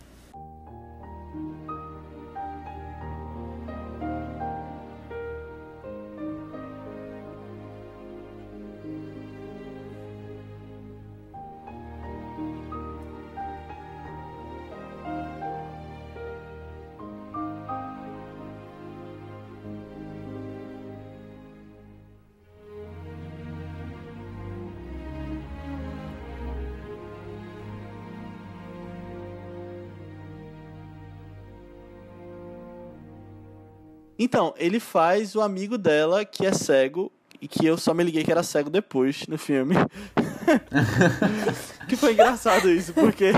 [34.28, 37.10] Então, ele faz o amigo dela que é cego
[37.40, 39.74] e que eu só me liguei que era cego depois no filme.
[41.88, 43.32] que foi engraçado isso, porque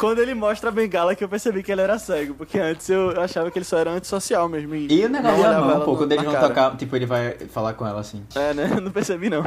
[0.00, 3.10] quando ele mostra a bengala que eu percebi que ele era cego, porque antes eu
[3.20, 4.74] achava que ele só era antissocial mesmo.
[4.74, 7.74] E, e o negócio da mão, pô, quando eles vão tocar, tipo, ele vai falar
[7.74, 8.24] com ela assim.
[8.34, 8.66] É, né?
[8.82, 9.42] Não percebi não.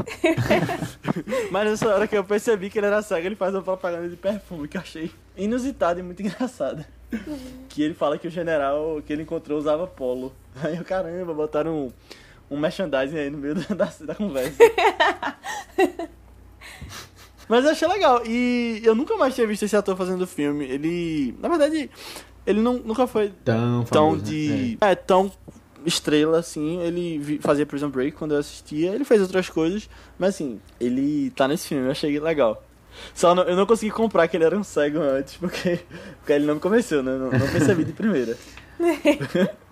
[1.52, 4.16] Mas nessa hora que eu percebi que ele era cego, ele faz uma propaganda de
[4.16, 6.88] perfume que eu achei inusitada e muito engraçada.
[7.70, 10.34] Que ele fala que o general que ele encontrou usava polo.
[10.64, 11.92] Aí eu, caramba, botaram um,
[12.56, 14.58] um merchandising aí no meio da, da conversa.
[17.48, 18.24] Mas eu achei legal.
[18.26, 20.66] E eu nunca mais tinha visto esse ator fazendo filme.
[20.66, 21.36] Ele.
[21.40, 21.90] Na verdade,
[22.46, 24.78] ele não, nunca foi tão, tão famoso, de.
[24.82, 24.88] Né?
[24.90, 24.92] É.
[24.92, 25.32] é, tão
[25.86, 26.82] estrela assim.
[26.82, 28.94] Ele fazia Prison Break quando eu assistia.
[28.94, 29.90] Ele fez outras coisas.
[30.18, 31.86] Mas assim, ele tá nesse filme.
[31.86, 32.64] Eu achei legal.
[33.14, 35.80] Só não, eu não consegui comprar que ele era um cego antes, porque,
[36.20, 37.12] porque ele não me convenceu, né?
[37.12, 38.38] Não, não percebi de primeira.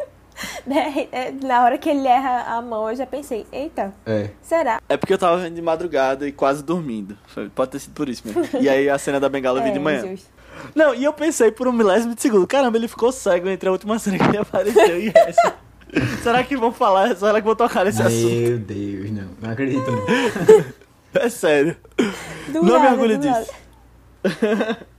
[0.65, 4.31] Né, é, na hora que ele erra a mão, eu já pensei, eita, é.
[4.41, 4.81] será?
[4.89, 7.17] É porque eu tava vendo de madrugada e quase dormindo.
[7.53, 8.43] Pode ter sido por isso mesmo.
[8.59, 10.01] E aí a cena da bengala eu vi é, de manhã.
[10.01, 10.27] Justo.
[10.75, 13.71] Não, e eu pensei por um milésimo de segundo, caramba, ele ficou cego entre a
[13.71, 15.55] última cena que ele apareceu e essa.
[16.23, 17.15] Será que vão falar?
[17.15, 18.31] Será que vão tocar nesse Meu assunto?
[18.31, 19.29] Meu Deus, não.
[19.41, 20.05] Não acredito não.
[21.15, 21.75] É sério.
[22.47, 23.51] Do não nada, me orgulho disso.